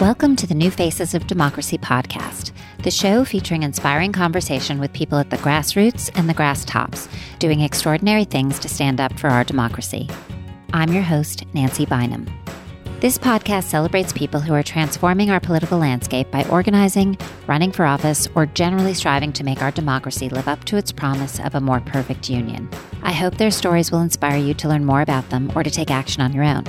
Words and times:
Welcome 0.00 0.36
to 0.36 0.46
the 0.46 0.54
New 0.54 0.70
Faces 0.70 1.14
of 1.14 1.26
Democracy 1.26 1.78
podcast, 1.78 2.52
the 2.82 2.90
show 2.90 3.24
featuring 3.24 3.62
inspiring 3.62 4.12
conversation 4.12 4.78
with 4.78 4.92
people 4.92 5.16
at 5.16 5.30
the 5.30 5.38
grassroots 5.38 6.10
and 6.14 6.28
the 6.28 6.34
grass 6.34 6.66
tops, 6.66 7.08
doing 7.38 7.62
extraordinary 7.62 8.24
things 8.24 8.58
to 8.58 8.68
stand 8.68 9.00
up 9.00 9.18
for 9.18 9.28
our 9.28 9.42
democracy. 9.42 10.06
I'm 10.74 10.92
your 10.92 11.02
host, 11.02 11.46
Nancy 11.54 11.86
Bynum. 11.86 12.26
This 13.00 13.16
podcast 13.16 13.64
celebrates 13.64 14.12
people 14.12 14.38
who 14.38 14.52
are 14.52 14.62
transforming 14.62 15.30
our 15.30 15.40
political 15.40 15.78
landscape 15.78 16.30
by 16.30 16.44
organizing, 16.50 17.16
running 17.46 17.72
for 17.72 17.86
office, 17.86 18.28
or 18.34 18.44
generally 18.44 18.92
striving 18.92 19.32
to 19.32 19.44
make 19.44 19.62
our 19.62 19.70
democracy 19.70 20.28
live 20.28 20.46
up 20.46 20.62
to 20.64 20.76
its 20.76 20.92
promise 20.92 21.40
of 21.40 21.54
a 21.54 21.60
more 21.60 21.80
perfect 21.80 22.28
union. 22.28 22.68
I 23.02 23.12
hope 23.12 23.38
their 23.38 23.50
stories 23.50 23.90
will 23.90 24.02
inspire 24.02 24.36
you 24.36 24.52
to 24.52 24.68
learn 24.68 24.84
more 24.84 25.00
about 25.00 25.30
them 25.30 25.50
or 25.56 25.62
to 25.62 25.70
take 25.70 25.90
action 25.90 26.20
on 26.20 26.34
your 26.34 26.44
own. 26.44 26.64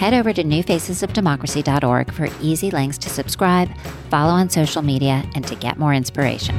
Head 0.00 0.14
over 0.14 0.32
to 0.32 0.42
newfacesofdemocracy.org 0.42 2.10
for 2.14 2.26
easy 2.40 2.70
links 2.70 2.96
to 2.96 3.10
subscribe, 3.10 3.68
follow 4.08 4.32
on 4.32 4.48
social 4.48 4.80
media, 4.80 5.22
and 5.34 5.46
to 5.46 5.54
get 5.54 5.78
more 5.78 5.92
inspiration. 5.92 6.56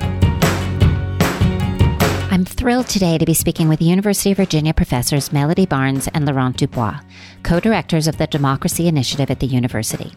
I'm 2.30 2.46
thrilled 2.46 2.88
today 2.88 3.18
to 3.18 3.26
be 3.26 3.34
speaking 3.34 3.68
with 3.68 3.82
University 3.82 4.30
of 4.30 4.38
Virginia 4.38 4.76
professors 4.76 5.34
Melody 5.34 5.66
Barnes 5.66 6.08
and 6.09 6.27
Laurent 6.27 6.55
Dubois, 6.55 6.99
co 7.41 7.59
directors 7.59 8.05
of 8.08 8.20
the 8.20 8.27
Democracy 8.27 8.88
Initiative 8.88 9.32
at 9.32 9.40
the 9.40 9.48
university. 9.48 10.13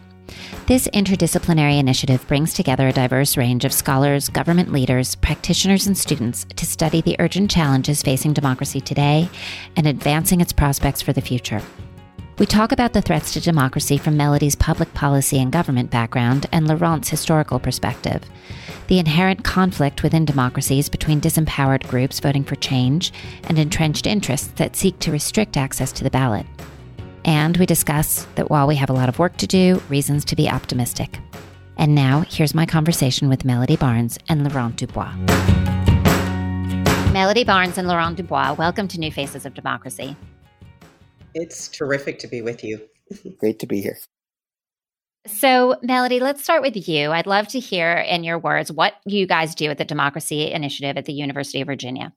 This 0.67 0.87
interdisciplinary 0.89 1.79
initiative 1.79 2.27
brings 2.27 2.53
together 2.53 2.89
a 2.89 2.93
diverse 2.93 3.37
range 3.37 3.65
of 3.65 3.73
scholars, 3.73 4.29
government 4.29 4.71
leaders, 4.71 5.15
practitioners, 5.15 5.87
and 5.87 5.97
students 5.97 6.45
to 6.57 6.67
study 6.67 7.01
the 7.01 7.15
urgent 7.17 7.49
challenges 7.49 8.03
facing 8.03 8.33
democracy 8.33 8.81
today 8.81 9.27
and 9.75 9.87
advancing 9.87 10.41
its 10.41 10.53
prospects 10.53 11.01
for 11.01 11.11
the 11.11 11.21
future. 11.21 11.63
We 12.37 12.45
talk 12.45 12.73
about 12.73 12.91
the 12.91 13.01
threats 13.01 13.31
to 13.33 13.39
democracy 13.39 13.97
from 13.97 14.17
Melody's 14.17 14.57
public 14.57 14.93
policy 14.93 15.39
and 15.39 15.53
government 15.53 15.89
background 15.89 16.47
and 16.51 16.67
Laurent's 16.67 17.07
historical 17.07 17.59
perspective, 17.59 18.21
the 18.87 18.99
inherent 18.99 19.45
conflict 19.45 20.03
within 20.03 20.25
democracies 20.25 20.89
between 20.89 21.21
disempowered 21.21 21.87
groups 21.87 22.19
voting 22.19 22.43
for 22.43 22.55
change 22.55 23.13
and 23.45 23.57
entrenched 23.57 24.05
interests 24.05 24.49
that 24.57 24.75
seek 24.75 24.99
to 24.99 25.13
restrict 25.13 25.55
access 25.55 25.93
to 25.93 26.03
the 26.03 26.09
ballot. 26.09 26.45
And 27.23 27.55
we 27.55 27.65
discuss 27.65 28.27
that 28.35 28.49
while 28.49 28.67
we 28.67 28.75
have 28.75 28.89
a 28.89 28.93
lot 28.93 29.07
of 29.07 29.17
work 29.17 29.37
to 29.37 29.47
do, 29.47 29.81
reasons 29.87 30.25
to 30.25 30.35
be 30.35 30.49
optimistic. 30.49 31.17
And 31.77 31.95
now, 31.95 32.25
here's 32.27 32.53
my 32.53 32.65
conversation 32.65 33.29
with 33.29 33.45
Melody 33.45 33.77
Barnes 33.77 34.19
and 34.27 34.43
Laurent 34.43 34.75
Dubois. 34.75 35.15
Melody 37.13 37.45
Barnes 37.45 37.77
and 37.77 37.87
Laurent 37.87 38.17
Dubois, 38.17 38.55
welcome 38.55 38.89
to 38.89 38.99
New 38.99 39.09
Faces 39.09 39.45
of 39.45 39.53
Democracy. 39.53 40.17
It's 41.35 41.67
terrific 41.67 42.19
to 42.19 42.27
be 42.27 42.41
with 42.41 42.63
you. 42.63 42.81
Great 43.39 43.59
to 43.59 43.67
be 43.67 43.81
here. 43.81 43.97
So, 45.27 45.75
Melody, 45.81 46.19
let's 46.19 46.43
start 46.43 46.61
with 46.61 46.87
you. 46.87 47.11
I'd 47.11 47.27
love 47.27 47.47
to 47.49 47.59
hear 47.59 47.97
in 47.97 48.23
your 48.23 48.39
words 48.39 48.71
what 48.71 48.93
you 49.05 49.27
guys 49.27 49.53
do 49.53 49.69
at 49.69 49.77
the 49.77 49.85
Democracy 49.85 50.51
Initiative 50.51 50.97
at 50.97 51.05
the 51.05 51.13
University 51.13 51.61
of 51.61 51.67
Virginia. 51.67 52.13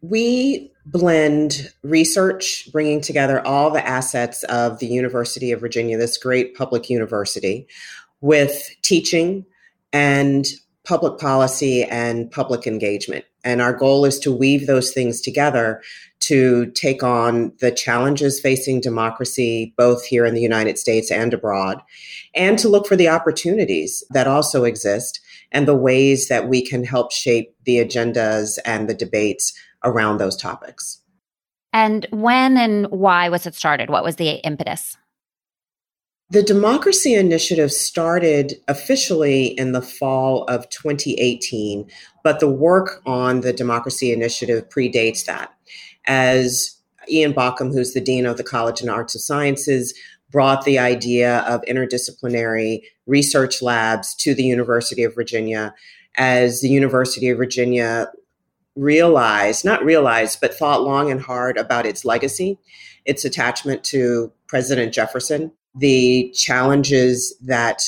We 0.00 0.72
blend 0.84 1.72
research, 1.82 2.68
bringing 2.72 3.00
together 3.00 3.46
all 3.46 3.70
the 3.70 3.86
assets 3.86 4.42
of 4.44 4.80
the 4.80 4.86
University 4.86 5.52
of 5.52 5.60
Virginia, 5.60 5.96
this 5.96 6.18
great 6.18 6.56
public 6.56 6.90
university, 6.90 7.68
with 8.20 8.70
teaching 8.82 9.46
and 9.92 10.46
public 10.84 11.18
policy 11.18 11.84
and 11.84 12.30
public 12.30 12.66
engagement. 12.66 13.24
And 13.44 13.60
our 13.60 13.74
goal 13.74 14.04
is 14.04 14.18
to 14.20 14.32
weave 14.32 14.66
those 14.66 14.92
things 14.92 15.20
together 15.20 15.82
to 16.20 16.66
take 16.72 17.02
on 17.02 17.52
the 17.60 17.70
challenges 17.70 18.40
facing 18.40 18.80
democracy, 18.80 19.74
both 19.76 20.04
here 20.04 20.24
in 20.24 20.34
the 20.34 20.40
United 20.40 20.78
States 20.78 21.10
and 21.10 21.34
abroad, 21.34 21.82
and 22.34 22.58
to 22.58 22.68
look 22.68 22.86
for 22.86 22.96
the 22.96 23.08
opportunities 23.08 24.02
that 24.10 24.26
also 24.26 24.64
exist 24.64 25.20
and 25.52 25.68
the 25.68 25.76
ways 25.76 26.28
that 26.28 26.48
we 26.48 26.64
can 26.64 26.82
help 26.82 27.12
shape 27.12 27.54
the 27.64 27.76
agendas 27.76 28.58
and 28.64 28.88
the 28.88 28.94
debates 28.94 29.52
around 29.84 30.18
those 30.18 30.36
topics. 30.36 31.02
And 31.72 32.06
when 32.10 32.56
and 32.56 32.86
why 32.86 33.28
was 33.28 33.46
it 33.46 33.54
started? 33.54 33.90
What 33.90 34.04
was 34.04 34.16
the 34.16 34.30
impetus? 34.44 34.96
The 36.30 36.42
Democracy 36.42 37.14
Initiative 37.14 37.70
started 37.70 38.54
officially 38.66 39.46
in 39.46 39.72
the 39.72 39.82
fall 39.82 40.44
of 40.44 40.68
2018, 40.70 41.90
but 42.24 42.40
the 42.40 42.50
work 42.50 43.00
on 43.06 43.42
the 43.42 43.52
Democracy 43.52 44.12
Initiative 44.12 44.68
predates 44.68 45.26
that. 45.26 45.54
As 46.06 46.76
Ian 47.08 47.32
Baucom, 47.32 47.72
who's 47.72 47.92
the 47.92 48.00
Dean 48.00 48.26
of 48.26 48.38
the 48.38 48.42
College 48.42 48.80
and 48.80 48.90
Arts 48.90 49.14
of 49.14 49.20
Sciences, 49.20 49.94
brought 50.30 50.64
the 50.64 50.80
idea 50.80 51.40
of 51.40 51.62
interdisciplinary 51.62 52.80
research 53.06 53.62
labs 53.62 54.16
to 54.16 54.34
the 54.34 54.42
University 54.42 55.04
of 55.04 55.14
Virginia 55.14 55.72
as 56.16 56.60
the 56.60 56.68
University 56.68 57.28
of 57.28 57.38
Virginia 57.38 58.10
realized, 58.74 59.64
not 59.64 59.84
realized, 59.84 60.40
but 60.40 60.54
thought 60.54 60.82
long 60.82 61.10
and 61.10 61.20
hard 61.20 61.56
about 61.56 61.86
its 61.86 62.04
legacy, 62.04 62.58
its 63.04 63.24
attachment 63.24 63.84
to 63.84 64.32
President 64.48 64.92
Jefferson, 64.92 65.52
the 65.76 66.32
challenges 66.34 67.36
that 67.42 67.82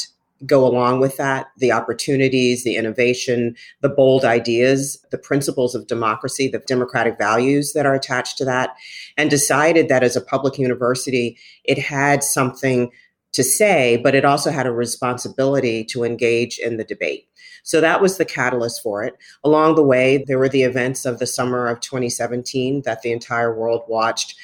go 0.44 0.66
along 0.66 1.00
with 1.00 1.16
that 1.16 1.46
the 1.56 1.72
opportunities, 1.72 2.62
the 2.64 2.76
innovation, 2.76 3.56
the 3.80 3.88
bold 3.88 4.24
ideas, 4.24 5.02
the 5.10 5.18
principles 5.18 5.74
of 5.74 5.86
democracy, 5.86 6.48
the 6.48 6.58
democratic 6.58 7.16
values 7.16 7.72
that 7.72 7.86
are 7.86 7.94
attached 7.94 8.36
to 8.38 8.44
that, 8.44 8.76
and 9.16 9.30
decided 9.30 9.88
that 9.88 10.02
as 10.02 10.16
a 10.16 10.20
public 10.20 10.58
university, 10.58 11.38
it 11.64 11.78
had 11.78 12.22
something 12.22 12.90
to 13.32 13.44
say, 13.44 13.98
but 13.98 14.14
it 14.14 14.24
also 14.24 14.50
had 14.50 14.66
a 14.66 14.72
responsibility 14.72 15.84
to 15.84 16.04
engage 16.04 16.58
in 16.58 16.76
the 16.76 16.84
debate. 16.84 17.28
So 17.64 17.80
that 17.80 18.00
was 18.00 18.16
the 18.16 18.24
catalyst 18.24 18.82
for 18.82 19.02
it. 19.02 19.14
Along 19.42 19.74
the 19.74 19.82
way, 19.82 20.24
there 20.26 20.38
were 20.38 20.48
the 20.48 20.62
events 20.62 21.04
of 21.04 21.18
the 21.18 21.26
summer 21.26 21.66
of 21.66 21.80
2017 21.80 22.82
that 22.82 23.02
the 23.02 23.12
entire 23.12 23.54
world 23.54 23.82
watched 23.88 24.36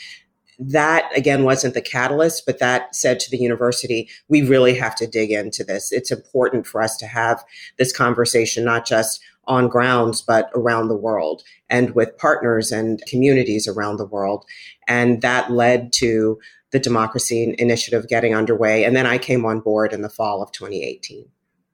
that 0.70 1.10
again 1.16 1.44
wasn't 1.44 1.74
the 1.74 1.80
catalyst, 1.80 2.44
but 2.46 2.58
that 2.58 2.94
said 2.94 3.20
to 3.20 3.30
the 3.30 3.38
university, 3.38 4.08
we 4.28 4.42
really 4.42 4.74
have 4.74 4.94
to 4.96 5.06
dig 5.06 5.30
into 5.30 5.64
this. 5.64 5.92
It's 5.92 6.10
important 6.10 6.66
for 6.66 6.82
us 6.82 6.96
to 6.98 7.06
have 7.06 7.44
this 7.78 7.92
conversation, 7.92 8.64
not 8.64 8.86
just 8.86 9.20
on 9.46 9.68
grounds, 9.68 10.22
but 10.22 10.50
around 10.54 10.88
the 10.88 10.96
world 10.96 11.42
and 11.68 11.94
with 11.94 12.16
partners 12.16 12.70
and 12.70 13.02
communities 13.06 13.66
around 13.66 13.96
the 13.96 14.06
world. 14.06 14.44
And 14.86 15.20
that 15.22 15.50
led 15.50 15.92
to 15.94 16.38
the 16.70 16.78
Democracy 16.78 17.54
Initiative 17.58 18.08
getting 18.08 18.34
underway. 18.34 18.84
And 18.84 18.96
then 18.96 19.06
I 19.06 19.18
came 19.18 19.44
on 19.44 19.60
board 19.60 19.92
in 19.92 20.02
the 20.02 20.08
fall 20.08 20.42
of 20.42 20.52
2018. 20.52 21.26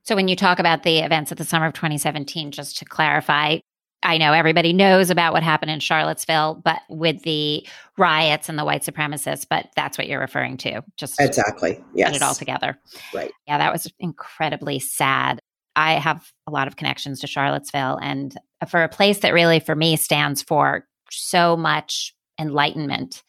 So, 0.02 0.16
when 0.16 0.28
you 0.28 0.36
talk 0.36 0.58
about 0.58 0.84
the 0.84 1.00
events 1.00 1.30
of 1.30 1.36
the 1.36 1.44
summer 1.44 1.66
of 1.66 1.74
2017, 1.74 2.50
just 2.50 2.78
to 2.78 2.86
clarify, 2.86 3.58
I 4.02 4.16
know 4.18 4.32
everybody 4.32 4.72
knows 4.72 5.10
about 5.10 5.32
what 5.32 5.42
happened 5.42 5.70
in 5.70 5.80
Charlottesville, 5.80 6.60
but 6.64 6.80
with 6.88 7.22
the 7.22 7.66
riots 7.96 8.48
and 8.48 8.58
the 8.58 8.64
white 8.64 8.82
supremacists, 8.82 9.46
but 9.48 9.68
that's 9.74 9.98
what 9.98 10.06
you're 10.06 10.20
referring 10.20 10.56
to. 10.58 10.82
Just 10.96 11.20
exactly. 11.20 11.82
Yes. 11.94 12.10
Put 12.10 12.16
it 12.16 12.22
all 12.22 12.34
together. 12.34 12.78
Right. 13.12 13.32
Yeah, 13.46 13.58
that 13.58 13.72
was 13.72 13.90
incredibly 13.98 14.78
sad. 14.78 15.40
I 15.74 15.94
have 15.94 16.32
a 16.46 16.50
lot 16.50 16.68
of 16.68 16.76
connections 16.76 17.20
to 17.20 17.26
Charlottesville 17.26 17.98
and 18.02 18.36
for 18.68 18.82
a 18.82 18.88
place 18.88 19.18
that 19.20 19.34
really 19.34 19.60
for 19.60 19.74
me 19.74 19.96
stands 19.96 20.42
for 20.42 20.86
so 21.10 21.56
much 21.56 22.14
enlightenment 22.38 23.22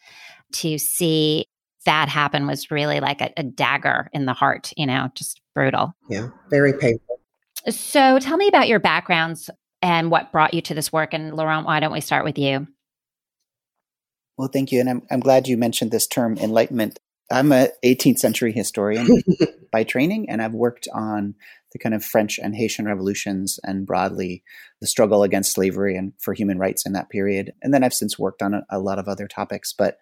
to 0.52 0.78
see 0.78 1.46
that 1.86 2.08
happen 2.08 2.46
was 2.46 2.70
really 2.70 3.00
like 3.00 3.20
a, 3.20 3.32
a 3.36 3.42
dagger 3.42 4.10
in 4.12 4.26
the 4.26 4.32
heart, 4.32 4.72
you 4.76 4.86
know, 4.86 5.08
just 5.14 5.40
brutal. 5.54 5.94
Yeah, 6.08 6.28
very 6.50 6.72
painful. 6.72 7.20
So 7.68 8.18
tell 8.18 8.36
me 8.36 8.48
about 8.48 8.68
your 8.68 8.80
backgrounds 8.80 9.50
and 9.82 10.10
what 10.10 10.32
brought 10.32 10.54
you 10.54 10.60
to 10.62 10.74
this 10.74 10.92
work. 10.92 11.14
And 11.14 11.34
Laurent, 11.34 11.66
why 11.66 11.80
don't 11.80 11.92
we 11.92 12.00
start 12.00 12.24
with 12.24 12.38
you? 12.38 12.66
Well, 14.36 14.48
thank 14.48 14.72
you. 14.72 14.80
And 14.80 14.88
I'm, 14.88 15.02
I'm 15.10 15.20
glad 15.20 15.48
you 15.48 15.56
mentioned 15.56 15.90
this 15.90 16.06
term 16.06 16.38
enlightenment. 16.38 16.98
I'm 17.30 17.52
a 17.52 17.68
18th 17.84 18.18
century 18.18 18.52
historian 18.52 19.22
by 19.72 19.84
training, 19.84 20.28
and 20.28 20.42
I've 20.42 20.54
worked 20.54 20.88
on 20.92 21.34
the 21.72 21.78
kind 21.78 21.94
of 21.94 22.04
French 22.04 22.38
and 22.38 22.56
Haitian 22.56 22.86
revolutions 22.86 23.60
and 23.62 23.86
broadly 23.86 24.42
the 24.80 24.86
struggle 24.86 25.22
against 25.22 25.52
slavery 25.52 25.96
and 25.96 26.12
for 26.18 26.34
human 26.34 26.58
rights 26.58 26.84
in 26.84 26.92
that 26.94 27.10
period. 27.10 27.52
And 27.62 27.72
then 27.72 27.84
I've 27.84 27.94
since 27.94 28.18
worked 28.18 28.42
on 28.42 28.54
a, 28.54 28.62
a 28.70 28.78
lot 28.80 28.98
of 28.98 29.06
other 29.08 29.28
topics. 29.28 29.72
But 29.72 29.98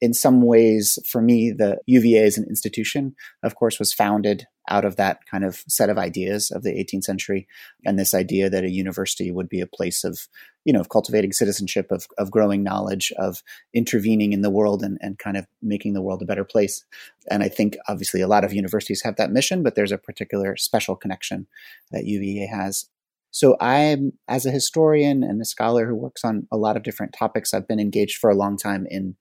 in 0.00 0.12
some 0.12 0.42
ways, 0.42 0.98
for 1.06 1.22
me, 1.22 1.52
the 1.52 1.78
UVA 1.86 2.24
as 2.24 2.36
an 2.36 2.44
institution, 2.48 3.14
of 3.44 3.54
course, 3.54 3.78
was 3.78 3.92
founded 3.92 4.46
out 4.68 4.84
of 4.84 4.96
that 4.96 5.26
kind 5.30 5.44
of 5.44 5.64
set 5.68 5.90
of 5.90 5.98
ideas 5.98 6.50
of 6.50 6.62
the 6.62 6.70
18th 6.70 7.04
century 7.04 7.48
and 7.84 7.98
this 7.98 8.14
idea 8.14 8.48
that 8.48 8.64
a 8.64 8.70
university 8.70 9.30
would 9.30 9.48
be 9.48 9.60
a 9.60 9.66
place 9.66 10.04
of 10.04 10.28
you 10.64 10.72
know 10.72 10.80
of 10.80 10.88
cultivating 10.88 11.32
citizenship 11.32 11.90
of, 11.90 12.06
of 12.18 12.30
growing 12.30 12.62
knowledge 12.62 13.12
of 13.18 13.42
intervening 13.74 14.32
in 14.32 14.42
the 14.42 14.50
world 14.50 14.82
and, 14.82 14.98
and 15.00 15.18
kind 15.18 15.36
of 15.36 15.46
making 15.60 15.94
the 15.94 16.02
world 16.02 16.22
a 16.22 16.26
better 16.26 16.44
place. 16.44 16.84
And 17.30 17.42
i 17.42 17.48
think 17.48 17.76
obviously 17.88 18.20
a 18.20 18.28
lot 18.28 18.44
of 18.44 18.52
universities 18.52 19.02
have 19.02 19.16
that 19.16 19.32
mission 19.32 19.62
but 19.62 19.74
there's 19.74 19.92
a 19.92 19.98
particular 19.98 20.56
special 20.56 20.96
connection 20.96 21.46
that 21.90 22.04
uva 22.06 22.46
has. 22.46 22.86
So 23.30 23.56
i'm 23.60 24.12
as 24.28 24.46
a 24.46 24.50
historian 24.50 25.24
and 25.24 25.40
a 25.40 25.44
scholar 25.44 25.86
who 25.86 25.96
works 25.96 26.24
on 26.24 26.46
a 26.52 26.56
lot 26.56 26.76
of 26.76 26.82
different 26.84 27.14
topics 27.18 27.52
i've 27.52 27.68
been 27.68 27.80
engaged 27.80 28.18
for 28.18 28.30
a 28.30 28.36
long 28.36 28.56
time 28.56 28.86
in 28.88 29.16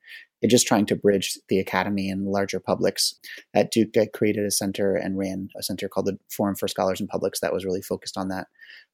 just 0.50 0.68
trying 0.68 0.86
to 0.88 0.96
bridge 0.96 1.38
the 1.50 1.60
academy 1.60 2.10
and 2.10 2.28
larger 2.28 2.60
publics. 2.60 3.16
At 3.54 3.72
Duke, 3.72 3.96
I 3.98 4.08
created 4.08 4.46
a 4.46 4.52
center 4.52 4.96
and 4.96 5.18
ran 5.18 5.50
a 5.58 5.64
center 5.64 5.88
called 5.88 6.08
the 6.08 6.18
Forum 6.30 6.56
for 6.56 6.68
Scholars 6.68 7.00
and 7.00 7.10
Publics 7.10 7.40
that 7.42 7.54
was 7.54 7.66
really 7.66 7.82
focused 7.82 8.18
on 8.18 8.30
that. 8.30 8.48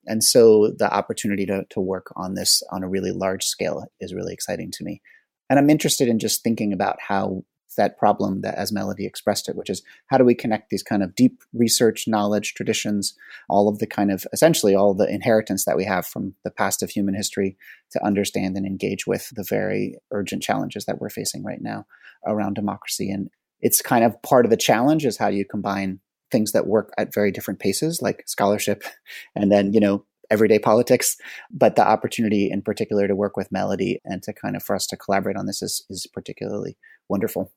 And 0.05 0.23
so 0.23 0.71
the 0.77 0.94
opportunity 0.94 1.45
to, 1.45 1.65
to 1.69 1.79
work 1.79 2.11
on 2.15 2.33
this 2.33 2.63
on 2.71 2.83
a 2.83 2.89
really 2.89 3.11
large 3.11 3.45
scale 3.45 3.85
is 3.99 4.13
really 4.13 4.33
exciting 4.33 4.71
to 4.71 4.83
me. 4.83 5.01
And 5.49 5.57
I'm 5.57 5.69
interested 5.69 6.07
in 6.07 6.19
just 6.19 6.44
thinking 6.44 6.73
about 6.73 6.97
how 6.99 7.44
that 7.77 7.97
problem 7.97 8.41
that 8.41 8.56
as 8.56 8.71
Melody 8.71 9.06
expressed 9.06 9.50
it, 9.50 9.56
which 9.56 9.69
is 9.69 9.81
how 10.07 10.18
do 10.18 10.25
we 10.25 10.35
connect 10.35 10.69
these 10.69 10.83
kind 10.83 11.01
of 11.01 11.15
deep 11.15 11.41
research, 11.53 12.07
knowledge, 12.07 12.53
traditions, 12.53 13.15
all 13.50 13.69
of 13.69 13.79
the 13.79 13.88
kind 13.88 14.12
of 14.12 14.27
essentially 14.33 14.75
all 14.75 14.94
the 14.94 15.09
inheritance 15.09 15.65
that 15.65 15.77
we 15.77 15.85
have 15.85 16.06
from 16.06 16.35
the 16.44 16.51
past 16.51 16.83
of 16.83 16.89
human 16.89 17.15
history 17.15 17.57
to 17.91 18.06
understand 18.06 18.57
and 18.57 18.65
engage 18.65 19.07
with 19.07 19.29
the 19.35 19.45
very 19.47 19.95
urgent 20.12 20.44
challenges 20.44 20.85
that 20.85 21.00
we're 21.00 21.09
facing 21.09 21.44
right 21.44 21.62
now 21.62 21.85
around 22.25 22.53
democracy. 22.53 23.09
And 23.09 23.29
it's 23.62 23.81
kind 23.81 24.03
of 24.03 24.21
part 24.21 24.45
of 24.45 24.51
the 24.51 24.57
challenge 24.57 25.06
is 25.06 25.18
how 25.18 25.30
do 25.30 25.38
you 25.38 25.45
combine 25.45 26.00
things 26.31 26.51
that 26.51 26.68
work 26.68 26.91
at 26.97 27.13
very 27.13 27.31
different 27.31 27.59
paces, 27.59 28.01
like 28.01 28.23
scholarship, 28.27 28.83
and 29.35 29.51
then, 29.51 29.73
you 29.73 29.80
know, 29.80 30.06
everyday 30.30 30.59
politics. 30.59 31.15
But 31.51 31.75
the 31.75 31.88
opportunity 31.88 32.50
in 32.51 32.62
particular 32.62 33.07
to 33.07 33.15
work 33.15 33.38
with 33.38 33.51
Melody 33.51 34.01
and 34.03 34.21
to 34.23 34.33
kind 34.33 34.56
of 34.56 34.63
for 34.63 34.75
us 34.75 34.88
to 34.88 34.97
collaborate 34.97 35.38
on 35.38 35.45
this 35.45 35.62
is, 35.62 35.85
is 35.89 36.07
particularly 36.12 36.77
wonderful. 37.07 37.51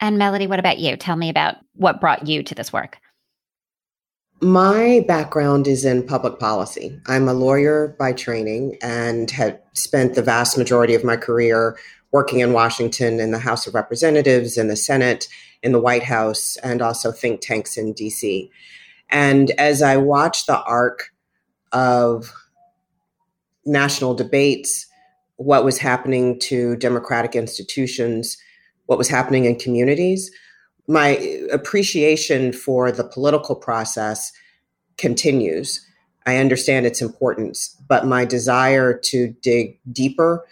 And 0.00 0.18
Melody, 0.18 0.46
what 0.46 0.58
about 0.58 0.78
you? 0.78 0.96
Tell 0.96 1.16
me 1.16 1.28
about 1.28 1.56
what 1.74 2.00
brought 2.00 2.26
you 2.26 2.42
to 2.42 2.54
this 2.54 2.72
work. 2.72 2.98
My 4.42 5.04
background 5.06 5.68
is 5.68 5.84
in 5.84 6.06
public 6.06 6.38
policy. 6.38 6.98
I'm 7.06 7.28
a 7.28 7.34
lawyer 7.34 7.94
by 7.98 8.14
training 8.14 8.78
and 8.80 9.30
had 9.30 9.60
spent 9.74 10.14
the 10.14 10.22
vast 10.22 10.56
majority 10.56 10.94
of 10.94 11.04
my 11.04 11.16
career 11.16 11.76
working 12.10 12.40
in 12.40 12.54
Washington 12.54 13.20
in 13.20 13.32
the 13.32 13.38
House 13.38 13.66
of 13.66 13.74
Representatives, 13.74 14.56
in 14.56 14.68
the 14.68 14.76
Senate, 14.76 15.28
in 15.62 15.72
the 15.72 15.80
White 15.80 16.02
House, 16.02 16.56
and 16.62 16.80
also 16.80 17.12
think 17.12 17.42
tanks 17.42 17.76
in 17.76 17.92
DC. 17.92 18.48
And 19.10 19.50
as 19.52 19.82
I 19.82 19.98
watched 19.98 20.46
the 20.46 20.62
arc 20.62 21.12
of 21.72 22.32
national 23.66 24.14
debates, 24.14 24.86
what 25.36 25.64
was 25.64 25.78
happening 25.78 26.38
to 26.40 26.76
democratic 26.76 27.36
institutions, 27.36 28.38
what 28.90 28.98
was 28.98 29.08
happening 29.08 29.44
in 29.44 29.54
communities, 29.54 30.32
my 30.88 31.10
appreciation 31.52 32.52
for 32.52 32.90
the 32.90 33.04
political 33.04 33.54
process 33.54 34.32
continues. 34.98 35.86
I 36.26 36.38
understand 36.38 36.86
its 36.86 37.00
importance, 37.00 37.80
but 37.88 38.04
my 38.04 38.24
desire 38.24 38.98
to 39.04 39.28
dig 39.42 39.78
deeper 39.92 40.44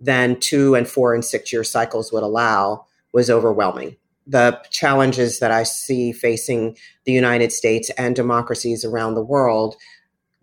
than 0.00 0.40
two 0.40 0.74
and 0.74 0.88
four 0.88 1.14
and 1.14 1.24
six 1.24 1.52
year 1.52 1.62
cycles 1.62 2.12
would 2.12 2.24
allow 2.24 2.86
was 3.12 3.30
overwhelming. 3.30 3.96
The 4.26 4.60
challenges 4.70 5.38
that 5.38 5.52
I 5.52 5.62
see 5.62 6.10
facing 6.10 6.76
the 7.04 7.12
United 7.12 7.52
States 7.52 7.88
and 7.90 8.16
democracies 8.16 8.84
around 8.84 9.14
the 9.14 9.22
world 9.22 9.76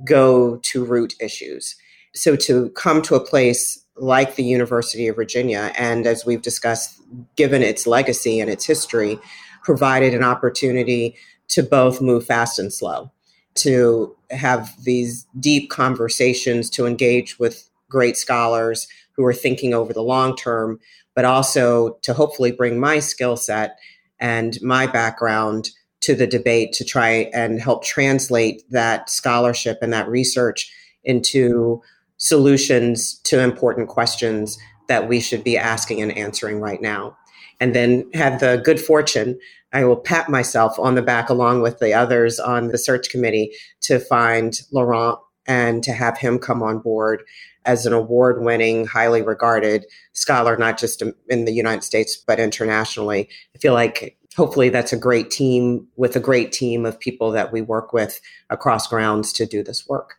go 0.06 0.60
to 0.60 0.86
root 0.86 1.14
issues. 1.20 1.76
So 2.16 2.38
to 2.38 2.70
come 2.70 3.02
to 3.02 3.16
a 3.16 3.26
place 3.26 3.83
like 3.98 4.36
the 4.36 4.44
University 4.44 5.08
of 5.08 5.16
Virginia, 5.16 5.72
and 5.78 6.08
as 6.08 6.26
we've 6.26 6.42
discussed, 6.42 7.00
given 7.36 7.62
its 7.62 7.86
legacy 7.86 8.40
and 8.40 8.50
its 8.50 8.66
history, 8.66 9.20
provided 9.64 10.14
an 10.14 10.24
opportunity 10.24 11.16
to 11.50 11.64
both 11.64 12.02
move 12.02 12.26
fast 12.26 12.58
and 12.58 12.74
slow, 12.74 13.12
to 13.56 14.16
have 14.32 14.74
these 14.84 15.28
deep 15.40 15.70
conversations, 15.70 16.70
to 16.72 16.86
engage 16.86 17.38
with 17.38 17.70
great 17.90 18.18
scholars 18.18 18.88
who 19.16 19.24
are 19.24 19.34
thinking 19.34 19.74
over 19.74 19.94
the 19.94 20.02
long 20.02 20.36
term, 20.36 20.80
but 21.16 21.26
also 21.26 21.98
to 22.02 22.14
hopefully 22.14 22.52
bring 22.52 22.80
my 22.80 23.00
skill 23.00 23.38
set 23.38 23.78
and 24.20 24.60
my 24.62 24.88
background 24.88 25.70
to 26.02 26.16
the 26.16 26.28
debate 26.28 26.74
to 26.74 26.84
try 26.84 27.30
and 27.34 27.62
help 27.62 27.84
translate 27.84 28.64
that 28.72 29.10
scholarship 29.10 29.78
and 29.82 29.94
that 29.94 30.10
research 30.10 30.72
into 31.04 31.82
solutions 32.18 33.20
to 33.26 33.40
important 33.40 33.90
questions 33.90 34.58
that 34.88 35.08
we 35.08 35.20
should 35.20 35.44
be 35.44 35.58
asking 35.58 36.02
and 36.02 36.16
answering 36.18 36.60
right 36.60 36.82
now. 36.82 37.18
And 37.60 37.74
then 37.74 38.10
had 38.14 38.40
the 38.40 38.62
good 38.64 38.80
fortune, 38.80 39.40
I 39.72 39.86
will 39.86 39.98
pat 39.98 40.30
myself 40.30 40.78
on 40.78 40.96
the 40.96 41.02
back 41.02 41.30
along 41.30 41.62
with 41.62 41.80
the 41.80 41.94
others 41.94 42.40
on 42.40 42.68
the 42.68 42.78
search 42.78 43.10
committee 43.10 43.54
to 43.82 44.00
find 44.00 44.60
Laurent 44.72 45.18
and 45.48 45.84
to 45.84 45.92
have 45.92 46.18
him 46.18 46.40
come 46.40 46.62
on 46.62 46.80
board 46.80 47.24
as 47.66 47.86
an 47.86 47.94
award 47.94 48.44
winning, 48.44 48.86
highly 48.86 49.22
regarded 49.22 49.86
scholar, 50.12 50.58
not 50.58 50.78
just 50.78 51.02
in 51.30 51.46
the 51.46 51.54
United 51.54 51.84
States, 51.84 52.16
but 52.18 52.40
internationally. 52.40 53.30
I 53.56 53.60
feel 53.60 53.74
like 53.74 54.18
hopefully 54.36 54.70
that's 54.70 54.94
a 54.94 54.98
great 54.98 55.32
team 55.32 55.88
with 55.96 56.16
a 56.16 56.20
great 56.20 56.52
team 56.52 56.86
of 56.86 57.00
people 57.00 57.32
that 57.32 57.52
we 57.52 57.62
work 57.62 57.94
with 57.94 58.20
across 58.50 58.88
grounds 58.88 59.32
to 59.34 59.46
do 59.46 59.64
this 59.64 59.88
work. 59.88 60.16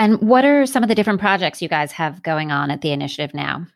And 0.00 0.18
what 0.22 0.46
are 0.46 0.64
some 0.64 0.82
of 0.82 0.88
the 0.88 0.94
different 0.94 1.20
projects 1.20 1.60
you 1.60 1.68
guys 1.68 1.92
have 1.92 2.22
going 2.22 2.50
on 2.50 2.70
at 2.70 2.80
the 2.80 2.90
initiative 2.90 3.34
now? 3.34 3.66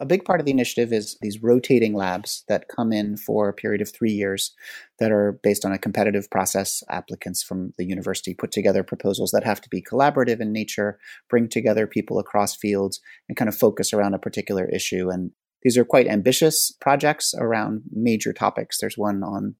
A 0.00 0.04
big 0.04 0.24
part 0.24 0.40
of 0.40 0.46
the 0.46 0.50
initiative 0.50 0.92
is 0.92 1.16
these 1.20 1.40
rotating 1.40 1.94
labs 1.94 2.42
that 2.48 2.66
come 2.66 2.92
in 2.92 3.16
for 3.16 3.48
a 3.48 3.52
period 3.52 3.80
of 3.80 3.92
three 3.92 4.10
years 4.10 4.52
that 4.98 5.12
are 5.12 5.38
based 5.44 5.64
on 5.64 5.70
a 5.70 5.78
competitive 5.78 6.28
process. 6.30 6.82
Applicants 6.90 7.44
from 7.44 7.72
the 7.78 7.84
university 7.84 8.34
put 8.34 8.50
together 8.50 8.82
proposals 8.82 9.30
that 9.30 9.44
have 9.44 9.60
to 9.60 9.68
be 9.68 9.80
collaborative 9.80 10.40
in 10.40 10.52
nature, 10.52 10.98
bring 11.28 11.48
together 11.48 11.86
people 11.86 12.18
across 12.18 12.56
fields, 12.56 13.00
and 13.28 13.36
kind 13.36 13.48
of 13.48 13.56
focus 13.56 13.92
around 13.92 14.14
a 14.14 14.18
particular 14.18 14.64
issue. 14.64 15.10
And 15.10 15.30
these 15.62 15.78
are 15.78 15.84
quite 15.84 16.08
ambitious 16.08 16.72
projects 16.80 17.34
around 17.38 17.82
major 17.92 18.32
topics. 18.32 18.80
There's 18.80 18.98
one 18.98 19.22
on 19.22 19.54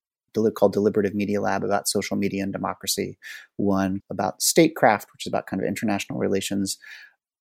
called 0.55 0.73
Deliberative 0.73 1.15
Media 1.15 1.41
Lab 1.41 1.65
about 1.65 1.89
social 1.89 2.17
media 2.17 2.43
and 2.43 2.53
democracy, 2.53 3.19
one 3.57 4.03
about 4.11 4.43
statecraft, 4.43 5.09
which 5.13 5.27
is 5.27 5.31
about 5.31 5.47
kind 5.47 5.63
of 5.63 5.69
international 5.69 6.19
relations 6.19 6.79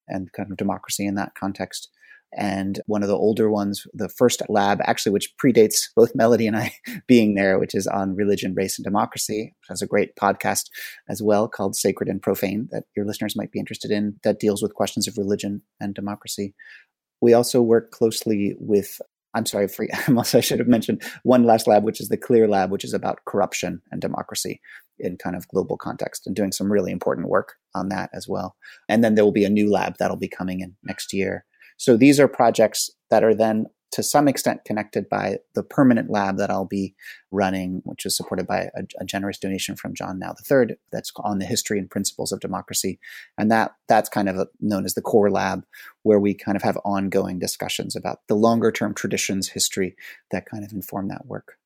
and 0.08 0.32
kind 0.34 0.52
of 0.52 0.58
democracy 0.58 1.06
in 1.06 1.16
that 1.16 1.36
context. 1.36 1.90
And 2.38 2.80
one 2.86 3.02
of 3.02 3.10
the 3.10 3.18
older 3.18 3.50
ones, 3.50 3.88
the 3.94 4.10
first 4.10 4.42
lab, 4.50 4.80
actually, 4.84 5.14
which 5.14 5.36
predates 5.38 5.90
both 5.96 6.14
Melody 6.14 6.46
and 6.46 6.56
I 6.56 6.76
being 7.08 7.34
there, 7.34 7.58
which 7.58 7.74
is 7.74 7.88
on 7.88 8.16
religion, 8.16 8.54
race, 8.54 8.78
and 8.78 8.84
democracy, 8.84 9.56
which 9.60 9.70
has 9.70 9.82
a 9.82 9.88
great 9.88 10.16
podcast 10.16 10.70
as 11.08 11.24
well 11.24 11.48
called 11.48 11.76
Sacred 11.76 12.08
and 12.08 12.22
Profane 12.22 12.70
that 12.72 12.84
your 12.96 13.06
listeners 13.06 13.36
might 13.36 13.52
be 13.52 13.60
interested 13.60 13.90
in, 13.90 14.20
that 14.24 14.40
deals 14.40 14.62
with 14.62 14.76
questions 14.76 15.08
of 15.08 15.18
religion 15.18 15.64
and 15.80 15.96
democracy. 15.96 16.54
We 17.20 17.34
also 17.34 17.62
work 17.62 17.92
closely 17.92 18.56
with 18.60 19.02
I'm 19.34 19.46
sorry, 19.46 19.68
for, 19.68 19.88
I 20.18 20.42
should 20.42 20.60
have 20.60 20.68
mentioned 20.68 21.02
one 21.24 21.44
last 21.44 21.68
lab, 21.68 21.84
which 21.84 22.02
is 22.02 22.10
the 22.10 22.18
CLEAR 22.18 22.48
lab, 22.48 22.72
which 22.72 22.84
is 22.84 22.94
about 22.94 23.26
corruption 23.26 23.82
and 23.92 24.02
democracy 24.02 24.62
in 25.00 25.18
kind 25.18 25.36
of 25.36 25.48
global 25.48 25.78
context 25.78 26.28
and 26.28 26.36
doing 26.36 26.52
some 26.52 26.72
really 26.72 26.92
important 26.92 27.30
work 27.30 27.56
on 27.74 27.90
that 27.90 28.10
as 28.14 28.28
well. 28.28 28.56
And 28.88 29.04
then 29.04 29.16
there 29.16 29.24
will 29.24 29.32
be 29.32 29.46
a 29.46 29.50
new 29.50 29.72
lab 29.72 29.96
that'll 29.98 30.18
be 30.18 30.28
coming 30.28 30.60
in 30.60 30.76
next 30.84 31.14
year. 31.14 31.46
So 31.78 31.96
these 31.96 32.20
are 32.20 32.28
projects 32.28 32.90
that 33.10 33.24
are 33.24 33.34
then 33.34 33.68
to 33.92 34.04
some 34.04 34.28
extent 34.28 34.66
connected 34.66 35.10
by 35.10 35.38
the 35.56 35.64
permanent 35.64 36.10
lab 36.10 36.38
that 36.38 36.52
I'll 36.52 36.66
be 36.66 36.96
running, 37.32 37.82
which 37.86 38.06
is 38.06 38.16
supported 38.16 38.46
by 38.46 38.70
a, 38.76 38.84
a, 39.00 39.06
generous 39.06 39.38
donation 39.38 39.76
from 39.76 39.96
John 39.96 40.20
Nau 40.20 40.34
the 40.34 40.44
Third. 40.44 40.78
That's 40.92 41.12
on 41.18 41.40
the 41.40 41.46
history 41.46 41.80
and 41.80 41.90
principles 41.90 42.32
of 42.32 42.40
democracy, 42.40 43.00
and 43.38 43.52
that 43.52 43.76
that's 43.88 44.10
kind 44.10 44.30
of 44.30 44.38
a, 44.38 44.48
known 44.60 44.86
as 44.86 44.94
the 44.94 45.02
core 45.02 45.32
lab, 45.32 45.66
where 46.04 46.20
we 46.20 46.34
kind 46.34 46.56
of 46.56 46.64
have 46.64 46.78
ongoing 46.86 47.40
discussions 47.40 47.96
about 47.96 48.20
the 48.28 48.36
longer 48.36 48.72
term 48.72 48.94
traditions, 48.94 49.50
history 49.50 49.96
that 50.32 50.46
kind 50.46 50.64
of 50.64 50.72
inform 50.72 51.08
that 51.08 51.26
work. 51.26 51.58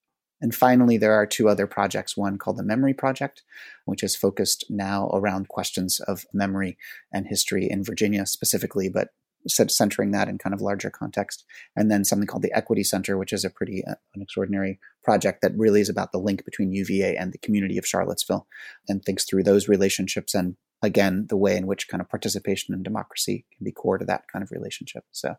And 0.44 0.54
finally, 0.54 0.98
there 0.98 1.14
are 1.14 1.26
two 1.26 1.48
other 1.48 1.68
projects. 1.68 2.18
One 2.18 2.38
called 2.38 2.58
the 2.58 2.64
Memory 2.64 2.94
Project, 2.94 3.44
which 3.86 4.04
is 4.04 4.18
focused 4.18 4.66
now 4.70 5.10
around 5.14 5.48
questions 5.48 6.02
of 6.02 6.26
memory 6.34 6.78
and 7.14 7.28
history 7.28 7.70
in 7.70 7.82
Virginia 7.82 8.26
specifically, 8.26 8.90
but 8.90 9.10
centering 9.48 10.12
that 10.12 10.28
in 10.28 10.38
kind 10.38 10.54
of 10.54 10.62
larger 10.62 10.90
context. 10.90 11.46
And 11.76 11.92
then 11.92 12.04
something 12.04 12.28
called 12.28 12.44
the 12.44 12.54
Equity 12.54 12.84
Center, 12.84 13.18
which 13.18 13.34
is 13.34 13.46
a 13.46 13.50
pretty 13.50 13.84
uh, 13.86 13.96
an 14.16 14.22
extraordinary 14.22 14.80
project 15.04 15.42
that 15.42 15.58
really 15.58 15.82
is 15.82 15.90
about 15.90 16.12
the 16.12 16.20
link 16.20 16.46
between 16.46 16.72
UVA 16.72 17.16
and 17.16 17.32
the 17.34 17.38
community 17.38 17.78
of 17.78 17.86
Charlottesville 17.86 18.48
and 18.88 19.04
thinks 19.04 19.26
through 19.26 19.44
those 19.44 19.68
relationships 19.68 20.34
and 20.34 20.56
again 20.82 21.26
the 21.30 21.38
way 21.38 21.56
in 21.56 21.66
which 21.66 21.88
kind 21.88 22.02
of 22.02 22.10
participation 22.10 22.74
and 22.74 22.84
democracy 22.84 23.46
can 23.56 23.64
be 23.64 23.72
core 23.72 23.98
to 23.98 24.06
that 24.06 24.24
kind 24.32 24.44
of 24.44 24.52
relationship 24.52 25.06
so 25.12 25.36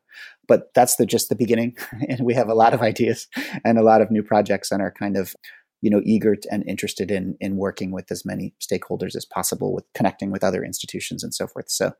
but 0.48 0.72
that's 0.74 0.96
the 0.96 1.06
just 1.06 1.28
the 1.28 1.36
beginning 1.36 1.76
and 2.08 2.20
we 2.20 2.34
have 2.34 2.48
a 2.48 2.54
lot 2.54 2.72
of 2.72 2.80
ideas 2.80 3.28
and 3.64 3.78
a 3.78 3.82
lot 3.82 4.00
of 4.00 4.10
new 4.10 4.22
projects 4.22 4.72
and 4.72 4.80
are 4.80 4.90
kind 4.90 5.16
of 5.16 5.36
you 5.84 5.90
know 5.90 6.00
eager 6.02 6.34
and 6.50 6.66
interested 6.66 7.10
in 7.10 7.36
in 7.40 7.58
working 7.58 7.90
with 7.90 8.10
as 8.10 8.24
many 8.24 8.54
stakeholders 8.58 9.14
as 9.14 9.26
possible 9.26 9.74
with 9.74 9.84
connecting 9.92 10.30
with 10.30 10.42
other 10.42 10.64
institutions 10.64 11.22
and 11.22 11.34
so 11.34 11.46
forth. 11.46 11.70
So 11.70 11.92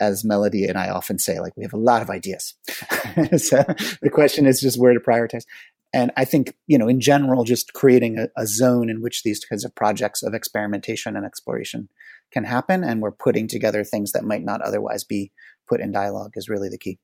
as 0.00 0.24
melody 0.24 0.64
and 0.66 0.78
i 0.78 0.88
often 0.88 1.18
say 1.18 1.40
like 1.40 1.56
we 1.56 1.64
have 1.64 1.72
a 1.72 1.88
lot 1.90 2.02
of 2.02 2.10
ideas. 2.10 2.54
So 3.36 3.64
the 4.00 4.10
question 4.10 4.46
is 4.46 4.60
just 4.60 4.78
where 4.78 4.94
to 4.94 5.00
prioritize. 5.00 5.44
And 5.92 6.12
i 6.16 6.24
think 6.24 6.54
you 6.68 6.78
know 6.78 6.86
in 6.86 7.00
general 7.00 7.42
just 7.42 7.72
creating 7.72 8.16
a, 8.16 8.28
a 8.36 8.46
zone 8.46 8.88
in 8.88 9.02
which 9.02 9.24
these 9.24 9.44
kinds 9.44 9.64
of 9.64 9.74
projects 9.74 10.22
of 10.22 10.34
experimentation 10.34 11.16
and 11.16 11.26
exploration 11.26 11.88
can 12.30 12.44
happen 12.44 12.84
and 12.84 13.02
we're 13.02 13.10
putting 13.10 13.48
together 13.48 13.82
things 13.82 14.12
that 14.12 14.24
might 14.24 14.44
not 14.44 14.62
otherwise 14.62 15.02
be 15.02 15.32
put 15.68 15.80
in 15.80 15.90
dialogue 15.90 16.32
is 16.36 16.48
really 16.48 16.68
the 16.68 16.78
key. 16.78 16.98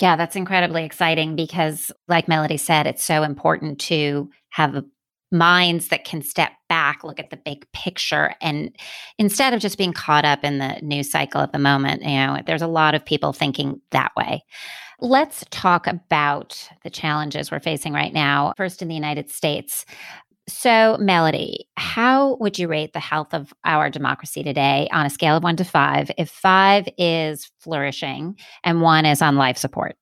Yeah, 0.00 0.16
that's 0.16 0.36
incredibly 0.36 0.84
exciting 0.84 1.34
because, 1.34 1.90
like 2.06 2.28
Melody 2.28 2.56
said, 2.56 2.86
it's 2.86 3.04
so 3.04 3.24
important 3.24 3.80
to 3.80 4.30
have 4.50 4.84
minds 5.30 5.88
that 5.88 6.04
can 6.04 6.22
step 6.22 6.52
back, 6.68 7.04
look 7.04 7.20
at 7.20 7.30
the 7.30 7.36
big 7.36 7.70
picture, 7.72 8.34
and 8.40 8.74
instead 9.18 9.54
of 9.54 9.60
just 9.60 9.78
being 9.78 9.92
caught 9.92 10.24
up 10.24 10.44
in 10.44 10.58
the 10.58 10.78
news 10.82 11.10
cycle 11.10 11.40
at 11.40 11.52
the 11.52 11.58
moment, 11.58 12.02
you 12.02 12.08
know, 12.08 12.40
there's 12.46 12.62
a 12.62 12.66
lot 12.66 12.94
of 12.94 13.04
people 13.04 13.32
thinking 13.32 13.80
that 13.90 14.12
way. 14.16 14.42
Let's 15.00 15.44
talk 15.50 15.86
about 15.86 16.68
the 16.82 16.90
challenges 16.90 17.50
we're 17.50 17.60
facing 17.60 17.92
right 17.92 18.12
now. 18.12 18.52
First, 18.56 18.82
in 18.82 18.88
the 18.88 18.94
United 18.94 19.30
States. 19.30 19.84
So, 20.48 20.96
Melody, 20.98 21.68
how 21.76 22.36
would 22.40 22.58
you 22.58 22.68
rate 22.68 22.94
the 22.94 23.00
health 23.00 23.34
of 23.34 23.52
our 23.64 23.90
democracy 23.90 24.42
today 24.42 24.88
on 24.90 25.04
a 25.04 25.10
scale 25.10 25.36
of 25.36 25.42
one 25.42 25.56
to 25.56 25.64
five 25.64 26.10
if 26.16 26.30
five 26.30 26.88
is 26.96 27.50
flourishing 27.60 28.38
and 28.64 28.80
one 28.80 29.04
is 29.04 29.20
on 29.20 29.36
life 29.36 29.58
support? 29.58 29.96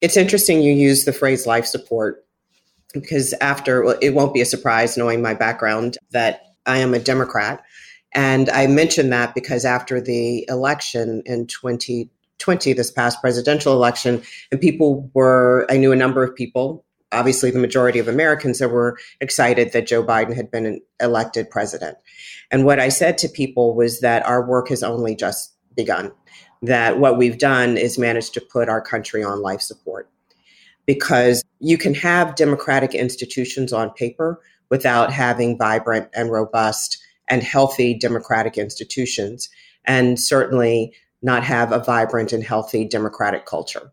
It's 0.00 0.16
interesting 0.16 0.62
you 0.62 0.72
use 0.72 1.04
the 1.04 1.12
phrase 1.12 1.44
life 1.44 1.66
support 1.66 2.24
because 2.94 3.34
after, 3.40 3.84
well, 3.84 3.98
it 4.00 4.14
won't 4.14 4.34
be 4.34 4.40
a 4.40 4.46
surprise 4.46 4.96
knowing 4.96 5.22
my 5.22 5.34
background 5.34 5.98
that 6.10 6.42
I 6.66 6.78
am 6.78 6.94
a 6.94 6.98
Democrat. 6.98 7.62
And 8.12 8.48
I 8.50 8.66
mention 8.66 9.10
that 9.10 9.34
because 9.34 9.64
after 9.64 10.00
the 10.00 10.46
election 10.48 11.22
in 11.26 11.46
2020, 11.46 12.72
this 12.72 12.90
past 12.90 13.20
presidential 13.20 13.72
election, 13.72 14.22
and 14.50 14.60
people 14.60 15.10
were, 15.12 15.66
I 15.68 15.76
knew 15.76 15.92
a 15.92 15.96
number 15.96 16.22
of 16.22 16.34
people 16.34 16.84
obviously 17.12 17.50
the 17.50 17.58
majority 17.58 17.98
of 17.98 18.08
Americans 18.08 18.58
that 18.58 18.70
were 18.70 18.98
excited 19.20 19.72
that 19.72 19.86
Joe 19.86 20.04
Biden 20.04 20.34
had 20.34 20.50
been 20.50 20.80
elected 21.00 21.50
president. 21.50 21.96
And 22.50 22.64
what 22.64 22.80
I 22.80 22.88
said 22.88 23.18
to 23.18 23.28
people 23.28 23.74
was 23.74 24.00
that 24.00 24.24
our 24.26 24.46
work 24.46 24.68
has 24.68 24.82
only 24.82 25.14
just 25.14 25.54
begun, 25.74 26.12
that 26.62 26.98
what 26.98 27.16
we've 27.16 27.38
done 27.38 27.76
is 27.76 27.98
managed 27.98 28.34
to 28.34 28.40
put 28.40 28.68
our 28.68 28.80
country 28.80 29.22
on 29.22 29.42
life 29.42 29.60
support. 29.60 30.10
Because 30.88 31.44
you 31.60 31.76
can 31.76 31.92
have 31.94 32.34
democratic 32.34 32.94
institutions 32.94 33.74
on 33.74 33.90
paper 33.90 34.40
without 34.70 35.12
having 35.12 35.58
vibrant 35.58 36.08
and 36.14 36.32
robust 36.32 36.96
and 37.28 37.42
healthy 37.42 37.92
democratic 37.92 38.56
institutions, 38.56 39.50
and 39.84 40.18
certainly 40.18 40.94
not 41.20 41.42
have 41.42 41.72
a 41.72 41.78
vibrant 41.78 42.32
and 42.32 42.42
healthy 42.42 42.86
democratic 42.86 43.44
culture. 43.44 43.92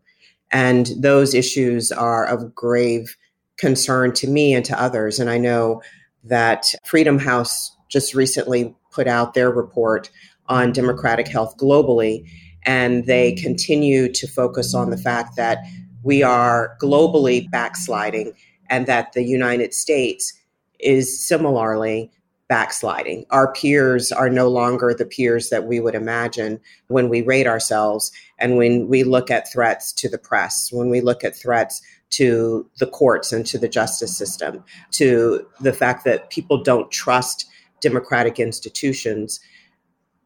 And 0.50 0.90
those 0.98 1.34
issues 1.34 1.92
are 1.92 2.24
of 2.24 2.54
grave 2.54 3.14
concern 3.58 4.12
to 4.14 4.26
me 4.26 4.54
and 4.54 4.64
to 4.64 4.80
others. 4.80 5.18
And 5.18 5.28
I 5.28 5.36
know 5.36 5.82
that 6.24 6.64
Freedom 6.86 7.18
House 7.18 7.76
just 7.90 8.14
recently 8.14 8.74
put 8.90 9.06
out 9.06 9.34
their 9.34 9.50
report 9.50 10.10
on 10.46 10.72
democratic 10.72 11.28
health 11.28 11.58
globally. 11.58 12.24
And 12.64 13.04
they 13.04 13.34
continue 13.34 14.10
to 14.12 14.26
focus 14.26 14.74
on 14.74 14.90
the 14.90 14.96
fact 14.96 15.36
that 15.36 15.58
we 16.06 16.22
are 16.22 16.76
globally 16.80 17.50
backsliding 17.50 18.32
and 18.70 18.86
that 18.86 19.12
the 19.12 19.24
United 19.24 19.74
States 19.74 20.32
is 20.78 21.26
similarly 21.26 22.12
backsliding. 22.48 23.26
Our 23.30 23.52
peers 23.52 24.12
are 24.12 24.30
no 24.30 24.46
longer 24.46 24.94
the 24.94 25.04
peers 25.04 25.50
that 25.50 25.66
we 25.66 25.80
would 25.80 25.96
imagine 25.96 26.60
when 26.86 27.08
we 27.08 27.22
rate 27.22 27.48
ourselves 27.48 28.12
and 28.38 28.56
when 28.56 28.86
we 28.86 29.02
look 29.02 29.32
at 29.32 29.50
threats 29.50 29.92
to 29.94 30.08
the 30.08 30.18
press, 30.18 30.70
when 30.70 30.90
we 30.90 31.00
look 31.00 31.24
at 31.24 31.36
threats 31.36 31.82
to 32.10 32.70
the 32.78 32.86
courts 32.86 33.32
and 33.32 33.44
to 33.46 33.58
the 33.58 33.68
justice 33.68 34.16
system, 34.16 34.62
to 34.92 35.44
the 35.60 35.72
fact 35.72 36.04
that 36.04 36.30
people 36.30 36.62
don't 36.62 36.92
trust 36.92 37.46
democratic 37.80 38.38
institutions. 38.38 39.40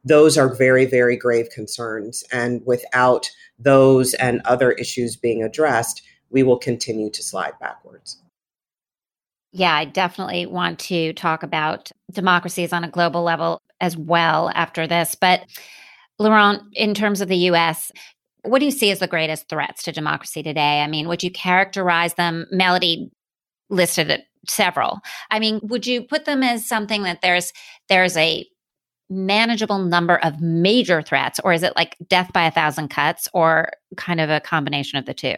Those 0.03 0.37
are 0.37 0.53
very, 0.53 0.85
very 0.85 1.15
grave 1.15 1.49
concerns. 1.49 2.23
And 2.31 2.61
without 2.65 3.29
those 3.59 4.13
and 4.15 4.41
other 4.45 4.71
issues 4.71 5.15
being 5.15 5.43
addressed, 5.43 6.01
we 6.29 6.43
will 6.43 6.57
continue 6.57 7.09
to 7.11 7.23
slide 7.23 7.53
backwards. 7.59 8.17
Yeah, 9.51 9.75
I 9.75 9.85
definitely 9.85 10.45
want 10.45 10.79
to 10.79 11.13
talk 11.13 11.43
about 11.43 11.91
democracies 12.11 12.71
on 12.71 12.83
a 12.83 12.89
global 12.89 13.21
level 13.21 13.61
as 13.81 13.97
well 13.97 14.49
after 14.55 14.87
this. 14.87 15.15
But 15.19 15.41
Laurent, 16.19 16.61
in 16.73 16.93
terms 16.93 17.19
of 17.19 17.27
the 17.27 17.49
US, 17.49 17.91
what 18.43 18.59
do 18.59 18.65
you 18.65 18.71
see 18.71 18.91
as 18.91 18.99
the 18.99 19.07
greatest 19.07 19.49
threats 19.49 19.83
to 19.83 19.91
democracy 19.91 20.41
today? 20.41 20.81
I 20.81 20.87
mean, 20.87 21.07
would 21.07 21.21
you 21.21 21.31
characterize 21.31 22.13
them? 22.13 22.47
Melody 22.51 23.11
listed 23.69 24.21
several. 24.47 24.99
I 25.29 25.39
mean, 25.39 25.59
would 25.63 25.85
you 25.85 26.03
put 26.03 26.25
them 26.25 26.43
as 26.43 26.65
something 26.65 27.03
that 27.03 27.21
there's 27.21 27.51
there's 27.89 28.17
a 28.17 28.45
manageable 29.11 29.77
number 29.77 30.17
of 30.17 30.41
major 30.41 31.01
threats 31.01 31.39
or 31.43 31.51
is 31.53 31.63
it 31.63 31.75
like 31.75 31.97
death 32.07 32.31
by 32.33 32.45
a 32.45 32.51
thousand 32.51 32.87
cuts 32.87 33.27
or 33.33 33.69
kind 33.97 34.21
of 34.21 34.29
a 34.29 34.39
combination 34.39 34.97
of 34.97 35.05
the 35.05 35.13
two? 35.13 35.35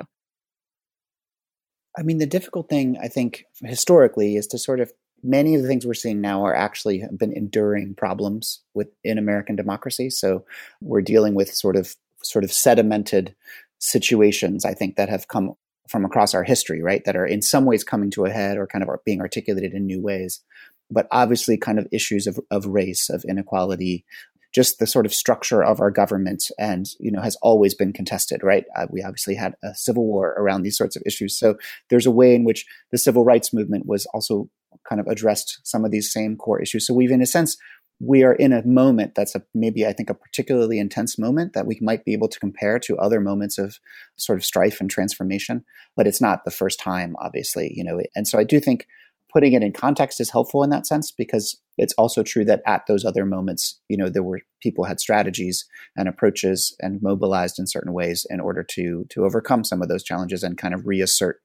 I 1.97 2.03
mean, 2.03 2.19
the 2.19 2.25
difficult 2.25 2.69
thing, 2.69 2.97
I 3.01 3.07
think, 3.07 3.45
historically, 3.61 4.35
is 4.35 4.47
to 4.47 4.57
sort 4.57 4.79
of 4.79 4.91
many 5.23 5.55
of 5.55 5.61
the 5.61 5.67
things 5.67 5.85
we're 5.85 5.93
seeing 5.93 6.21
now 6.21 6.45
are 6.45 6.55
actually 6.55 6.99
have 6.99 7.17
been 7.17 7.33
enduring 7.33 7.95
problems 7.95 8.61
within 8.73 9.17
American 9.17 9.55
democracy. 9.55 10.09
So 10.09 10.45
we're 10.81 11.01
dealing 11.01 11.33
with 11.33 11.53
sort 11.53 11.75
of 11.75 11.95
sort 12.23 12.43
of 12.43 12.51
sedimented 12.51 13.33
situations, 13.79 14.65
I 14.65 14.73
think, 14.73 14.95
that 14.95 15.09
have 15.09 15.27
come 15.27 15.55
from 15.87 16.05
across 16.05 16.33
our 16.33 16.43
history, 16.43 16.81
right? 16.81 17.03
That 17.05 17.15
are 17.15 17.25
in 17.25 17.41
some 17.41 17.65
ways 17.65 17.83
coming 17.83 18.09
to 18.11 18.25
a 18.25 18.31
head 18.31 18.57
or 18.57 18.67
kind 18.67 18.83
of 18.83 18.89
are 18.89 19.01
being 19.05 19.21
articulated 19.21 19.73
in 19.73 19.85
new 19.85 20.01
ways. 20.01 20.41
But 20.89 21.07
obviously, 21.11 21.57
kind 21.57 21.79
of 21.79 21.87
issues 21.91 22.27
of, 22.27 22.39
of 22.51 22.65
race, 22.67 23.09
of 23.09 23.25
inequality, 23.27 24.05
just 24.53 24.77
the 24.77 24.87
sort 24.87 25.05
of 25.05 25.13
structure 25.13 25.63
of 25.63 25.81
our 25.81 25.91
government 25.91 26.45
and 26.59 26.87
you 26.99 27.11
know 27.11 27.21
has 27.21 27.35
always 27.41 27.73
been 27.73 27.91
contested 27.91 28.43
right 28.43 28.65
uh, 28.75 28.85
we 28.89 29.01
obviously 29.01 29.35
had 29.35 29.55
a 29.63 29.73
civil 29.73 30.05
war 30.05 30.35
around 30.37 30.61
these 30.61 30.77
sorts 30.77 30.95
of 30.95 31.03
issues 31.05 31.37
so 31.37 31.55
there's 31.89 32.05
a 32.05 32.11
way 32.11 32.35
in 32.35 32.43
which 32.43 32.65
the 32.91 32.97
civil 32.97 33.25
rights 33.25 33.51
movement 33.51 33.85
was 33.85 34.05
also 34.13 34.47
kind 34.87 35.01
of 35.01 35.07
addressed 35.07 35.59
some 35.63 35.83
of 35.83 35.91
these 35.91 36.11
same 36.11 36.35
core 36.35 36.61
issues 36.61 36.85
so 36.85 36.93
we've 36.93 37.11
in 37.11 37.21
a 37.21 37.25
sense 37.25 37.57
we 38.05 38.23
are 38.23 38.33
in 38.33 38.51
a 38.51 38.65
moment 38.65 39.15
that's 39.15 39.35
a 39.35 39.43
maybe 39.53 39.85
i 39.85 39.93
think 39.93 40.09
a 40.09 40.13
particularly 40.13 40.79
intense 40.79 41.17
moment 41.17 41.53
that 41.53 41.67
we 41.67 41.77
might 41.81 42.05
be 42.05 42.13
able 42.13 42.27
to 42.27 42.39
compare 42.39 42.79
to 42.79 42.97
other 42.97 43.21
moments 43.21 43.57
of 43.57 43.79
sort 44.17 44.37
of 44.37 44.45
strife 44.45 44.81
and 44.81 44.89
transformation 44.89 45.63
but 45.95 46.07
it's 46.07 46.21
not 46.21 46.45
the 46.45 46.51
first 46.51 46.79
time 46.79 47.15
obviously 47.19 47.71
you 47.75 47.83
know 47.83 48.01
and 48.15 48.27
so 48.27 48.37
i 48.37 48.43
do 48.43 48.59
think 48.59 48.87
putting 49.33 49.53
it 49.53 49.63
in 49.63 49.73
context 49.73 50.21
is 50.21 50.29
helpful 50.29 50.63
in 50.63 50.69
that 50.69 50.85
sense 50.85 51.11
because 51.11 51.59
it's 51.77 51.93
also 51.97 52.21
true 52.21 52.45
that 52.45 52.61
at 52.67 52.85
those 52.87 53.03
other 53.03 53.25
moments, 53.25 53.79
you 53.89 53.97
know, 53.97 54.07
there 54.07 54.21
were 54.21 54.41
people 54.61 54.85
had 54.85 54.99
strategies 54.99 55.65
and 55.97 56.07
approaches 56.07 56.75
and 56.79 57.01
mobilized 57.01 57.57
in 57.57 57.65
certain 57.65 57.93
ways 57.93 58.27
in 58.29 58.39
order 58.39 58.63
to 58.63 59.05
to 59.09 59.25
overcome 59.25 59.63
some 59.63 59.81
of 59.81 59.89
those 59.89 60.03
challenges 60.03 60.43
and 60.43 60.57
kind 60.57 60.75
of 60.75 60.85
reassert 60.85 61.41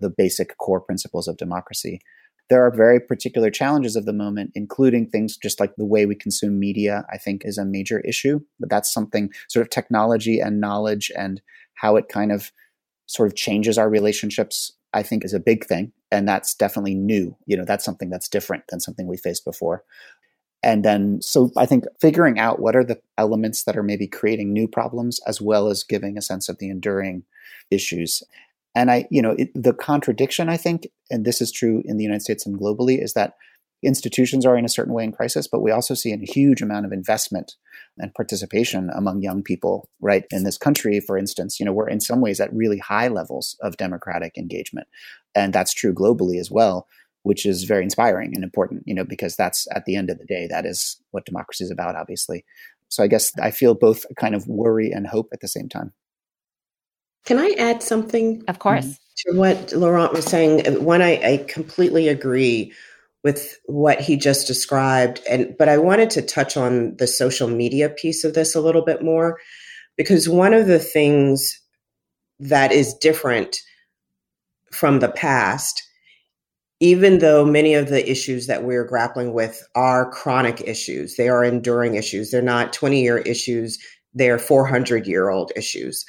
the 0.00 0.10
basic 0.10 0.56
core 0.58 0.80
principles 0.80 1.26
of 1.26 1.38
democracy. 1.38 2.00
There 2.50 2.66
are 2.66 2.74
very 2.74 3.00
particular 3.00 3.50
challenges 3.50 3.96
of 3.96 4.04
the 4.04 4.12
moment, 4.12 4.50
including 4.54 5.08
things 5.08 5.36
just 5.36 5.60
like 5.60 5.76
the 5.76 5.86
way 5.86 6.04
we 6.04 6.14
consume 6.14 6.58
media, 6.58 7.06
I 7.10 7.16
think 7.16 7.42
is 7.44 7.56
a 7.58 7.64
major 7.64 8.00
issue. 8.00 8.40
But 8.58 8.68
that's 8.68 8.92
something 8.92 9.30
sort 9.48 9.64
of 9.64 9.70
technology 9.70 10.40
and 10.40 10.60
knowledge 10.60 11.10
and 11.16 11.40
how 11.74 11.96
it 11.96 12.08
kind 12.08 12.32
of 12.32 12.52
sort 13.06 13.28
of 13.28 13.36
changes 13.36 13.78
our 13.78 13.88
relationships 13.88 14.72
I 14.92 15.02
think 15.02 15.24
is 15.24 15.34
a 15.34 15.40
big 15.40 15.64
thing. 15.64 15.92
And 16.10 16.26
that's 16.26 16.54
definitely 16.54 16.94
new. 16.94 17.36
You 17.46 17.56
know, 17.56 17.64
that's 17.64 17.84
something 17.84 18.10
that's 18.10 18.28
different 18.28 18.64
than 18.68 18.80
something 18.80 19.06
we 19.06 19.16
faced 19.16 19.44
before. 19.44 19.84
And 20.62 20.84
then, 20.84 21.22
so 21.22 21.50
I 21.56 21.64
think 21.64 21.84
figuring 22.00 22.38
out 22.38 22.60
what 22.60 22.76
are 22.76 22.84
the 22.84 23.00
elements 23.16 23.64
that 23.64 23.76
are 23.76 23.82
maybe 23.82 24.06
creating 24.06 24.52
new 24.52 24.68
problems 24.68 25.20
as 25.26 25.40
well 25.40 25.68
as 25.68 25.84
giving 25.84 26.18
a 26.18 26.22
sense 26.22 26.48
of 26.48 26.58
the 26.58 26.68
enduring 26.68 27.22
issues. 27.70 28.22
And 28.74 28.90
I, 28.90 29.06
you 29.10 29.20
know, 29.22 29.32
it, 29.32 29.50
the 29.54 29.74
contradiction, 29.74 30.48
I 30.48 30.56
think, 30.56 30.88
and 31.10 31.24
this 31.24 31.40
is 31.40 31.50
true 31.50 31.82
in 31.84 31.96
the 31.96 32.04
United 32.04 32.22
States 32.22 32.46
and 32.46 32.58
globally, 32.58 33.02
is 33.02 33.14
that 33.14 33.34
institutions 33.82 34.44
are 34.44 34.56
in 34.56 34.64
a 34.64 34.68
certain 34.68 34.92
way 34.92 35.04
in 35.04 35.12
crisis, 35.12 35.48
but 35.48 35.62
we 35.62 35.70
also 35.70 35.94
see 35.94 36.12
a 36.12 36.18
huge 36.18 36.60
amount 36.60 36.86
of 36.86 36.92
investment 36.92 37.54
and 37.98 38.14
participation 38.14 38.90
among 38.94 39.22
young 39.22 39.42
people, 39.42 39.88
right? 40.00 40.24
In 40.30 40.44
this 40.44 40.58
country, 40.58 41.00
for 41.00 41.16
instance, 41.16 41.58
you 41.58 41.66
know, 41.66 41.72
we're 41.72 41.88
in 41.88 42.00
some 42.00 42.20
ways 42.20 42.40
at 42.40 42.52
really 42.52 42.78
high 42.78 43.08
levels 43.08 43.56
of 43.62 43.76
democratic 43.76 44.36
engagement. 44.36 44.86
And 45.34 45.52
that's 45.52 45.72
true 45.72 45.94
globally 45.94 46.38
as 46.38 46.50
well, 46.50 46.86
which 47.22 47.46
is 47.46 47.64
very 47.64 47.82
inspiring 47.82 48.32
and 48.34 48.44
important, 48.44 48.82
you 48.86 48.94
know, 48.94 49.04
because 49.04 49.34
that's 49.34 49.66
at 49.74 49.84
the 49.86 49.96
end 49.96 50.10
of 50.10 50.18
the 50.18 50.26
day, 50.26 50.46
that 50.48 50.66
is 50.66 51.00
what 51.10 51.24
democracy 51.24 51.64
is 51.64 51.70
about, 51.70 51.96
obviously. 51.96 52.44
So 52.88 53.02
I 53.02 53.06
guess 53.06 53.32
I 53.38 53.50
feel 53.50 53.74
both 53.74 54.04
kind 54.18 54.34
of 54.34 54.46
worry 54.46 54.90
and 54.90 55.06
hope 55.06 55.28
at 55.32 55.40
the 55.40 55.48
same 55.48 55.68
time. 55.68 55.92
Can 57.24 57.38
I 57.38 57.54
add 57.58 57.82
something? 57.82 58.42
Of 58.48 58.58
course. 58.58 58.86
Mm-hmm. 58.86 59.32
To 59.32 59.38
what 59.38 59.72
Laurent 59.72 60.14
was 60.14 60.24
saying. 60.24 60.82
One, 60.82 61.02
I, 61.02 61.20
I 61.22 61.44
completely 61.46 62.08
agree 62.08 62.72
with 63.22 63.58
what 63.66 64.00
he 64.00 64.16
just 64.16 64.46
described 64.46 65.20
and 65.28 65.54
but 65.58 65.68
I 65.68 65.76
wanted 65.78 66.10
to 66.10 66.22
touch 66.22 66.56
on 66.56 66.96
the 66.96 67.06
social 67.06 67.48
media 67.48 67.88
piece 67.88 68.24
of 68.24 68.34
this 68.34 68.54
a 68.54 68.60
little 68.60 68.82
bit 68.82 69.02
more 69.02 69.38
because 69.96 70.28
one 70.28 70.54
of 70.54 70.66
the 70.66 70.78
things 70.78 71.60
that 72.38 72.72
is 72.72 72.94
different 72.94 73.60
from 74.72 75.00
the 75.00 75.10
past 75.10 75.82
even 76.82 77.18
though 77.18 77.44
many 77.44 77.74
of 77.74 77.90
the 77.90 78.10
issues 78.10 78.46
that 78.46 78.64
we're 78.64 78.84
grappling 78.84 79.34
with 79.34 79.62
are 79.74 80.10
chronic 80.10 80.62
issues 80.62 81.16
they 81.16 81.28
are 81.28 81.44
enduring 81.44 81.96
issues 81.96 82.30
they're 82.30 82.40
not 82.40 82.72
20 82.72 83.02
year 83.02 83.18
issues 83.18 83.78
they're 84.14 84.38
400 84.38 85.06
year 85.06 85.28
old 85.28 85.52
issues 85.56 86.06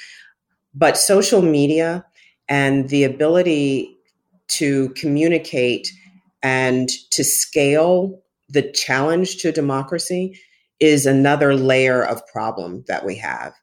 But 0.73 0.97
social 0.97 1.41
media 1.41 2.05
and 2.47 2.89
the 2.89 3.03
ability 3.03 3.97
to 4.49 4.89
communicate 4.89 5.91
and 6.43 6.89
to 7.11 7.23
scale 7.23 8.21
the 8.49 8.69
challenge 8.71 9.37
to 9.37 9.51
democracy 9.51 10.39
is 10.79 11.05
another 11.05 11.55
layer 11.55 12.03
of 12.03 12.25
problem 12.27 12.83
that 12.87 13.05
we 13.05 13.15
have. 13.15 13.53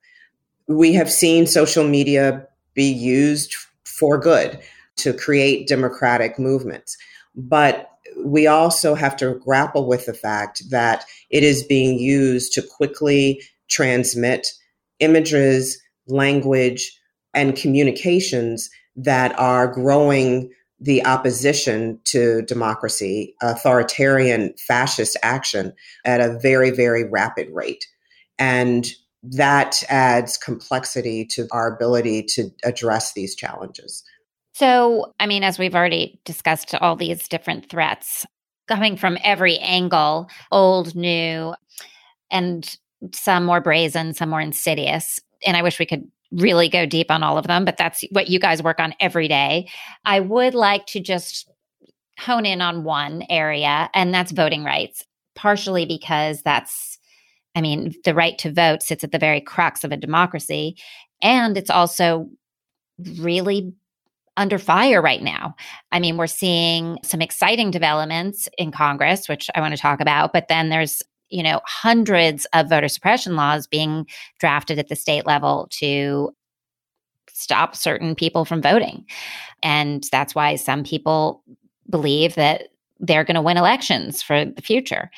We 0.68 0.92
have 0.94 1.10
seen 1.10 1.46
social 1.46 1.84
media 1.86 2.46
be 2.74 2.84
used 2.84 3.54
for 3.84 4.18
good 4.18 4.58
to 4.96 5.12
create 5.12 5.68
democratic 5.68 6.38
movements. 6.38 6.96
But 7.34 7.90
we 8.24 8.46
also 8.46 8.94
have 8.94 9.16
to 9.16 9.34
grapple 9.44 9.86
with 9.86 10.06
the 10.06 10.14
fact 10.14 10.62
that 10.70 11.04
it 11.30 11.42
is 11.42 11.62
being 11.62 11.98
used 11.98 12.52
to 12.52 12.62
quickly 12.62 13.42
transmit 13.68 14.46
images, 15.00 15.80
language, 16.06 16.97
and 17.38 17.54
communications 17.54 18.68
that 18.96 19.38
are 19.38 19.68
growing 19.68 20.50
the 20.80 21.04
opposition 21.06 22.00
to 22.04 22.42
democracy, 22.42 23.34
authoritarian 23.40 24.52
fascist 24.66 25.16
action 25.22 25.72
at 26.04 26.20
a 26.20 26.36
very, 26.40 26.70
very 26.70 27.04
rapid 27.04 27.48
rate. 27.52 27.86
And 28.40 28.88
that 29.22 29.84
adds 29.88 30.36
complexity 30.36 31.24
to 31.26 31.46
our 31.52 31.72
ability 31.72 32.24
to 32.24 32.50
address 32.64 33.12
these 33.12 33.36
challenges. 33.36 34.02
So, 34.54 35.14
I 35.20 35.26
mean, 35.26 35.44
as 35.44 35.60
we've 35.60 35.76
already 35.76 36.20
discussed, 36.24 36.74
all 36.74 36.96
these 36.96 37.28
different 37.28 37.70
threats 37.70 38.26
coming 38.66 38.96
from 38.96 39.16
every 39.22 39.58
angle 39.58 40.28
old, 40.50 40.96
new, 40.96 41.54
and 42.32 42.76
some 43.12 43.44
more 43.44 43.60
brazen, 43.60 44.14
some 44.14 44.28
more 44.28 44.40
insidious. 44.40 45.20
And 45.46 45.56
I 45.56 45.62
wish 45.62 45.78
we 45.78 45.86
could 45.86 46.10
really 46.30 46.68
go 46.68 46.84
deep 46.84 47.10
on 47.10 47.22
all 47.22 47.38
of 47.38 47.46
them, 47.46 47.64
but 47.64 47.76
that's 47.76 48.04
what 48.10 48.28
you 48.28 48.38
guys 48.38 48.62
work 48.62 48.80
on 48.80 48.94
every 49.00 49.28
day. 49.28 49.68
I 50.04 50.20
would 50.20 50.54
like 50.54 50.86
to 50.86 51.00
just 51.00 51.50
hone 52.18 52.44
in 52.44 52.60
on 52.60 52.84
one 52.84 53.24
area, 53.30 53.88
and 53.94 54.12
that's 54.12 54.32
voting 54.32 54.64
rights, 54.64 55.04
partially 55.34 55.86
because 55.86 56.42
that's, 56.42 56.98
I 57.54 57.60
mean, 57.60 57.94
the 58.04 58.14
right 58.14 58.36
to 58.38 58.52
vote 58.52 58.82
sits 58.82 59.04
at 59.04 59.12
the 59.12 59.18
very 59.18 59.40
crux 59.40 59.84
of 59.84 59.92
a 59.92 59.96
democracy. 59.96 60.76
And 61.22 61.56
it's 61.56 61.70
also 61.70 62.28
really 63.20 63.72
under 64.36 64.58
fire 64.58 65.02
right 65.02 65.22
now. 65.22 65.54
I 65.90 65.98
mean, 65.98 66.16
we're 66.16 66.26
seeing 66.26 66.98
some 67.02 67.20
exciting 67.20 67.70
developments 67.70 68.48
in 68.58 68.70
Congress, 68.70 69.28
which 69.28 69.48
I 69.54 69.60
want 69.60 69.74
to 69.74 69.80
talk 69.80 70.00
about, 70.00 70.32
but 70.32 70.48
then 70.48 70.68
there's 70.68 71.02
you 71.30 71.42
know, 71.42 71.60
hundreds 71.64 72.46
of 72.52 72.68
voter 72.68 72.88
suppression 72.88 73.36
laws 73.36 73.66
being 73.66 74.06
drafted 74.38 74.78
at 74.78 74.88
the 74.88 74.96
state 74.96 75.26
level 75.26 75.68
to 75.70 76.34
stop 77.30 77.76
certain 77.76 78.14
people 78.14 78.44
from 78.44 78.62
voting. 78.62 79.04
And 79.62 80.04
that's 80.10 80.34
why 80.34 80.56
some 80.56 80.84
people 80.84 81.42
believe 81.88 82.34
that 82.34 82.68
they're 83.00 83.24
going 83.24 83.36
to 83.36 83.42
win 83.42 83.56
elections 83.56 84.22
for 84.22 84.44
the 84.44 84.62
future. 84.62 85.10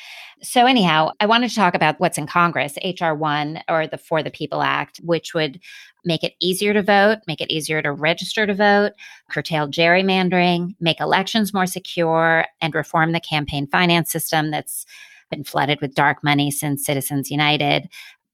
So, 0.42 0.64
anyhow, 0.64 1.10
I 1.20 1.26
wanted 1.26 1.50
to 1.50 1.56
talk 1.56 1.74
about 1.74 2.00
what's 2.00 2.16
in 2.16 2.26
Congress, 2.26 2.74
H.R. 2.80 3.14
1 3.14 3.62
or 3.68 3.86
the 3.86 3.98
For 3.98 4.22
the 4.22 4.30
People 4.30 4.62
Act, 4.62 4.98
which 5.02 5.34
would 5.34 5.60
make 6.04 6.24
it 6.24 6.32
easier 6.40 6.72
to 6.72 6.82
vote, 6.82 7.18
make 7.26 7.42
it 7.42 7.50
easier 7.50 7.82
to 7.82 7.92
register 7.92 8.46
to 8.46 8.54
vote, 8.54 8.92
curtail 9.30 9.68
gerrymandering, 9.68 10.74
make 10.80 10.98
elections 11.00 11.52
more 11.52 11.66
secure, 11.66 12.46
and 12.62 12.74
reform 12.74 13.12
the 13.12 13.20
campaign 13.20 13.66
finance 13.66 14.10
system 14.10 14.50
that's 14.50 14.86
been 15.30 15.44
flooded 15.44 15.80
with 15.80 15.94
dark 15.94 16.22
money 16.22 16.50
since 16.50 16.84
Citizens 16.84 17.30
United. 17.30 17.88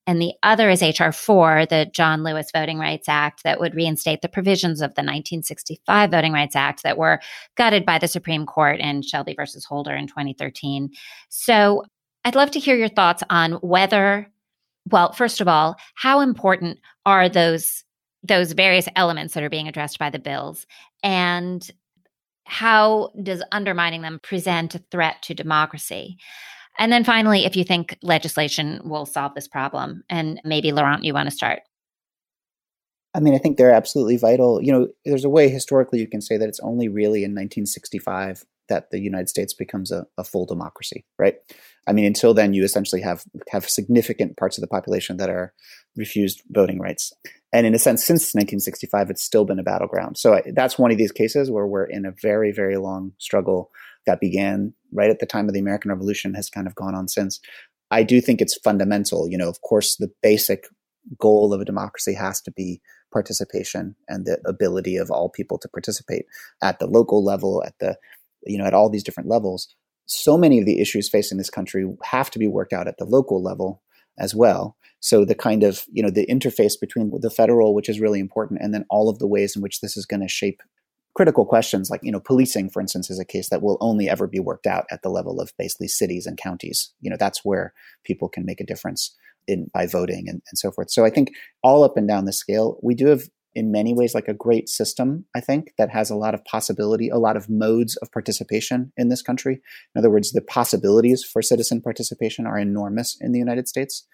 And 0.07 0.23
the 0.23 0.35
other 0.45 0.71
is 0.71 0.83
H.R. 0.83 1.11
4, 1.11 1.67
the 1.67 1.91
John 1.93 2.23
Lewis 2.23 2.51
Voting 2.55 2.79
Rights 2.79 3.09
Act, 3.09 3.43
that 3.43 3.59
would 3.59 3.75
reinstate 3.75 4.23
the 4.23 4.29
provisions 4.29 4.81
of 4.81 4.91
the 4.91 5.03
1965 5.03 6.11
Voting 6.11 6.33
Rights 6.33 6.55
Act 6.55 6.85
that 6.85 6.97
were 6.97 7.21
gutted 7.57 7.85
by 7.85 7.99
the 7.99 8.07
Supreme 8.07 8.47
Court 8.47 8.79
in 8.79 9.03
Shelby 9.03 9.35
versus 9.35 9.65
Holder 9.65 9.95
in 9.95 10.07
2013. 10.07 10.91
So 11.29 11.83
I'd 12.25 12.37
love 12.37 12.53
to 12.53 12.61
hear 12.61 12.77
your 12.77 12.89
thoughts 12.89 13.25
on 13.31 13.55
whether, 13.55 14.31
well, 14.91 15.13
first 15.13 15.41
of 15.41 15.49
all, 15.49 15.77
how 15.97 16.21
important 16.21 16.79
are 17.05 17.29
those 17.29 17.83
those 18.23 18.53
various 18.53 18.89
elements 18.97 19.35
that 19.35 19.45
are 19.45 19.51
being 19.51 19.69
addressed 19.69 20.01
by 20.01 20.11
the 20.11 20.19
bills 20.19 20.67
and 21.05 21.71
how 22.45 23.13
does 23.23 23.43
undermining 23.53 24.03
them 24.03 24.19
present 24.21 24.75
a 24.75 24.79
threat 24.91 25.23
to 25.23 25.35
democracy 25.35 26.19
and 26.79 26.93
then 26.93 27.05
finally, 27.05 27.45
if 27.45 27.57
you 27.57 27.65
think 27.65 27.97
legislation 28.03 28.81
will 28.85 29.07
solve 29.07 29.35
this 29.35 29.49
problem, 29.49 30.05
and 30.09 30.41
maybe 30.45 30.73
Laurent, 30.73 31.05
you 31.05 31.15
want 31.15 31.29
to 31.29 31.35
start. 31.35 31.61
I 33.15 33.21
mean, 33.21 33.35
I 33.35 33.39
think 33.39 33.57
they're 33.57 33.71
absolutely 33.71 34.19
vital. 34.19 34.63
You 34.63 34.73
know, 34.73 34.89
there's 35.07 35.25
a 35.25 35.31
way 35.31 35.49
historically 35.49 36.01
you 36.01 36.09
can 36.09 36.21
say 36.21 36.37
that 36.37 36.49
it's 36.49 36.61
only 36.61 36.89
really 36.89 37.21
in 37.21 37.31
1965 37.31 38.45
that 38.69 38.91
the 38.91 38.99
United 38.99 39.29
States 39.29 39.55
becomes 39.55 39.91
a, 39.91 40.07
a, 40.19 40.25
full 40.25 40.45
democracy, 40.45 41.05
right? 41.19 41.37
I 41.87 41.93
mean, 41.93 42.05
until 42.05 42.35
then, 42.35 42.53
you 42.53 42.65
essentially 42.65 43.01
have 43.01 43.25
have 43.49 43.69
significant 43.71 44.37
parts 44.37 44.59
of 44.59 44.63
the 44.63 44.69
population 44.69 45.17
that 45.17 45.31
are 45.31 45.55
refused 45.97 46.43
voting 46.51 46.81
rights, 46.81 47.13
and 47.53 47.67
in 47.67 47.75
a 47.75 47.79
sense, 47.79 48.05
since 48.05 48.35
1965, 48.35 49.09
it's 49.09 49.23
still 49.23 49.45
been 49.45 49.59
a 49.59 49.63
battleground. 49.63 50.19
So 50.19 50.43
that's 50.53 50.79
one 50.79 50.91
of 50.91 50.99
these 50.99 51.13
cases 51.13 51.51
where 51.51 51.67
we're 51.67 51.85
in 51.85 52.05
a 52.05 52.13
very, 52.21 52.53
very 52.53 52.77
long 52.77 53.13
struggle 53.19 53.71
that 54.07 54.21
began 54.21 54.73
right 54.93 55.11
at 55.11 55.19
the 55.19 55.27
time 55.27 55.49
of 55.49 55.55
the 55.55 55.61
American 55.61 55.91
Revolution 55.91 56.35
has 56.35 56.51
kind 56.51 56.67
of 56.67 56.75
gone 56.75 56.95
on 56.95 57.09
since. 57.09 57.41
I 57.91 58.03
do 58.03 58.21
think 58.21 58.41
it's 58.41 58.59
fundamental. 58.59 59.29
You 59.29 59.39
know, 59.39 59.49
of 59.49 59.61
course, 59.61 59.97
the 59.97 60.11
basic 60.23 60.67
goal 61.19 61.53
of 61.53 61.61
a 61.61 61.65
democracy 61.65 62.15
has 62.15 62.41
to 62.43 62.51
be 62.51 62.81
participation 63.13 63.95
and 64.09 64.27
the 64.27 64.39
ability 64.45 64.97
of 64.97 65.11
all 65.11 65.29
people 65.29 65.59
to 65.59 65.69
participate 65.69 66.27
at 66.63 66.79
the 66.79 66.87
local 66.87 67.25
level, 67.25 67.63
at 67.65 67.75
the, 67.79 67.97
you 68.45 68.59
know, 68.59 68.65
at 68.65 68.75
all 68.75 68.91
these 68.91 69.05
different 69.05 69.29
levels. 69.29 69.75
So 70.07 70.37
many 70.37 70.59
of 70.59 70.67
the 70.67 70.81
issues 70.81 71.09
facing 71.09 71.39
this 71.39 71.51
country 71.51 71.87
have 72.03 72.31
to 72.33 72.39
be 72.39 72.47
worked 72.47 72.73
out 72.73 72.89
at 72.89 72.99
the 72.99 73.05
local 73.05 73.43
level 73.43 73.83
as 74.19 74.35
well. 74.35 74.77
So 75.01 75.25
the 75.25 75.35
kind 75.35 75.63
of, 75.63 75.85
you 75.93 76.03
know, 76.03 76.11
the 76.11 76.27
interface 76.27 76.75
between 76.81 77.13
the 77.21 77.31
federal, 77.31 77.75
which 77.75 77.89
is 77.89 78.01
really 78.01 78.19
important, 78.19 78.61
and 78.63 78.75
then 78.75 78.85
all 78.91 79.09
of 79.09 79.19
the 79.19 79.27
ways 79.27 79.55
in 79.55 79.63
which 79.63 79.81
this 79.81 79.97
is 79.97 80.07
going 80.07 80.23
to 80.23 80.29
shape 80.29 80.63
critical 81.17 81.47
questions 81.47 81.89
like 81.89 82.03
you 82.03 82.13
know 82.13 82.21
policing 82.21 82.69
for 82.69 82.81
instance 82.81 83.09
is 83.09 83.19
a 83.19 83.25
case 83.25 83.49
that 83.49 83.63
will 83.63 83.79
only 83.81 84.07
ever 84.07 84.27
be 84.27 84.39
worked 84.39 84.67
out 84.67 84.85
at 84.91 85.03
the 85.03 85.09
level 85.09 85.41
of 85.41 85.51
basically 85.59 85.89
cities 85.89 86.27
and 86.27 86.37
counties. 86.37 86.93
You 87.01 87.11
know 87.11 87.17
that's 87.19 87.43
where 87.43 87.73
people 88.05 88.29
can 88.29 88.45
make 88.45 88.61
a 88.61 88.67
difference 88.67 89.17
in 89.49 89.71
by 89.73 89.87
voting 89.87 90.29
and, 90.29 90.43
and 90.51 90.59
so 90.59 90.71
forth. 90.71 90.91
So 90.91 91.05
i 91.07 91.11
think 91.11 91.31
all 91.63 91.83
up 91.83 91.97
and 91.97 92.07
down 92.07 92.27
the 92.27 92.33
scale 92.33 92.79
we 92.83 92.95
do 92.95 93.07
have 93.07 93.23
in 93.55 93.73
many 93.73 93.95
ways 93.95 94.15
like 94.15 94.29
a 94.29 94.35
great 94.35 94.69
system 94.69 95.25
i 95.35 95.41
think 95.41 95.73
that 95.79 95.89
has 95.89 96.11
a 96.11 96.15
lot 96.15 96.35
of 96.35 96.45
possibility 96.45 97.09
a 97.09 97.17
lot 97.17 97.39
of 97.39 97.49
modes 97.49 97.97
of 97.97 98.13
participation 98.13 98.93
in 98.99 99.09
this 99.09 99.23
country. 99.23 99.55
In 99.95 99.99
other 99.99 100.11
words 100.11 100.33
the 100.33 100.43
possibilities 100.43 101.25
for 101.25 101.41
citizen 101.41 101.81
participation 101.81 102.47
are 102.47 102.59
enormous 102.59 103.17
in 103.23 103.33
the 103.33 103.39
united 103.39 103.69
states 103.69 104.07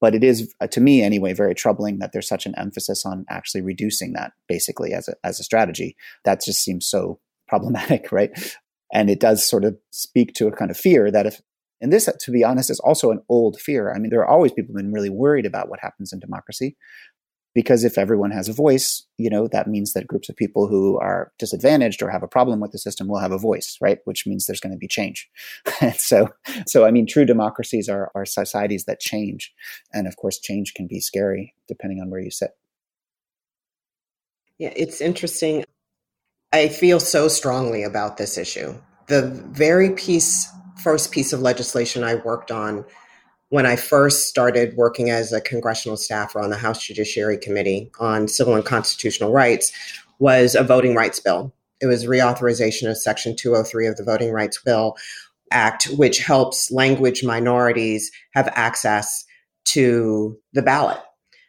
but 0.00 0.14
it 0.14 0.24
is, 0.24 0.52
uh, 0.60 0.66
to 0.68 0.80
me 0.80 1.02
anyway, 1.02 1.32
very 1.32 1.54
troubling 1.54 1.98
that 1.98 2.12
there's 2.12 2.28
such 2.28 2.46
an 2.46 2.54
emphasis 2.56 3.04
on 3.04 3.24
actually 3.28 3.60
reducing 3.60 4.12
that 4.14 4.32
basically 4.48 4.92
as 4.92 5.08
a, 5.08 5.14
as 5.24 5.38
a 5.38 5.44
strategy. 5.44 5.96
That 6.24 6.42
just 6.42 6.62
seems 6.62 6.86
so 6.86 7.20
problematic, 7.48 8.10
right? 8.12 8.30
And 8.92 9.10
it 9.10 9.20
does 9.20 9.48
sort 9.48 9.64
of 9.64 9.76
speak 9.90 10.32
to 10.34 10.48
a 10.48 10.52
kind 10.52 10.70
of 10.70 10.76
fear 10.76 11.10
that 11.10 11.26
if, 11.26 11.40
and 11.80 11.92
this, 11.92 12.08
to 12.20 12.30
be 12.30 12.44
honest, 12.44 12.70
is 12.70 12.80
also 12.80 13.10
an 13.10 13.22
old 13.28 13.58
fear. 13.58 13.92
I 13.92 13.98
mean, 13.98 14.10
there 14.10 14.20
are 14.20 14.28
always 14.28 14.52
people 14.52 14.74
have 14.74 14.82
been 14.82 14.92
really 14.92 15.08
worried 15.08 15.46
about 15.46 15.70
what 15.70 15.80
happens 15.80 16.12
in 16.12 16.18
democracy 16.18 16.76
because 17.54 17.84
if 17.84 17.98
everyone 17.98 18.30
has 18.30 18.48
a 18.48 18.52
voice 18.52 19.04
you 19.18 19.28
know 19.28 19.46
that 19.48 19.66
means 19.66 19.92
that 19.92 20.06
groups 20.06 20.28
of 20.28 20.36
people 20.36 20.66
who 20.66 20.98
are 20.98 21.32
disadvantaged 21.38 22.02
or 22.02 22.10
have 22.10 22.22
a 22.22 22.28
problem 22.28 22.60
with 22.60 22.72
the 22.72 22.78
system 22.78 23.08
will 23.08 23.18
have 23.18 23.32
a 23.32 23.38
voice 23.38 23.78
right? 23.80 23.98
Which 24.04 24.26
means 24.26 24.46
there's 24.46 24.60
going 24.60 24.72
to 24.72 24.78
be 24.78 24.88
change. 24.88 25.28
So 25.96 26.28
so 26.66 26.84
i 26.84 26.90
mean 26.90 27.06
true 27.06 27.24
democracies 27.24 27.88
are 27.88 28.10
are 28.14 28.24
societies 28.24 28.84
that 28.84 29.00
change. 29.00 29.52
And 29.92 30.06
of 30.06 30.16
course 30.16 30.38
change 30.38 30.74
can 30.74 30.86
be 30.86 31.00
scary 31.00 31.54
depending 31.68 32.00
on 32.00 32.10
where 32.10 32.20
you 32.20 32.30
sit. 32.30 32.52
Yeah 34.58 34.72
it's 34.76 35.00
interesting. 35.00 35.64
I 36.52 36.68
feel 36.68 36.98
so 37.00 37.28
strongly 37.28 37.84
about 37.84 38.16
this 38.16 38.36
issue. 38.36 38.74
The 39.06 39.22
very 39.50 39.90
piece 39.90 40.48
first 40.82 41.12
piece 41.12 41.32
of 41.34 41.40
legislation 41.40 42.02
i 42.02 42.14
worked 42.14 42.50
on 42.50 42.84
when 43.50 43.66
I 43.66 43.76
first 43.76 44.28
started 44.28 44.76
working 44.76 45.10
as 45.10 45.32
a 45.32 45.40
congressional 45.40 45.96
staffer 45.96 46.40
on 46.40 46.50
the 46.50 46.56
House 46.56 46.84
Judiciary 46.84 47.36
Committee 47.36 47.90
on 47.98 48.28
Civil 48.28 48.54
and 48.54 48.64
Constitutional 48.64 49.32
Rights 49.32 49.72
was 50.20 50.54
a 50.54 50.62
voting 50.62 50.94
rights 50.94 51.20
bill. 51.20 51.52
It 51.80 51.86
was 51.86 52.06
reauthorization 52.06 52.88
of 52.88 52.96
Section 52.96 53.34
203 53.36 53.86
of 53.86 53.96
the 53.96 54.04
Voting 54.04 54.30
Rights 54.30 54.60
Bill 54.62 54.96
Act, 55.50 55.88
which 55.96 56.18
helps 56.18 56.70
language 56.70 57.24
minorities 57.24 58.10
have 58.34 58.48
access 58.54 59.24
to 59.64 60.38
the 60.52 60.62
ballot. 60.62 60.98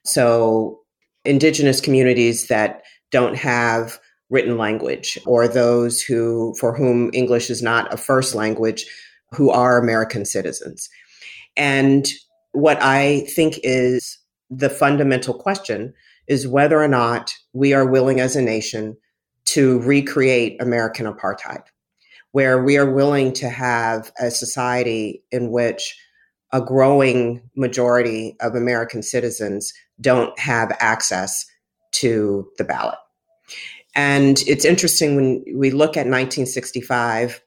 So, 0.04 0.80
indigenous 1.24 1.80
communities 1.80 2.48
that 2.48 2.82
don't 3.12 3.36
have 3.36 4.00
written 4.32 4.58
language 4.58 5.20
or 5.28 5.48
those 5.48 6.02
who 6.02 6.56
for 6.60 6.76
whom 6.76 7.12
English 7.14 7.52
is 7.52 7.62
not 7.62 7.94
a 7.94 7.98
first 7.98 8.34
language 8.34 8.86
who 9.32 9.52
are 9.52 9.78
American 9.78 10.26
citizens. 10.26 10.90
And 11.56 12.08
what 12.54 12.82
I 12.82 13.22
think 13.36 13.60
is 13.64 14.18
the 14.50 14.70
fundamental 14.70 15.34
question 15.34 15.94
is 16.28 16.48
whether 16.48 16.82
or 16.82 16.88
not 16.88 17.34
we 17.54 17.74
are 17.74 17.86
willing 17.86 18.20
as 18.20 18.36
a 18.36 18.42
nation 18.42 18.98
to 19.46 19.80
recreate 19.80 20.62
American 20.62 21.06
apartheid, 21.06 21.64
where 22.32 22.64
we 22.64 22.78
are 22.78 22.92
willing 22.92 23.34
to 23.34 23.50
have 23.50 24.12
a 24.20 24.32
society 24.32 25.24
in 25.32 25.52
which 25.52 25.98
a 26.54 26.62
growing 26.62 27.42
majority 27.56 28.36
of 28.42 28.56
American 28.56 29.02
citizens 29.02 29.74
don't 30.00 30.38
have 30.40 30.76
access 30.80 31.46
to 31.92 32.48
the 32.58 32.64
ballot. 32.64 32.98
And 33.96 34.40
it's 34.48 34.66
interesting 34.66 35.16
when 35.16 35.44
we 35.56 35.72
look 35.72 35.98
at 35.98 36.08
1965, 36.08 37.42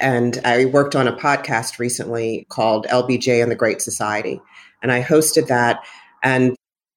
and 0.00 0.40
I 0.44 0.66
worked 0.66 0.94
on 0.94 1.08
a 1.08 1.16
podcast 1.16 1.78
recently 1.78 2.46
called 2.48 2.86
LBJ 2.86 3.42
and 3.42 3.50
the 3.50 3.56
Great 3.56 3.82
Society. 3.82 4.40
And 4.82 4.92
I 4.92 5.02
hosted 5.02 5.48
that. 5.48 5.84
And 6.22 6.54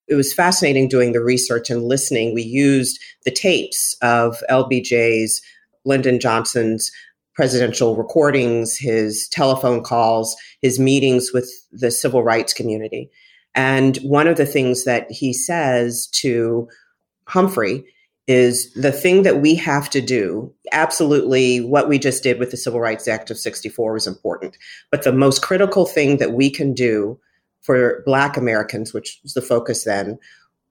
it 0.07 0.15
was 0.15 0.33
fascinating 0.33 0.87
doing 0.87 1.13
the 1.13 1.23
research 1.23 1.69
and 1.69 1.83
listening. 1.83 2.33
We 2.33 2.43
used 2.43 2.99
the 3.23 3.31
tapes 3.31 3.95
of 4.01 4.43
LBJ's, 4.49 5.41
Lyndon 5.83 6.19
Johnson's 6.19 6.91
presidential 7.33 7.95
recordings, 7.95 8.77
his 8.77 9.27
telephone 9.29 9.81
calls, 9.81 10.35
his 10.61 10.79
meetings 10.79 11.31
with 11.33 11.49
the 11.71 11.89
civil 11.89 12.23
rights 12.23 12.53
community. 12.53 13.09
And 13.55 13.97
one 13.97 14.27
of 14.27 14.37
the 14.37 14.45
things 14.45 14.83
that 14.83 15.09
he 15.09 15.33
says 15.33 16.07
to 16.07 16.67
Humphrey 17.25 17.83
is 18.27 18.71
the 18.73 18.91
thing 18.91 19.23
that 19.23 19.41
we 19.41 19.55
have 19.55 19.89
to 19.89 20.01
do. 20.01 20.53
Absolutely, 20.71 21.59
what 21.59 21.89
we 21.89 21.99
just 21.99 22.23
did 22.23 22.39
with 22.39 22.51
the 22.51 22.57
Civil 22.57 22.79
Rights 22.79 23.07
Act 23.07 23.31
of 23.31 23.37
64 23.37 23.93
was 23.93 24.07
important. 24.07 24.57
But 24.91 25.03
the 25.03 25.11
most 25.11 25.41
critical 25.41 25.85
thing 25.85 26.17
that 26.17 26.33
we 26.33 26.49
can 26.49 26.73
do 26.73 27.19
for 27.61 28.03
Black 28.05 28.37
Americans, 28.37 28.93
which 28.93 29.19
was 29.23 29.33
the 29.33 29.41
focus 29.41 29.83
then, 29.83 30.17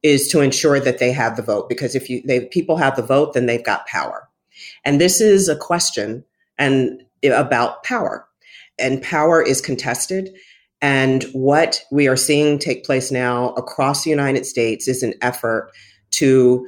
is 0.02 0.28
to 0.28 0.40
ensure 0.40 0.80
that 0.80 0.98
they 0.98 1.12
have 1.12 1.36
the 1.36 1.42
vote. 1.42 1.68
Because 1.68 1.94
if 1.94 2.08
you 2.08 2.22
they, 2.24 2.46
people 2.46 2.76
have 2.76 2.96
the 2.96 3.02
vote, 3.02 3.34
then 3.34 3.46
they've 3.46 3.64
got 3.64 3.86
power. 3.86 4.28
And 4.84 5.00
this 5.00 5.20
is 5.20 5.48
a 5.48 5.56
question 5.56 6.24
and 6.58 7.02
about 7.24 7.82
power. 7.82 8.26
And 8.78 9.02
power 9.02 9.42
is 9.42 9.60
contested. 9.60 10.34
And 10.80 11.24
what 11.32 11.82
we 11.90 12.08
are 12.08 12.16
seeing 12.16 12.58
take 12.58 12.84
place 12.84 13.10
now 13.10 13.50
across 13.50 14.04
the 14.04 14.10
United 14.10 14.46
States 14.46 14.88
is 14.88 15.02
an 15.02 15.14
effort 15.20 15.70
to 16.12 16.66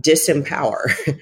disempower 0.00 1.18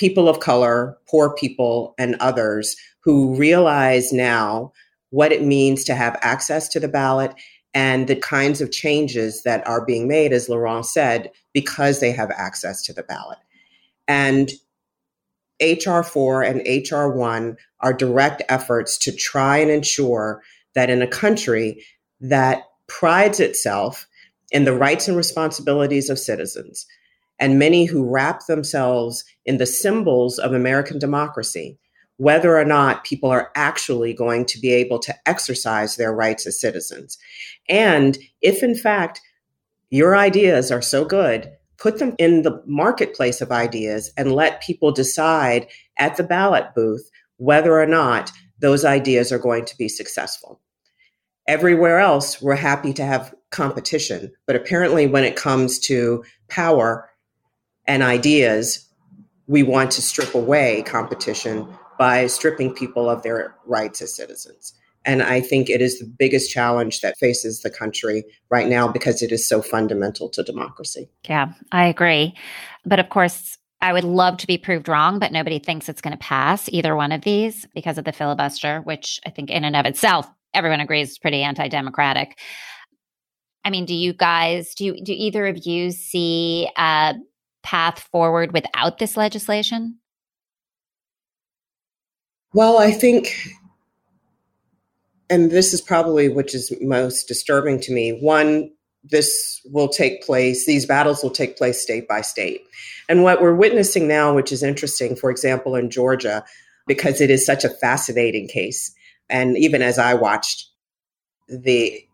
people 0.00 0.30
of 0.30 0.40
color, 0.40 0.96
poor 1.08 1.34
people, 1.34 1.94
and 1.98 2.16
others 2.20 2.74
who 3.00 3.34
realize 3.36 4.14
now 4.14 4.72
what 5.10 5.30
it 5.30 5.42
means 5.42 5.84
to 5.84 5.94
have 5.94 6.18
access 6.22 6.68
to 6.68 6.80
the 6.80 6.88
ballot 6.88 7.34
and 7.74 8.08
the 8.08 8.16
kinds 8.16 8.62
of 8.62 8.72
changes 8.72 9.42
that 9.42 9.66
are 9.66 9.84
being 9.84 10.08
made, 10.08 10.32
as 10.32 10.48
Laurent 10.48 10.86
said, 10.86 11.30
because 11.52 12.00
they 12.00 12.12
have 12.12 12.30
access 12.30 12.82
to 12.82 12.94
the 12.94 13.02
ballot. 13.02 13.38
And 14.08 14.50
HR 15.60 16.00
4 16.00 16.42
and 16.42 16.66
HR 16.90 17.08
1 17.08 17.56
are 17.80 17.92
direct 17.92 18.42
efforts 18.48 18.96
to 18.98 19.12
try 19.12 19.58
and 19.58 19.70
ensure 19.70 20.42
that 20.74 20.88
in 20.88 21.02
a 21.02 21.06
country 21.06 21.84
that 22.20 22.62
prides 22.86 23.38
itself 23.38 24.06
in 24.50 24.64
the 24.64 24.74
rights 24.74 25.08
and 25.08 25.16
responsibilities 25.16 26.08
of 26.08 26.18
citizens, 26.18 26.86
and 27.40 27.58
many 27.58 27.86
who 27.86 28.04
wrap 28.04 28.46
themselves 28.46 29.24
in 29.46 29.56
the 29.56 29.66
symbols 29.66 30.38
of 30.38 30.52
American 30.52 30.98
democracy, 30.98 31.78
whether 32.18 32.56
or 32.56 32.66
not 32.66 33.04
people 33.04 33.30
are 33.30 33.50
actually 33.56 34.12
going 34.12 34.44
to 34.44 34.60
be 34.60 34.70
able 34.70 34.98
to 35.00 35.14
exercise 35.26 35.96
their 35.96 36.12
rights 36.12 36.46
as 36.46 36.60
citizens. 36.60 37.18
And 37.68 38.18
if, 38.42 38.62
in 38.62 38.76
fact, 38.76 39.22
your 39.88 40.14
ideas 40.14 40.70
are 40.70 40.82
so 40.82 41.04
good, 41.04 41.50
put 41.78 41.98
them 41.98 42.14
in 42.18 42.42
the 42.42 42.62
marketplace 42.66 43.40
of 43.40 43.50
ideas 43.50 44.12
and 44.18 44.32
let 44.32 44.62
people 44.62 44.92
decide 44.92 45.66
at 45.96 46.16
the 46.16 46.22
ballot 46.22 46.66
booth 46.74 47.10
whether 47.38 47.80
or 47.80 47.86
not 47.86 48.30
those 48.58 48.84
ideas 48.84 49.32
are 49.32 49.38
going 49.38 49.64
to 49.64 49.76
be 49.78 49.88
successful. 49.88 50.60
Everywhere 51.48 51.98
else, 51.98 52.40
we're 52.42 52.54
happy 52.54 52.92
to 52.92 53.04
have 53.04 53.34
competition. 53.50 54.30
But 54.46 54.56
apparently, 54.56 55.06
when 55.06 55.24
it 55.24 55.36
comes 55.36 55.78
to 55.80 56.22
power 56.48 57.09
and 57.90 58.04
ideas, 58.04 58.86
we 59.48 59.64
want 59.64 59.90
to 59.90 60.00
strip 60.00 60.32
away 60.32 60.82
competition 60.82 61.66
by 61.98 62.28
stripping 62.28 62.72
people 62.72 63.10
of 63.10 63.24
their 63.24 63.56
rights 63.66 64.00
as 64.00 64.14
citizens. 64.14 64.72
And 65.04 65.24
I 65.24 65.40
think 65.40 65.68
it 65.68 65.80
is 65.80 65.98
the 65.98 66.06
biggest 66.06 66.52
challenge 66.52 67.00
that 67.00 67.18
faces 67.18 67.62
the 67.62 67.70
country 67.70 68.22
right 68.48 68.68
now 68.68 68.86
because 68.86 69.22
it 69.22 69.32
is 69.32 69.48
so 69.48 69.60
fundamental 69.60 70.28
to 70.28 70.44
democracy. 70.44 71.10
Yeah, 71.28 71.52
I 71.72 71.86
agree. 71.86 72.36
But 72.86 73.00
of 73.00 73.08
course, 73.08 73.58
I 73.80 73.92
would 73.92 74.04
love 74.04 74.36
to 74.36 74.46
be 74.46 74.56
proved 74.56 74.88
wrong, 74.88 75.18
but 75.18 75.32
nobody 75.32 75.58
thinks 75.58 75.88
it's 75.88 76.02
going 76.02 76.16
to 76.16 76.18
pass 76.18 76.68
either 76.68 76.94
one 76.94 77.10
of 77.10 77.22
these 77.22 77.66
because 77.74 77.98
of 77.98 78.04
the 78.04 78.12
filibuster, 78.12 78.82
which 78.82 79.18
I 79.26 79.30
think 79.30 79.50
in 79.50 79.64
and 79.64 79.74
of 79.74 79.84
itself, 79.84 80.30
everyone 80.54 80.80
agrees 80.80 81.10
is 81.10 81.18
pretty 81.18 81.42
anti 81.42 81.66
democratic. 81.66 82.38
I 83.64 83.70
mean, 83.70 83.84
do 83.84 83.94
you 83.94 84.12
guys, 84.12 84.74
do, 84.76 84.84
you, 84.84 85.02
do 85.02 85.12
either 85.12 85.48
of 85.48 85.66
you 85.66 85.90
see 85.90 86.68
a 86.76 87.14
path 87.62 88.08
forward 88.10 88.52
without 88.52 88.98
this 88.98 89.16
legislation? 89.16 89.98
Well, 92.52 92.78
I 92.78 92.90
think, 92.90 93.36
and 95.28 95.50
this 95.50 95.72
is 95.72 95.80
probably 95.80 96.28
which 96.28 96.54
is 96.54 96.72
most 96.80 97.28
disturbing 97.28 97.80
to 97.80 97.92
me. 97.92 98.18
One, 98.20 98.70
this 99.04 99.60
will 99.66 99.88
take 99.88 100.22
place, 100.22 100.66
these 100.66 100.84
battles 100.84 101.22
will 101.22 101.30
take 101.30 101.56
place 101.56 101.80
state 101.80 102.08
by 102.08 102.20
state. 102.20 102.62
And 103.08 103.22
what 103.22 103.40
we're 103.40 103.54
witnessing 103.54 104.08
now, 104.08 104.34
which 104.34 104.52
is 104.52 104.62
interesting, 104.62 105.16
for 105.16 105.30
example, 105.30 105.74
in 105.74 105.90
Georgia, 105.90 106.44
because 106.86 107.20
it 107.20 107.30
is 107.30 107.46
such 107.46 107.64
a 107.64 107.70
fascinating 107.70 108.48
case. 108.48 108.92
And 109.28 109.56
even 109.56 109.80
as 109.80 109.98
I 109.98 110.14
watched 110.14 110.66
the 111.48 112.04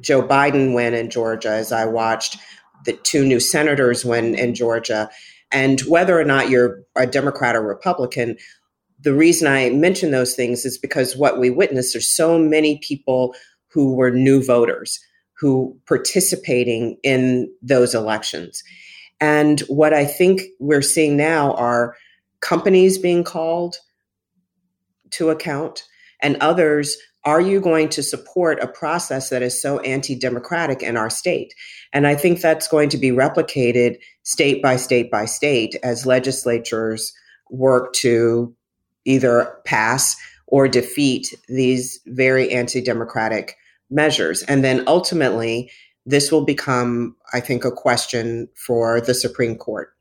Joe 0.00 0.22
Biden 0.22 0.74
win 0.74 0.94
in 0.94 1.10
Georgia, 1.10 1.50
as 1.50 1.72
I 1.72 1.84
watched 1.84 2.38
the 2.84 2.92
two 2.92 3.24
new 3.24 3.40
senators 3.40 4.04
win 4.04 4.34
in 4.34 4.54
Georgia, 4.54 5.10
and 5.52 5.80
whether 5.82 6.18
or 6.18 6.24
not 6.24 6.48
you're 6.48 6.82
a 6.96 7.06
Democrat 7.06 7.56
or 7.56 7.62
Republican, 7.62 8.36
the 9.00 9.14
reason 9.14 9.48
I 9.48 9.70
mention 9.70 10.10
those 10.10 10.34
things 10.34 10.64
is 10.64 10.78
because 10.78 11.16
what 11.16 11.38
we 11.38 11.50
witnessed 11.50 11.96
are 11.96 12.00
so 12.00 12.38
many 12.38 12.78
people 12.78 13.34
who 13.68 13.94
were 13.94 14.10
new 14.10 14.42
voters 14.42 15.00
who 15.40 15.76
participating 15.86 16.98
in 17.02 17.50
those 17.62 17.94
elections. 17.94 18.62
And 19.20 19.60
what 19.60 19.94
I 19.94 20.04
think 20.04 20.42
we're 20.58 20.82
seeing 20.82 21.16
now 21.16 21.54
are 21.54 21.96
companies 22.40 22.98
being 22.98 23.24
called 23.24 23.76
to 25.12 25.30
account 25.30 25.84
and 26.20 26.36
others 26.40 26.96
are 27.24 27.40
you 27.40 27.60
going 27.60 27.88
to 27.90 28.02
support 28.02 28.62
a 28.62 28.68
process 28.68 29.28
that 29.28 29.42
is 29.42 29.60
so 29.60 29.78
anti 29.80 30.14
democratic 30.14 30.82
in 30.82 30.96
our 30.96 31.10
state? 31.10 31.54
And 31.92 32.06
I 32.06 32.14
think 32.14 32.40
that's 32.40 32.68
going 32.68 32.88
to 32.90 32.98
be 32.98 33.10
replicated 33.10 33.98
state 34.22 34.62
by 34.62 34.76
state 34.76 35.10
by 35.10 35.24
state 35.24 35.76
as 35.82 36.06
legislatures 36.06 37.12
work 37.50 37.92
to 37.94 38.54
either 39.04 39.56
pass 39.64 40.16
or 40.46 40.68
defeat 40.68 41.34
these 41.48 42.00
very 42.06 42.52
anti 42.52 42.80
democratic 42.80 43.56
measures. 43.90 44.42
And 44.42 44.62
then 44.62 44.84
ultimately, 44.86 45.70
this 46.06 46.30
will 46.32 46.44
become, 46.44 47.16
I 47.32 47.40
think, 47.40 47.64
a 47.64 47.70
question 47.70 48.48
for 48.54 49.00
the 49.00 49.14
Supreme 49.14 49.56
Court. 49.56 49.92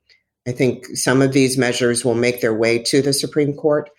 I 0.47 0.51
think 0.51 0.85
some 0.95 1.21
of 1.21 1.33
these 1.33 1.57
measures 1.57 2.05
will 2.05 2.15
make 2.15 2.41
their 2.41 2.53
way 2.53 2.79
to 2.83 3.01
the 3.01 3.13
Supreme 3.13 3.53
Court. 3.53 3.89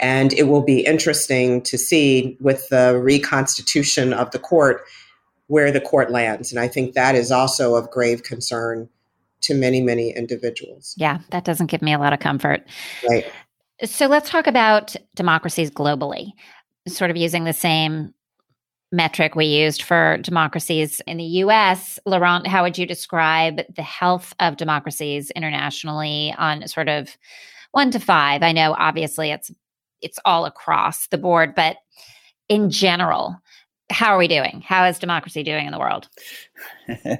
And 0.00 0.32
it 0.34 0.44
will 0.44 0.62
be 0.62 0.80
interesting 0.80 1.60
to 1.62 1.76
see 1.76 2.36
with 2.40 2.68
the 2.68 3.00
reconstitution 3.02 4.12
of 4.12 4.30
the 4.30 4.38
court 4.38 4.82
where 5.48 5.72
the 5.72 5.80
court 5.80 6.10
lands. 6.10 6.52
And 6.52 6.60
I 6.60 6.68
think 6.68 6.94
that 6.94 7.14
is 7.14 7.32
also 7.32 7.74
of 7.74 7.90
grave 7.90 8.22
concern 8.22 8.88
to 9.40 9.54
many, 9.54 9.80
many 9.80 10.10
individuals. 10.10 10.94
Yeah, 10.96 11.18
that 11.30 11.44
doesn't 11.44 11.66
give 11.66 11.82
me 11.82 11.92
a 11.92 11.98
lot 11.98 12.12
of 12.12 12.20
comfort. 12.20 12.62
Right. 13.08 13.26
So 13.84 14.06
let's 14.06 14.30
talk 14.30 14.46
about 14.46 14.96
democracies 15.14 15.70
globally, 15.70 16.30
sort 16.86 17.10
of 17.10 17.16
using 17.16 17.44
the 17.44 17.52
same 17.52 18.12
metric 18.90 19.34
we 19.34 19.44
used 19.44 19.82
for 19.82 20.18
democracies 20.22 21.00
in 21.06 21.18
the 21.18 21.24
US. 21.24 21.98
Laurent, 22.06 22.46
how 22.46 22.62
would 22.62 22.78
you 22.78 22.86
describe 22.86 23.60
the 23.74 23.82
health 23.82 24.34
of 24.40 24.56
democracies 24.56 25.30
internationally 25.32 26.34
on 26.38 26.66
sort 26.66 26.88
of 26.88 27.16
one 27.72 27.90
to 27.90 28.00
five? 28.00 28.42
I 28.42 28.52
know 28.52 28.74
obviously 28.78 29.30
it's 29.30 29.50
it's 30.00 30.18
all 30.24 30.46
across 30.46 31.08
the 31.08 31.18
board, 31.18 31.54
but 31.54 31.76
in 32.48 32.70
general, 32.70 33.36
how 33.90 34.14
are 34.14 34.18
we 34.18 34.28
doing? 34.28 34.62
How 34.66 34.86
is 34.86 34.98
democracy 34.98 35.42
doing 35.42 35.66
in 35.66 35.72
the 35.72 35.78
world? 35.78 36.08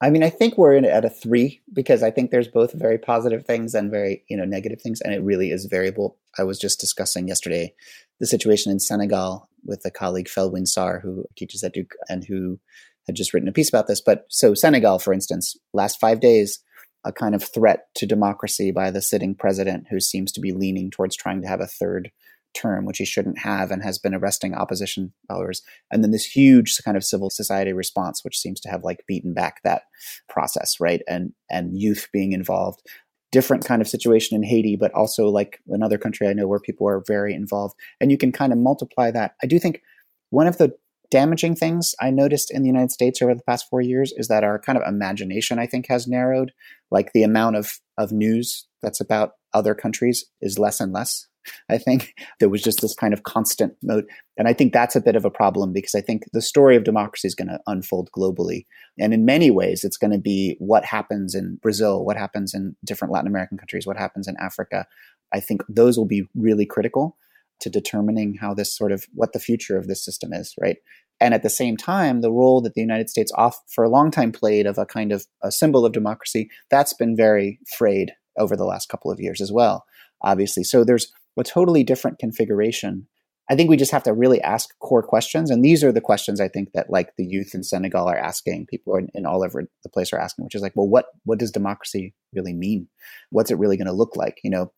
I 0.00 0.10
mean, 0.10 0.22
I 0.22 0.30
think 0.30 0.56
we're 0.56 0.74
in, 0.74 0.84
at 0.84 1.04
a 1.04 1.10
three 1.10 1.60
because 1.72 2.02
I 2.02 2.10
think 2.10 2.30
there's 2.30 2.48
both 2.48 2.72
very 2.72 2.98
positive 2.98 3.44
things 3.44 3.74
and 3.74 3.90
very 3.90 4.24
you 4.28 4.36
know 4.36 4.44
negative 4.44 4.80
things, 4.80 5.00
and 5.00 5.12
it 5.12 5.22
really 5.22 5.50
is 5.50 5.66
variable. 5.66 6.16
I 6.38 6.44
was 6.44 6.58
just 6.58 6.80
discussing 6.80 7.28
yesterday 7.28 7.74
the 8.20 8.26
situation 8.26 8.72
in 8.72 8.80
Senegal 8.80 9.48
with 9.64 9.84
a 9.84 9.90
colleague 9.90 10.28
Felwine 10.28 10.66
Sarr 10.66 11.02
who 11.02 11.24
teaches 11.36 11.62
at 11.64 11.74
Duke 11.74 11.94
and 12.08 12.24
who 12.24 12.58
had 13.06 13.16
just 13.16 13.34
written 13.34 13.48
a 13.48 13.52
piece 13.52 13.68
about 13.68 13.86
this. 13.86 14.00
But 14.00 14.26
so 14.28 14.54
Senegal, 14.54 14.98
for 14.98 15.12
instance, 15.12 15.56
last 15.72 15.98
five 15.98 16.20
days, 16.20 16.60
a 17.04 17.12
kind 17.12 17.34
of 17.34 17.42
threat 17.42 17.86
to 17.96 18.06
democracy 18.06 18.70
by 18.70 18.90
the 18.90 19.02
sitting 19.02 19.34
president 19.34 19.86
who 19.90 19.98
seems 19.98 20.30
to 20.32 20.40
be 20.40 20.52
leaning 20.52 20.90
towards 20.90 21.16
trying 21.16 21.42
to 21.42 21.48
have 21.48 21.60
a 21.60 21.66
third 21.66 22.10
term, 22.54 22.84
which 22.84 22.98
he 22.98 23.04
shouldn't 23.04 23.38
have, 23.38 23.70
and 23.70 23.82
has 23.82 23.98
been 23.98 24.14
arresting 24.14 24.54
opposition 24.54 25.12
followers. 25.28 25.62
And 25.90 26.02
then 26.02 26.10
this 26.10 26.24
huge 26.24 26.76
kind 26.84 26.96
of 26.96 27.04
civil 27.04 27.30
society 27.30 27.72
response, 27.72 28.24
which 28.24 28.38
seems 28.38 28.60
to 28.60 28.68
have 28.68 28.84
like 28.84 29.04
beaten 29.06 29.34
back 29.34 29.60
that 29.64 29.82
process, 30.28 30.80
right? 30.80 31.02
And 31.08 31.32
and 31.50 31.78
youth 31.78 32.08
being 32.12 32.32
involved. 32.32 32.82
Different 33.30 33.64
kind 33.64 33.82
of 33.82 33.88
situation 33.88 34.36
in 34.36 34.42
Haiti, 34.42 34.76
but 34.76 34.92
also 34.94 35.28
like 35.28 35.60
another 35.68 35.98
country 35.98 36.26
I 36.26 36.32
know 36.32 36.46
where 36.48 36.60
people 36.60 36.88
are 36.88 37.02
very 37.06 37.34
involved. 37.34 37.74
And 38.00 38.10
you 38.10 38.16
can 38.16 38.32
kind 38.32 38.52
of 38.52 38.58
multiply 38.58 39.10
that. 39.10 39.34
I 39.42 39.46
do 39.46 39.58
think 39.58 39.82
one 40.30 40.46
of 40.46 40.58
the 40.58 40.74
damaging 41.10 41.54
things 41.54 41.94
I 42.00 42.10
noticed 42.10 42.50
in 42.50 42.62
the 42.62 42.68
United 42.68 42.90
States 42.90 43.22
over 43.22 43.34
the 43.34 43.42
past 43.42 43.66
four 43.70 43.80
years 43.80 44.12
is 44.16 44.28
that 44.28 44.44
our 44.44 44.58
kind 44.58 44.78
of 44.78 44.86
imagination, 44.86 45.58
I 45.58 45.66
think, 45.66 45.86
has 45.88 46.06
narrowed. 46.06 46.52
Like 46.90 47.12
the 47.12 47.22
amount 47.22 47.56
of, 47.56 47.80
of 47.96 48.12
news 48.12 48.66
that's 48.82 49.00
about 49.00 49.32
other 49.54 49.74
countries 49.74 50.26
is 50.40 50.58
less 50.58 50.80
and 50.80 50.92
less. 50.92 51.26
I 51.68 51.78
think 51.78 52.14
there 52.40 52.48
was 52.48 52.62
just 52.62 52.80
this 52.80 52.94
kind 52.94 53.12
of 53.12 53.22
constant 53.22 53.74
mode. 53.82 54.06
And 54.36 54.48
I 54.48 54.52
think 54.52 54.72
that's 54.72 54.96
a 54.96 55.00
bit 55.00 55.16
of 55.16 55.24
a 55.24 55.30
problem 55.30 55.72
because 55.72 55.94
I 55.94 56.00
think 56.00 56.24
the 56.32 56.42
story 56.42 56.76
of 56.76 56.84
democracy 56.84 57.28
is 57.28 57.34
going 57.34 57.48
to 57.48 57.60
unfold 57.66 58.10
globally. 58.16 58.66
And 58.98 59.12
in 59.12 59.24
many 59.24 59.50
ways, 59.50 59.84
it's 59.84 59.96
going 59.96 60.12
to 60.12 60.18
be 60.18 60.56
what 60.58 60.84
happens 60.84 61.34
in 61.34 61.58
Brazil, 61.62 62.04
what 62.04 62.16
happens 62.16 62.54
in 62.54 62.76
different 62.84 63.12
Latin 63.12 63.28
American 63.28 63.58
countries, 63.58 63.86
what 63.86 63.96
happens 63.96 64.28
in 64.28 64.36
Africa. 64.40 64.86
I 65.32 65.40
think 65.40 65.62
those 65.68 65.98
will 65.98 66.06
be 66.06 66.24
really 66.34 66.66
critical 66.66 67.16
to 67.60 67.70
determining 67.70 68.34
how 68.34 68.54
this 68.54 68.74
sort 68.76 68.92
of 68.92 69.04
what 69.14 69.32
the 69.32 69.40
future 69.40 69.76
of 69.76 69.88
this 69.88 70.04
system 70.04 70.32
is, 70.32 70.54
right? 70.60 70.76
And 71.20 71.34
at 71.34 71.42
the 71.42 71.50
same 71.50 71.76
time, 71.76 72.20
the 72.20 72.30
role 72.30 72.60
that 72.62 72.74
the 72.74 72.80
United 72.80 73.10
States 73.10 73.32
off 73.34 73.60
for 73.68 73.82
a 73.82 73.88
long 73.88 74.10
time 74.10 74.30
played 74.30 74.66
of 74.66 74.78
a 74.78 74.86
kind 74.86 75.12
of 75.12 75.26
a 75.42 75.50
symbol 75.50 75.84
of 75.84 75.92
democracy, 75.92 76.48
that's 76.70 76.92
been 76.92 77.16
very 77.16 77.58
frayed 77.76 78.12
over 78.38 78.56
the 78.56 78.64
last 78.64 78.88
couple 78.88 79.10
of 79.10 79.20
years 79.20 79.40
as 79.40 79.50
well, 79.50 79.84
obviously. 80.22 80.62
So 80.62 80.84
there's 80.84 81.12
a 81.38 81.44
totally 81.44 81.84
different 81.84 82.18
configuration. 82.18 83.06
I 83.50 83.56
think 83.56 83.70
we 83.70 83.78
just 83.78 83.92
have 83.92 84.02
to 84.02 84.12
really 84.12 84.42
ask 84.42 84.78
core 84.80 85.02
questions. 85.02 85.50
And 85.50 85.64
these 85.64 85.82
are 85.82 85.92
the 85.92 86.02
questions 86.02 86.40
I 86.40 86.48
think 86.48 86.72
that 86.74 86.90
like 86.90 87.16
the 87.16 87.24
youth 87.24 87.54
in 87.54 87.62
Senegal 87.62 88.06
are 88.06 88.18
asking, 88.18 88.66
people 88.66 88.96
in, 88.96 89.08
in 89.14 89.24
all 89.24 89.42
over 89.42 89.64
the 89.82 89.88
place 89.88 90.12
are 90.12 90.18
asking, 90.18 90.44
which 90.44 90.54
is 90.54 90.60
like, 90.62 90.76
well, 90.76 90.88
what 90.88 91.06
what 91.24 91.38
does 91.38 91.50
democracy 91.50 92.14
really 92.34 92.52
mean? 92.52 92.88
What's 93.30 93.50
it 93.50 93.58
really 93.58 93.78
going 93.78 93.86
to 93.86 93.92
look 93.92 94.16
like? 94.16 94.38
You 94.44 94.50
know, 94.50 94.72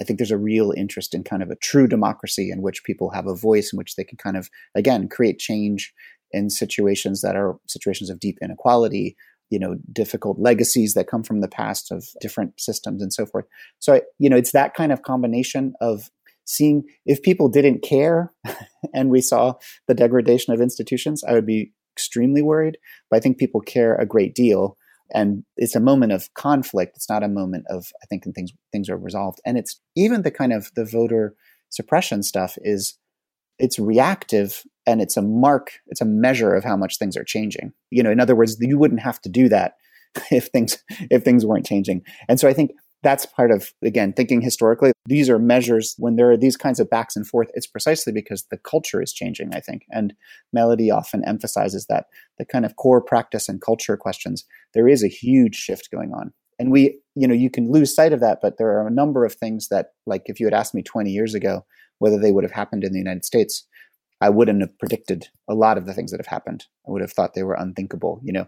I 0.00 0.04
think 0.04 0.18
there's 0.18 0.30
a 0.30 0.38
real 0.38 0.72
interest 0.76 1.14
in 1.14 1.24
kind 1.24 1.42
of 1.42 1.50
a 1.50 1.56
true 1.56 1.86
democracy 1.86 2.50
in 2.50 2.62
which 2.62 2.84
people 2.84 3.10
have 3.10 3.26
a 3.26 3.34
voice, 3.34 3.72
in 3.72 3.76
which 3.76 3.96
they 3.96 4.04
can 4.04 4.18
kind 4.18 4.36
of, 4.36 4.48
again, 4.74 5.08
create 5.08 5.38
change 5.38 5.92
in 6.30 6.50
situations 6.50 7.20
that 7.22 7.36
are 7.36 7.58
situations 7.66 8.10
of 8.10 8.20
deep 8.20 8.36
inequality, 8.42 9.16
you 9.50 9.58
know, 9.58 9.76
difficult 9.92 10.38
legacies 10.38 10.94
that 10.94 11.06
come 11.06 11.22
from 11.22 11.40
the 11.40 11.48
past 11.48 11.90
of 11.90 12.08
different 12.20 12.60
systems 12.60 13.02
and 13.02 13.12
so 13.12 13.26
forth. 13.26 13.46
So, 13.78 14.00
you 14.18 14.28
know, 14.28 14.36
it's 14.36 14.52
that 14.52 14.74
kind 14.74 14.92
of 14.92 15.02
combination 15.02 15.74
of 15.80 16.10
seeing 16.44 16.84
if 17.06 17.22
people 17.22 17.48
didn't 17.48 17.82
care 17.82 18.32
and 18.94 19.10
we 19.10 19.20
saw 19.20 19.54
the 19.86 19.94
degradation 19.94 20.52
of 20.52 20.60
institutions, 20.60 21.22
I 21.24 21.32
would 21.32 21.46
be 21.46 21.72
extremely 21.94 22.42
worried. 22.42 22.78
But 23.10 23.18
I 23.18 23.20
think 23.20 23.38
people 23.38 23.60
care 23.60 23.94
a 23.96 24.06
great 24.06 24.34
deal 24.34 24.76
and 25.10 25.44
it's 25.56 25.74
a 25.74 25.80
moment 25.80 26.12
of 26.12 26.32
conflict 26.34 26.92
it's 26.94 27.08
not 27.08 27.22
a 27.22 27.28
moment 27.28 27.64
of 27.70 27.86
i 28.02 28.06
think 28.06 28.24
things 28.34 28.52
things 28.72 28.88
are 28.88 28.96
resolved 28.96 29.40
and 29.44 29.56
it's 29.56 29.80
even 29.96 30.22
the 30.22 30.30
kind 30.30 30.52
of 30.52 30.70
the 30.74 30.84
voter 30.84 31.34
suppression 31.70 32.22
stuff 32.22 32.56
is 32.62 32.98
it's 33.58 33.78
reactive 33.78 34.62
and 34.88 35.02
it's 35.02 35.16
a 35.16 35.22
mark 35.22 35.72
it's 35.88 36.00
a 36.00 36.06
measure 36.06 36.54
of 36.54 36.64
how 36.64 36.76
much 36.76 36.98
things 36.98 37.16
are 37.16 37.24
changing. 37.24 37.72
You 37.90 38.02
know 38.02 38.10
in 38.10 38.20
other 38.20 38.34
words 38.34 38.56
you 38.60 38.78
wouldn't 38.78 39.02
have 39.02 39.20
to 39.22 39.28
do 39.28 39.48
that 39.50 39.74
if 40.30 40.46
things 40.46 40.82
if 41.10 41.22
things 41.22 41.44
weren't 41.44 41.66
changing. 41.66 42.02
And 42.28 42.40
so 42.40 42.48
i 42.48 42.52
think 42.52 42.72
that's 43.02 43.26
part 43.26 43.52
of 43.52 43.72
again 43.84 44.12
thinking 44.12 44.40
historically 44.40 44.92
these 45.06 45.30
are 45.30 45.38
measures. 45.38 45.94
When 45.98 46.16
there 46.16 46.30
are 46.30 46.36
these 46.36 46.56
kinds 46.56 46.80
of 46.80 46.90
backs 46.90 47.16
and 47.16 47.26
forth 47.26 47.48
it's 47.54 47.66
precisely 47.66 48.12
because 48.12 48.46
the 48.50 48.58
culture 48.58 49.02
is 49.02 49.12
changing 49.12 49.54
i 49.54 49.60
think. 49.60 49.82
And 49.90 50.14
melody 50.52 50.90
often 50.90 51.22
emphasizes 51.26 51.86
that 51.88 52.06
the 52.38 52.46
kind 52.46 52.64
of 52.64 52.76
core 52.76 53.02
practice 53.02 53.48
and 53.48 53.60
culture 53.60 53.96
questions 53.96 54.44
there 54.74 54.88
is 54.88 55.04
a 55.04 55.08
huge 55.08 55.54
shift 55.54 55.90
going 55.92 56.12
on. 56.12 56.32
And 56.58 56.72
we 56.72 56.98
you 57.14 57.28
know 57.28 57.34
you 57.34 57.50
can 57.50 57.70
lose 57.70 57.94
sight 57.94 58.12
of 58.12 58.20
that 58.20 58.38
but 58.40 58.58
there 58.58 58.70
are 58.78 58.86
a 58.86 58.98
number 59.02 59.24
of 59.24 59.34
things 59.34 59.68
that 59.68 59.88
like 60.06 60.22
if 60.26 60.40
you 60.40 60.46
had 60.46 60.54
asked 60.54 60.74
me 60.74 60.82
20 60.82 61.10
years 61.10 61.34
ago 61.34 61.64
whether 61.98 62.18
they 62.18 62.32
would 62.32 62.44
have 62.44 62.52
happened 62.52 62.84
in 62.84 62.92
the 62.92 62.98
united 62.98 63.24
states 63.24 63.66
i 64.20 64.28
wouldn't 64.28 64.60
have 64.60 64.78
predicted 64.78 65.28
a 65.48 65.54
lot 65.54 65.78
of 65.78 65.86
the 65.86 65.94
things 65.94 66.10
that 66.10 66.20
have 66.20 66.26
happened 66.26 66.66
i 66.86 66.90
would 66.90 67.02
have 67.02 67.12
thought 67.12 67.34
they 67.34 67.42
were 67.42 67.54
unthinkable 67.54 68.20
you 68.22 68.32
know 68.32 68.46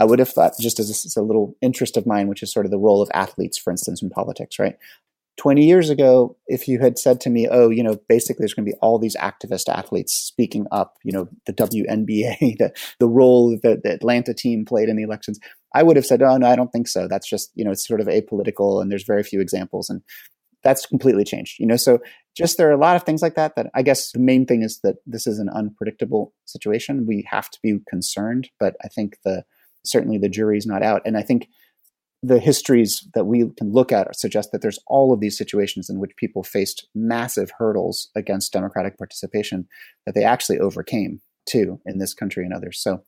I 0.00 0.04
would 0.04 0.18
have 0.18 0.30
thought, 0.30 0.54
just 0.58 0.80
as 0.80 1.16
a, 1.16 1.20
a 1.20 1.22
little 1.22 1.56
interest 1.62 1.96
of 1.96 2.06
mine, 2.06 2.26
which 2.26 2.42
is 2.42 2.52
sort 2.52 2.66
of 2.66 2.72
the 2.72 2.78
role 2.78 3.00
of 3.00 3.10
athletes, 3.14 3.56
for 3.56 3.70
instance, 3.70 4.02
in 4.02 4.10
politics, 4.10 4.58
right? 4.58 4.76
20 5.38 5.64
years 5.64 5.90
ago, 5.90 6.36
if 6.46 6.68
you 6.68 6.78
had 6.78 6.98
said 6.98 7.20
to 7.20 7.30
me, 7.30 7.48
oh, 7.50 7.70
you 7.70 7.82
know, 7.82 7.98
basically 8.08 8.42
there's 8.42 8.52
going 8.52 8.66
to 8.66 8.72
be 8.72 8.78
all 8.82 8.98
these 8.98 9.16
activist 9.16 9.68
athletes 9.68 10.12
speaking 10.12 10.66
up, 10.72 10.98
you 11.04 11.12
know, 11.12 11.28
the 11.46 11.52
WNBA, 11.52 12.36
the, 12.58 12.72
the 12.98 13.08
role 13.08 13.58
that 13.62 13.82
the 13.82 13.92
Atlanta 13.92 14.34
team 14.34 14.64
played 14.64 14.88
in 14.88 14.96
the 14.96 15.02
elections, 15.02 15.38
I 15.74 15.82
would 15.82 15.96
have 15.96 16.06
said, 16.06 16.20
oh, 16.20 16.36
no, 16.36 16.48
I 16.48 16.56
don't 16.56 16.70
think 16.70 16.88
so. 16.88 17.08
That's 17.08 17.28
just, 17.28 17.50
you 17.54 17.64
know, 17.64 17.70
it's 17.70 17.86
sort 17.86 18.00
of 18.00 18.08
apolitical 18.08 18.82
and 18.82 18.90
there's 18.90 19.04
very 19.04 19.22
few 19.22 19.40
examples. 19.40 19.88
And 19.88 20.02
that's 20.62 20.84
completely 20.84 21.24
changed, 21.24 21.58
you 21.58 21.66
know, 21.66 21.76
so 21.76 22.00
just 22.36 22.56
there 22.56 22.68
are 22.68 22.72
a 22.72 22.78
lot 22.78 22.96
of 22.96 23.02
things 23.02 23.22
like 23.22 23.34
that 23.34 23.56
that 23.56 23.70
I 23.74 23.82
guess 23.82 24.12
the 24.12 24.18
main 24.18 24.46
thing 24.46 24.62
is 24.62 24.80
that 24.82 24.96
this 25.06 25.26
is 25.26 25.38
an 25.38 25.48
unpredictable 25.50 26.32
situation. 26.46 27.06
We 27.06 27.26
have 27.28 27.50
to 27.50 27.58
be 27.62 27.78
concerned, 27.88 28.50
but 28.58 28.76
I 28.82 28.88
think 28.88 29.18
the, 29.24 29.44
certainly 29.84 30.18
the 30.18 30.28
jury's 30.28 30.66
not 30.66 30.82
out. 30.82 31.02
And 31.04 31.16
I 31.16 31.22
think 31.22 31.48
the 32.22 32.38
histories 32.38 33.06
that 33.14 33.24
we 33.24 33.50
can 33.56 33.72
look 33.72 33.90
at 33.90 34.14
suggest 34.16 34.52
that 34.52 34.62
there's 34.62 34.78
all 34.86 35.12
of 35.12 35.20
these 35.20 35.36
situations 35.36 35.90
in 35.90 35.98
which 35.98 36.16
people 36.16 36.42
faced 36.42 36.86
massive 36.94 37.50
hurdles 37.58 38.10
against 38.14 38.52
democratic 38.52 38.96
participation 38.96 39.66
that 40.06 40.14
they 40.14 40.24
actually 40.24 40.60
overcame 40.60 41.20
too 41.46 41.80
in 41.84 41.98
this 41.98 42.14
country 42.14 42.44
and 42.44 42.54
others. 42.54 42.80
So 42.80 43.02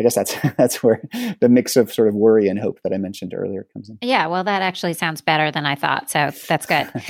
I 0.00 0.02
guess 0.02 0.14
that's 0.14 0.34
that's 0.58 0.82
where 0.82 1.02
the 1.40 1.48
mix 1.48 1.76
of 1.76 1.92
sort 1.92 2.08
of 2.08 2.14
worry 2.14 2.48
and 2.48 2.58
hope 2.58 2.80
that 2.82 2.92
I 2.92 2.98
mentioned 2.98 3.32
earlier 3.34 3.66
comes 3.72 3.88
in. 3.88 3.98
Yeah, 4.00 4.26
well, 4.26 4.44
that 4.44 4.62
actually 4.62 4.94
sounds 4.94 5.20
better 5.20 5.50
than 5.50 5.66
I 5.66 5.74
thought, 5.74 6.10
so 6.10 6.30
that's 6.48 6.66
good. 6.66 6.90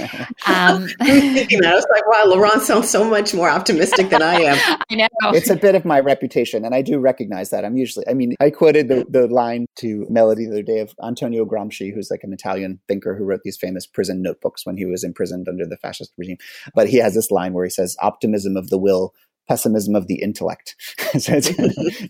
Um, 0.46 0.88
I 1.00 1.46
was 1.50 1.87
like, 1.92 2.07
wow, 2.09 2.24
Laurent 2.27 2.62
sounds 2.62 2.90
so 2.90 3.09
much 3.09 3.35
more 3.35 3.48
optimistic 3.48 4.11
than 4.11 4.22
I 4.22 4.35
am. 4.35 4.79
I 4.90 4.94
know 4.94 5.09
it's 5.33 5.48
a 5.48 5.57
bit 5.57 5.74
of 5.74 5.85
my 5.85 6.00
reputation, 6.00 6.64
and 6.64 6.74
I 6.74 6.83
do 6.83 6.98
recognize 6.98 7.50
that. 7.50 7.64
I'm 7.64 7.77
usually, 7.77 8.07
I 8.09 8.14
mean, 8.14 8.35
I 8.40 8.50
quoted 8.50 8.88
the, 8.88 9.07
the 9.09 9.27
line 9.27 9.66
to 9.77 10.07
Melody 10.11 10.44
the 10.44 10.53
other 10.53 10.62
day 10.62 10.81
of 10.81 10.94
Antonio 11.03 11.44
Gramsci, 11.44 11.94
who's 11.94 12.11
like 12.11 12.24
an 12.24 12.33
Italian 12.33 12.81
thinker 12.88 13.16
who 13.16 13.24
wrote 13.24 13.40
these 13.42 13.57
famous 13.57 13.87
prison 13.87 14.22
notebooks 14.22 14.66
when 14.66 14.77
he 14.77 14.85
was 14.85 15.03
imprisoned 15.03 15.48
under 15.48 15.66
the 15.66 15.79
fascist 15.79 16.12
regime. 16.18 16.38
But 16.74 16.88
he 16.88 16.98
has 16.98 17.14
this 17.14 17.31
line 17.31 17.55
where 17.55 17.64
he 17.64 17.70
says, 17.70 17.96
"Optimism 18.00 18.57
of 18.57 18.68
the 18.68 18.79
will." 18.79 19.14
Pessimism 19.48 19.94
of 19.94 20.07
the 20.07 20.20
intellect. 20.20 20.74
so 21.18 21.35
it's, 21.35 21.50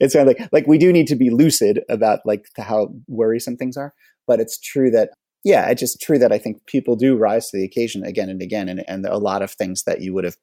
it's 0.01 0.15
kind 0.15 0.29
of 0.29 0.37
like 0.39 0.49
like 0.53 0.67
we 0.67 0.79
do 0.79 0.93
need 0.93 1.07
to 1.09 1.17
be 1.17 1.31
lucid 1.31 1.81
about 1.89 2.21
like 2.25 2.47
how 2.57 2.89
worrisome 3.09 3.57
things 3.57 3.77
are, 3.77 3.95
but 4.27 4.41
it's 4.41 4.59
true 4.59 4.91
that 4.91 5.11
yeah, 5.45 5.69
it's 5.69 5.81
just 5.81 6.01
true 6.01 6.19
that 6.19 6.33
I 6.33 6.39
think 6.39 6.65
people 6.67 6.97
do 6.97 7.17
rise 7.17 7.51
to 7.51 7.59
the 7.59 7.65
occasion 7.65 8.03
again 8.03 8.31
and 8.31 8.41
again, 8.41 8.69
and 8.69 8.83
and 8.89 9.07
a 9.07 9.19
lot 9.19 9.43
of 9.43 9.51
things 9.53 9.85
that 9.85 10.01
you 10.01 10.15
would 10.15 10.25
have 10.25 10.37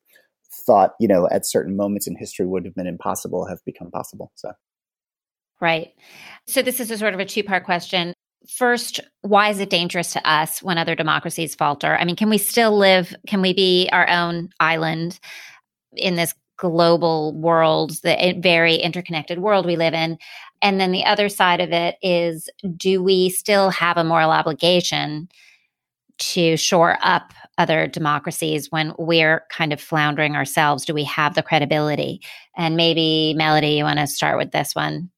thought 0.66 0.92
you 1.00 1.08
know 1.08 1.28
at 1.32 1.46
certain 1.46 1.76
moments 1.76 2.08
in 2.08 2.16
history 2.16 2.46
would 2.46 2.66
have 2.66 2.76
been 2.76 2.88
impossible 2.88 3.48
have 3.48 3.60
become 3.66 3.92
possible. 3.92 4.32
So. 4.36 4.52
Right. 5.60 5.94
So 6.48 6.64
this 6.64 6.80
is 6.80 6.90
a 6.90 6.98
sort 6.98 7.14
of 7.14 7.20
a 7.20 7.26
two 7.26 7.44
part 7.44 7.66
question. 7.66 8.14
First, 8.50 9.00
why 9.22 9.50
is 9.50 9.60
it 9.60 9.70
dangerous 9.70 10.14
to 10.14 10.30
us 10.30 10.64
when 10.64 10.80
other 10.80 10.96
democracies 10.96 11.54
falter? 11.54 11.96
I 11.96 12.06
mean, 12.06 12.16
can 12.16 12.30
we 12.30 12.40
still 12.40 12.76
live? 12.76 13.14
Can 13.28 13.44
we 13.44 13.54
be 13.54 13.88
our 13.92 14.10
own 14.10 14.50
island 14.60 15.20
in 15.94 16.16
this 16.16 16.34
global 16.62 17.34
world, 17.34 17.92
the 18.04 18.36
very 18.38 18.76
interconnected 18.76 19.40
world 19.40 19.66
we 19.66 19.76
live 19.76 19.96
in. 19.96 20.18
And 20.62 20.80
then 20.80 20.92
the 20.92 21.04
other 21.04 21.28
side 21.28 21.60
of 21.60 21.72
it 21.72 21.98
is 22.04 22.48
do 22.78 23.04
we 23.04 23.30
still 23.30 23.72
have 23.72 23.98
a 23.98 24.04
moral 24.04 24.30
obligation 24.30 25.28
to 26.20 26.56
shore 26.56 27.00
up 27.02 27.34
other 27.58 27.88
democracies 27.88 28.72
when 28.72 28.94
we're 29.00 29.44
kind 29.50 29.74
of 29.74 29.82
floundering 29.82 30.36
ourselves? 30.36 30.86
Do 30.86 30.94
we 30.94 31.04
have 31.06 31.34
the 31.34 31.42
credibility? 31.42 32.22
And 32.56 32.78
maybe, 32.78 33.34
Melody, 33.36 33.70
you 33.70 33.84
want 33.84 33.98
to 33.98 34.06
start 34.06 34.38
with 34.38 34.52
this 34.52 34.76
one? 34.76 35.10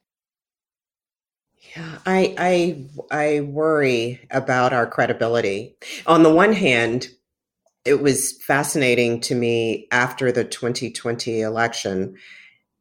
Yeah, 1.75 1.97
I 2.05 2.35
I 3.11 3.25
I 3.25 3.41
worry 3.41 4.25
about 4.31 4.71
our 4.71 4.87
credibility. 4.87 5.75
On 6.07 6.23
the 6.23 6.33
one 6.33 6.53
hand, 6.53 7.09
it 7.85 8.01
was 8.01 8.33
fascinating 8.43 9.19
to 9.21 9.35
me 9.35 9.87
after 9.91 10.31
the 10.31 10.43
2020 10.43 11.41
election 11.41 12.15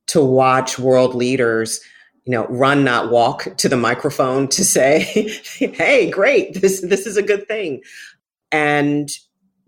to 0.07 0.23
watch 0.25 0.79
world 0.79 1.15
leaders 1.15 1.81
you 2.25 2.31
know 2.31 2.47
run 2.47 2.85
not 2.85 3.11
walk 3.11 3.57
to 3.57 3.69
the 3.69 3.77
microphone 3.77 4.49
to 4.49 4.65
say 4.65 5.01
hey 5.59 6.11
great 6.11 6.61
this 6.61 6.81
this 6.83 7.07
is 7.07 7.17
a 7.17 7.23
good 7.23 7.47
thing. 7.49 7.83
And 8.51 9.09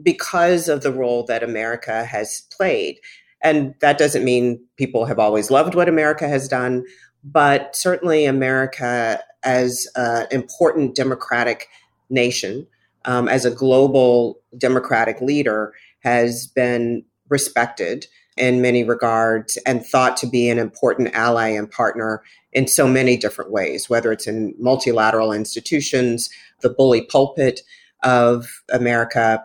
because 0.03 0.69
of 0.69 0.83
the 0.83 0.93
role 0.93 1.25
that 1.25 1.43
america 1.43 2.05
has 2.05 2.43
played 2.51 2.99
and 3.43 3.75
that 3.81 3.99
doesn't 3.99 4.25
mean 4.25 4.61
people 4.77 5.05
have 5.05 5.21
always 5.21 5.51
loved 5.51 5.75
what 5.75 5.89
america 5.89 6.29
has 6.29 6.49
done 6.49 6.85
but 7.25 7.75
certainly 7.75 8.27
America 8.27 9.23
as 9.43 9.89
an 9.97 10.27
important 10.31 10.95
democratic 10.95 11.69
nation, 12.11 12.67
um, 13.05 13.29
as 13.29 13.45
a 13.45 13.51
global 13.51 14.41
democratic 14.57 15.21
leader, 15.21 15.73
has 16.01 16.47
been 16.47 17.05
respected 17.29 18.07
in 18.37 18.61
many 18.61 18.83
regards 18.83 19.57
and 19.65 19.87
thought 19.87 20.17
to 20.17 20.27
be 20.27 20.49
an 20.49 20.59
important 20.59 21.15
ally 21.15 21.49
and 21.49 21.71
partner 21.71 22.23
in 22.53 22.67
so 22.67 22.87
many 22.87 23.17
different 23.17 23.51
ways, 23.51 23.89
whether 23.89 24.13
it's 24.13 24.27
in 24.27 24.55
multilateral 24.59 25.33
institutions, 25.33 26.31
the 26.61 26.71
bully 26.71 27.03
pulpit 27.03 27.61
of 28.03 28.63
America, 28.71 29.45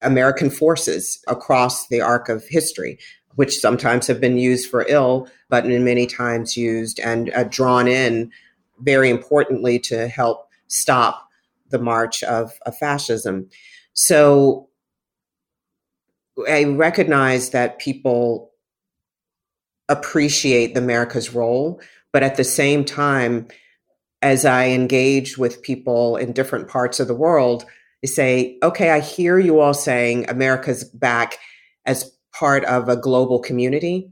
American 0.00 0.50
forces 0.50 1.22
across 1.28 1.88
the 1.88 2.00
arc 2.00 2.28
of 2.28 2.46
history, 2.48 2.98
which 3.36 3.58
sometimes 3.58 4.06
have 4.06 4.20
been 4.20 4.38
used 4.38 4.68
for 4.68 4.84
ill, 4.88 5.28
but 5.48 5.64
in 5.64 5.84
many 5.84 6.06
times 6.06 6.56
used 6.56 6.98
and 7.00 7.30
uh, 7.30 7.44
drawn 7.44 7.86
in 7.86 8.30
very 8.80 9.10
importantly 9.10 9.78
to 9.78 10.08
help 10.08 10.48
stop 10.68 11.28
the 11.72 11.80
march 11.80 12.22
of, 12.22 12.52
of 12.64 12.76
fascism. 12.78 13.48
So 13.94 14.68
I 16.48 16.64
recognize 16.64 17.50
that 17.50 17.78
people 17.78 18.52
appreciate 19.88 20.76
America's 20.76 21.34
role, 21.34 21.80
but 22.12 22.22
at 22.22 22.36
the 22.36 22.44
same 22.44 22.84
time, 22.84 23.48
as 24.22 24.44
I 24.44 24.68
engage 24.68 25.36
with 25.36 25.62
people 25.62 26.16
in 26.16 26.32
different 26.32 26.68
parts 26.68 27.00
of 27.00 27.08
the 27.08 27.14
world, 27.14 27.64
I 28.04 28.06
say, 28.06 28.58
okay, 28.62 28.90
I 28.90 29.00
hear 29.00 29.38
you 29.38 29.60
all 29.60 29.74
saying 29.74 30.30
America's 30.30 30.84
back 30.84 31.38
as 31.84 32.10
part 32.32 32.64
of 32.64 32.88
a 32.88 32.96
global 32.96 33.40
community, 33.40 34.10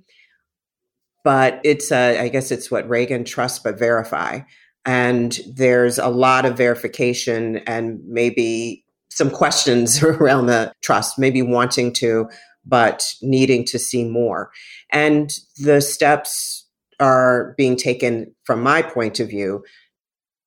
but 1.24 1.60
it's 1.64 1.90
a, 1.92 2.18
I 2.20 2.28
guess 2.28 2.50
it's 2.50 2.70
what 2.70 2.88
Reagan 2.88 3.24
trust 3.24 3.62
but 3.64 3.78
verify. 3.78 4.40
And 4.84 5.38
there's 5.54 5.98
a 5.98 6.08
lot 6.08 6.46
of 6.46 6.56
verification 6.56 7.58
and 7.66 8.00
maybe 8.06 8.84
some 9.10 9.30
questions 9.30 10.02
around 10.02 10.46
the 10.46 10.72
trust, 10.82 11.18
maybe 11.18 11.42
wanting 11.42 11.92
to, 11.94 12.28
but 12.64 13.14
needing 13.22 13.64
to 13.66 13.78
see 13.78 14.04
more. 14.04 14.50
And 14.90 15.32
the 15.58 15.80
steps 15.80 16.66
are 16.98 17.54
being 17.56 17.76
taken 17.76 18.34
from 18.44 18.62
my 18.62 18.82
point 18.82 19.20
of 19.20 19.28
view 19.28 19.64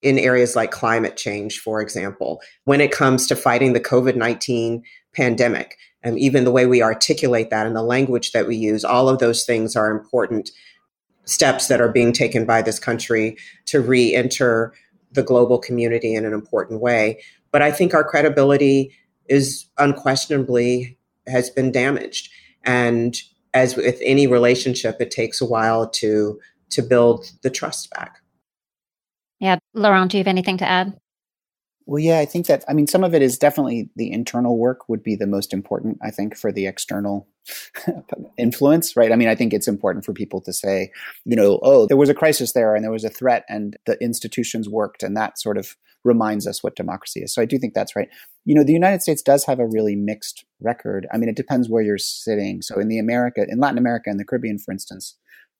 in 0.01 0.19
areas 0.19 0.55
like 0.55 0.69
climate 0.69 1.17
change, 1.17 1.59
for 1.59 1.81
example, 1.81 2.41
when 2.65 2.81
it 2.81 2.91
comes 2.91 3.25
to 3.27 3.35
fighting 3.35 3.73
the 3.73 3.79
COVID 3.79 4.15
19 4.15 4.83
pandemic. 5.15 5.77
And 6.03 6.19
even 6.19 6.43
the 6.43 6.51
way 6.51 6.65
we 6.65 6.83
articulate 6.83 7.49
that 7.49 7.65
and 7.65 7.75
the 7.75 7.81
language 7.83 8.33
that 8.33 8.45
we 8.45 8.57
use, 8.57 8.83
all 8.83 9.07
of 9.07 9.19
those 9.19 9.45
things 9.45 9.75
are 9.75 9.89
important 9.89 10.51
steps 11.25 11.67
that 11.67 11.81
are 11.81 11.89
being 11.89 12.11
taken 12.11 12.45
by 12.45 12.61
this 12.61 12.79
country 12.79 13.37
to 13.65 13.81
re 13.81 14.13
enter 14.13 14.73
the 15.11 15.23
global 15.23 15.57
community 15.57 16.15
in 16.15 16.25
an 16.25 16.33
important 16.33 16.81
way. 16.81 17.21
But 17.51 17.61
I 17.61 17.71
think 17.71 17.93
our 17.93 18.03
credibility 18.03 18.91
is 19.29 19.67
unquestionably 19.77 20.97
has 21.27 21.49
been 21.49 21.71
damaged. 21.71 22.29
And 22.63 23.15
as 23.53 23.75
with 23.75 23.99
any 24.01 24.27
relationship, 24.27 24.97
it 24.99 25.11
takes 25.11 25.39
a 25.41 25.45
while 25.45 25.89
to 25.89 26.39
to 26.69 26.81
build 26.81 27.31
the 27.43 27.49
trust 27.49 27.91
back. 27.91 28.19
Yeah, 29.39 29.57
Laurent, 29.73 30.09
do 30.09 30.17
you 30.17 30.21
have 30.21 30.27
anything 30.27 30.57
to 30.57 30.65
add? 30.65 30.97
Well, 31.85 31.99
yeah, 31.99 32.19
I 32.19 32.25
think 32.25 32.47
that, 32.47 32.63
I 32.67 32.73
mean, 32.73 32.87
some 32.87 33.03
of 33.03 33.13
it 33.13 33.21
is 33.21 33.37
definitely 33.37 33.89
the 33.95 34.11
internal 34.11 34.57
work 34.57 34.87
would 34.87 35.03
be 35.03 35.15
the 35.15 35.27
most 35.27 35.53
important, 35.53 35.97
I 36.01 36.11
think, 36.11 36.37
for 36.37 36.51
the 36.51 36.65
external 36.65 37.27
influence, 38.37 38.95
right? 38.95 39.11
I 39.11 39.15
mean, 39.15 39.27
I 39.27 39.35
think 39.35 39.53
it's 39.53 39.67
important 39.67 40.05
for 40.05 40.13
people 40.13 40.39
to 40.41 40.53
say, 40.53 40.91
you 41.25 41.35
know, 41.35 41.59
oh, 41.61 41.85
there 41.85 41.97
was 41.97 42.09
a 42.09 42.13
crisis 42.13 42.53
there 42.53 42.75
and 42.75 42.83
there 42.83 42.91
was 42.91 43.03
a 43.03 43.09
threat 43.09 43.43
and 43.49 43.75
the 43.85 44.01
institutions 44.01 44.69
worked 44.69 45.03
and 45.03 45.17
that 45.17 45.39
sort 45.39 45.57
of 45.57 45.75
reminds 46.03 46.47
us 46.47 46.63
what 46.63 46.75
democracy 46.75 47.21
is. 47.21 47.33
So 47.33 47.41
I 47.41 47.45
do 47.45 47.57
think 47.57 47.73
that's 47.73 47.95
right. 47.95 48.09
You 48.45 48.55
know, 48.55 48.63
the 48.63 48.73
United 48.73 49.01
States 49.01 49.21
does 49.21 49.45
have 49.45 49.59
a 49.59 49.67
really 49.67 49.95
mixed 49.95 50.45
record. 50.61 51.07
I 51.13 51.17
mean, 51.17 51.29
it 51.29 51.35
depends 51.35 51.69
where 51.69 51.83
you're 51.83 51.97
sitting. 51.97 52.61
So 52.61 52.79
in 52.79 52.87
the 52.87 52.99
America, 52.99 53.45
in 53.47 53.59
Latin 53.59 53.77
America 53.77 54.09
and 54.09 54.19
the 54.19 54.25
Caribbean, 54.25 54.57
for 54.57 54.71
instance, 54.71 55.15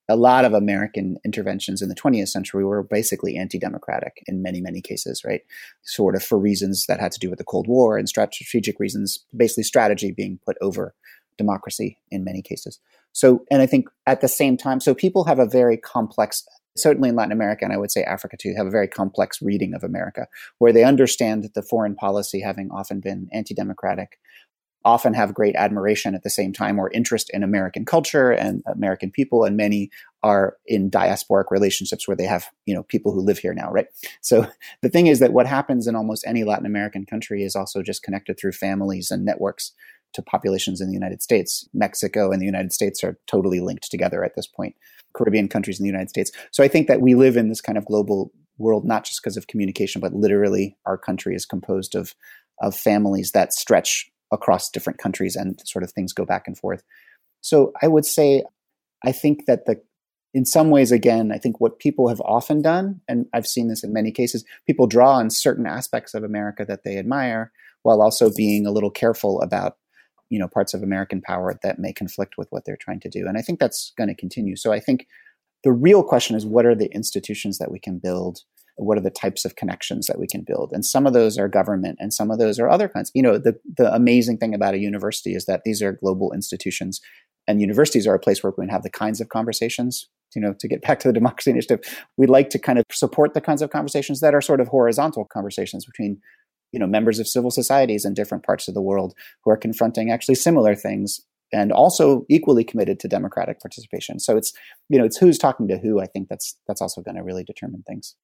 a 0.10 0.16
lot 0.16 0.46
of 0.46 0.54
American 0.54 1.18
interventions 1.24 1.82
in 1.82 1.90
the 1.90 1.96
20th 1.96 2.30
century 2.30 2.66
were 2.66 2.84
basically 2.84 3.38
anti 3.38 3.58
democratic 3.58 4.24
in 4.28 4.42
many, 4.42 4.60
many 4.60 4.82
cases, 4.82 5.24
right? 5.24 5.42
Sort 5.84 6.16
of 6.16 6.24
for 6.24 6.38
reasons 6.38 6.86
that 6.88 7.00
had 7.00 7.12
to 7.14 7.20
do 7.20 7.30
with 7.30 7.40
the 7.40 7.46
Cold 7.46 7.68
War 7.68 7.98
and 7.98 8.10
strategic 8.10 8.80
reasons, 8.80 9.26
basically 9.36 9.64
strategy 9.64 10.12
being 10.12 10.40
put 10.46 10.58
over 10.62 10.94
democracy 11.38 11.98
in 12.12 12.24
many 12.24 12.42
cases. 12.42 12.80
So, 13.14 13.46
and 13.50 13.62
I 13.62 13.66
think 13.66 13.88
at 14.06 14.22
the 14.22 14.28
same 14.28 14.58
time, 14.58 14.80
so 14.80 14.94
people 14.94 15.24
have 15.26 15.40
a 15.40 15.46
very 15.46 15.78
complex, 15.78 16.46
certainly 16.76 17.10
in 17.10 17.16
Latin 17.16 17.32
America, 17.32 17.64
and 17.64 17.74
I 17.74 17.78
would 17.78 17.92
say 17.92 18.04
Africa 18.04 18.38
too, 18.38 18.54
have 18.58 18.68
a 18.68 18.72
very 18.72 18.88
complex 18.88 19.42
reading 19.42 19.74
of 19.74 19.84
America, 19.84 20.28
where 20.58 20.74
they 20.74 20.84
understand 20.84 21.44
that 21.44 21.54
the 21.54 21.62
foreign 21.62 21.96
policy 21.96 22.42
having 22.42 22.72
often 22.72 23.00
been 23.00 23.30
anti 23.32 23.54
democratic, 23.54 24.20
often 24.86 25.14
have 25.14 25.34
great 25.34 25.56
admiration 25.56 26.16
at 26.16 26.24
the 26.24 26.30
same 26.30 26.52
time 26.52 26.80
or 26.80 26.92
interest 26.92 27.30
in 27.34 27.44
American 27.44 27.86
culture 27.86 28.32
and 28.32 28.64
American 28.66 29.12
people, 29.12 29.44
and 29.44 29.56
many 29.56 29.90
are 30.22 30.58
in 30.66 30.90
diasporic 30.90 31.52
relationships 31.52 32.08
where 32.08 32.18
they 32.18 32.26
have 32.26 32.50
you 32.66 32.74
know 32.74 32.84
people 32.84 33.12
who 33.14 33.22
live 33.22 33.38
here 33.38 33.54
now, 33.54 33.72
right? 33.72 33.88
So 34.22 34.48
the 34.82 34.90
thing 34.90 35.08
is 35.08 35.20
that 35.20 35.34
what 35.34 35.48
happens 35.48 35.88
in 35.88 35.96
almost 35.96 36.26
any 36.28 36.44
Latin 36.44 36.66
American 36.66 37.06
country 37.06 37.44
is 37.44 37.56
also 37.56 37.82
just 37.82 38.04
connected 38.04 38.40
through 38.40 38.54
families 38.54 39.12
and 39.12 39.26
networks 39.26 39.72
to 40.14 40.22
populations 40.22 40.80
in 40.80 40.88
the 40.88 40.94
United 40.94 41.22
States. 41.22 41.68
Mexico 41.74 42.32
and 42.32 42.42
the 42.42 42.46
United 42.46 42.72
States 42.72 43.04
are 43.04 43.18
totally 43.28 43.60
linked 43.60 43.90
together 43.90 44.24
at 44.24 44.36
this 44.36 44.48
point. 44.48 44.76
Caribbean 45.14 45.48
countries 45.48 45.80
in 45.80 45.84
the 45.84 45.92
United 45.92 46.10
States. 46.10 46.32
So 46.52 46.64
I 46.64 46.68
think 46.68 46.88
that 46.88 47.02
we 47.02 47.16
live 47.16 47.36
in 47.36 47.50
this 47.50 47.62
kind 47.62 47.78
of 47.78 47.86
global 47.86 48.32
world, 48.58 48.86
not 48.86 49.06
just 49.06 49.22
because 49.22 49.38
of 49.38 49.48
communication, 49.48 50.02
but 50.02 50.14
literally 50.14 50.78
our 50.86 50.98
country 50.98 51.36
is 51.36 51.46
composed 51.46 51.96
of 51.96 52.14
of 52.62 52.76
families 52.76 53.32
that 53.32 53.52
stretch 53.52 54.12
across 54.34 54.70
different 54.70 55.00
countries 55.00 55.36
and 55.36 55.62
sort 55.66 55.84
of 55.84 55.92
things 55.92 56.12
go 56.12 56.26
back 56.26 56.48
and 56.48 56.58
forth. 56.58 56.84
So 57.42 57.72
I 57.82 57.88
would 57.88 58.06
say, 58.06 58.44
I 59.06 59.12
think 59.12 59.46
that 59.46 59.66
the 59.66 59.82
in 60.34 60.46
some 60.46 60.72
ways, 60.72 60.92
again, 60.92 61.32
I 61.32 61.38
think 61.38 61.62
what 61.62 61.78
people 61.78 62.08
have 62.08 62.22
often 62.22 62.62
done, 62.64 63.02
and 63.08 63.28
I've 63.34 63.46
seen 63.46 63.68
this 63.68 63.84
in 63.84 63.94
many 63.94 64.12
cases, 64.12 64.44
people 64.66 64.88
draw 64.88 65.14
on 65.14 65.30
certain 65.30 65.68
aspects 65.68 66.16
of 66.16 66.24
America 66.24 66.66
that 66.68 66.84
they 66.84 66.98
admire 66.98 67.52
while 67.84 68.02
also 68.02 68.32
being 68.36 68.66
a 68.66 68.72
little 68.72 68.90
careful 68.90 69.40
about 69.42 69.78
you 70.30 70.40
know 70.40 70.48
parts 70.48 70.74
of 70.74 70.82
American 70.82 71.22
power 71.22 71.60
that 71.62 71.78
may 71.78 71.94
conflict 71.94 72.36
with 72.38 72.48
what 72.50 72.66
they're 72.66 72.78
trying 72.78 73.00
to 73.02 73.10
do. 73.10 73.28
And 73.28 73.38
I 73.38 73.42
think 73.42 73.60
that's 73.60 73.94
going 73.98 74.10
to 74.10 74.16
continue. 74.16 74.56
So 74.56 74.72
I 74.72 74.80
think 74.80 75.08
the 75.64 75.72
real 75.72 76.04
question 76.04 76.36
is 76.36 76.46
what 76.46 76.66
are 76.66 76.76
the 76.76 76.92
institutions 76.94 77.58
that 77.60 77.72
we 77.72 77.80
can 77.80 78.00
build 78.00 78.42
what 78.76 78.98
are 78.98 79.02
the 79.02 79.10
types 79.10 79.46
of 79.46 79.56
connections 79.56 80.08
that 80.08 80.20
we 80.20 80.28
can 80.28 80.42
build? 80.42 80.72
And 80.74 80.86
some 80.86 81.06
of 81.06 81.14
those 81.14 81.38
are 81.38 81.48
government 81.48 81.98
and 82.00 82.14
some 82.14 82.32
of 82.32 82.40
those 82.40 82.60
are 82.60 82.70
other 82.70 82.88
kinds. 82.88 83.12
You 83.14 83.24
know 83.24 83.38
the, 83.38 83.56
the 83.78 83.94
amazing 83.94 84.38
thing 84.38 84.54
about 84.54 84.74
a 84.74 84.80
university 84.80 85.36
is 85.36 85.46
that 85.46 85.62
these 85.64 85.82
are 85.82 85.94
global 85.94 86.32
institutions 86.34 87.02
and 87.48 87.62
universities 87.62 88.08
are 88.08 88.16
a 88.16 88.20
place 88.20 88.42
where 88.42 88.54
we 88.58 88.64
can 88.64 88.70
have 88.70 88.84
the 88.84 88.90
kinds 88.90 89.20
of 89.22 89.30
conversations 89.30 90.08
you 90.36 90.42
know 90.42 90.54
to 90.60 90.68
get 90.68 90.82
back 90.82 91.00
to 91.00 91.08
the 91.08 91.14
democracy 91.14 91.52
initiative 91.52 91.80
we 92.18 92.26
like 92.26 92.50
to 92.50 92.58
kind 92.58 92.80
of 92.80 92.86
support 92.92 93.34
the 93.34 93.42
kinds 93.42 93.62
of 93.62 93.70
conversations 93.70 94.20
that 94.20 94.34
are 94.34 94.42
sort 94.42 94.60
of 94.60 94.68
horizontal 94.68 95.26
conversations 95.26 95.86
between 95.86 96.20
you 96.72 96.80
know 96.80 96.88
members 96.88 97.20
of 97.20 97.28
civil 97.28 97.52
societies 97.52 98.06
in 98.06 98.14
different 98.14 98.44
parts 98.44 98.68
of 98.68 98.74
the 98.74 98.82
world 98.82 99.14
who 99.44 99.52
are 99.52 99.58
confronting 99.58 100.12
actually 100.12 100.36
similar 100.36 100.74
things 100.74 101.22
and 101.54 101.72
also 101.72 102.26
equally 102.30 102.64
committed 102.64 103.00
to 103.00 103.08
democratic 103.08 103.62
participation. 103.62 104.20
So 104.20 104.36
it's 104.36 104.52
you 104.90 104.98
know 104.98 105.06
it's 105.06 105.18
who's 105.18 105.38
talking 105.38 105.68
to 105.68 105.78
who 105.78 106.02
i 106.02 106.06
think 106.06 106.28
that's 106.28 106.58
that's 106.68 106.82
also 106.82 107.02
going 107.02 107.16
to 107.16 107.24
really 107.24 107.44
determine 107.44 107.84
things 107.88 108.16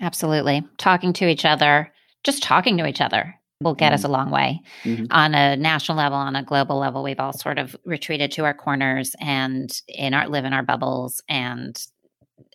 Absolutely. 0.00 0.66
Talking 0.76 1.12
to 1.14 1.28
each 1.28 1.44
other, 1.44 1.92
just 2.24 2.42
talking 2.42 2.76
to 2.78 2.86
each 2.86 3.00
other 3.00 3.34
will 3.60 3.74
get 3.74 3.88
mm-hmm. 3.88 3.94
us 3.94 4.04
a 4.04 4.08
long 4.08 4.30
way. 4.30 4.60
Mm-hmm. 4.84 5.06
On 5.10 5.34
a 5.34 5.56
national 5.56 5.98
level, 5.98 6.16
on 6.16 6.36
a 6.36 6.42
global 6.42 6.78
level, 6.78 7.02
we've 7.02 7.18
all 7.18 7.32
sort 7.32 7.58
of 7.58 7.76
retreated 7.84 8.30
to 8.32 8.44
our 8.44 8.54
corners 8.54 9.16
and 9.20 9.70
in 9.88 10.14
our 10.14 10.28
live 10.28 10.44
in 10.44 10.52
our 10.52 10.62
bubbles 10.62 11.20
and 11.28 11.80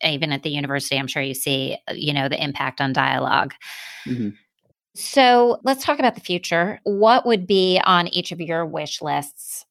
even 0.01 0.31
at 0.31 0.43
the 0.43 0.49
university, 0.49 0.97
I'm 0.97 1.07
sure 1.07 1.21
you 1.21 1.33
see, 1.33 1.77
you 1.91 2.13
know, 2.13 2.29
the 2.29 2.41
impact 2.41 2.79
on 2.79 2.93
dialog 2.93 3.51
mm-hmm. 4.07 4.29
So 4.95 5.59
let's 5.63 5.83
talk 5.83 5.99
about 5.99 6.15
the 6.15 6.21
future. 6.21 6.79
What 6.83 7.25
would 7.25 7.47
be 7.47 7.81
on 7.83 8.07
each 8.09 8.31
of 8.31 8.39
your 8.39 8.65
wish 8.65 9.01
lists 9.01 9.65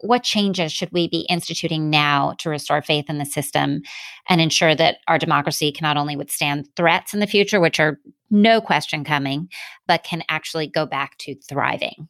what 0.00 0.22
changes 0.22 0.72
should 0.72 0.92
we 0.92 1.08
be 1.08 1.26
instituting 1.28 1.88
now 1.88 2.34
to 2.38 2.50
restore 2.50 2.82
faith 2.82 3.06
in 3.08 3.18
the 3.18 3.24
system 3.24 3.82
and 4.28 4.40
ensure 4.40 4.74
that 4.74 4.98
our 5.08 5.18
democracy 5.18 5.72
can 5.72 5.84
not 5.84 5.96
only 5.96 6.16
withstand 6.16 6.68
threats 6.76 7.14
in 7.14 7.20
the 7.20 7.26
future, 7.26 7.60
which 7.60 7.80
are 7.80 7.98
no 8.30 8.60
question 8.60 9.04
coming, 9.04 9.48
but 9.86 10.04
can 10.04 10.22
actually 10.28 10.66
go 10.66 10.84
back 10.84 11.16
to 11.18 11.34
thriving? 11.48 12.08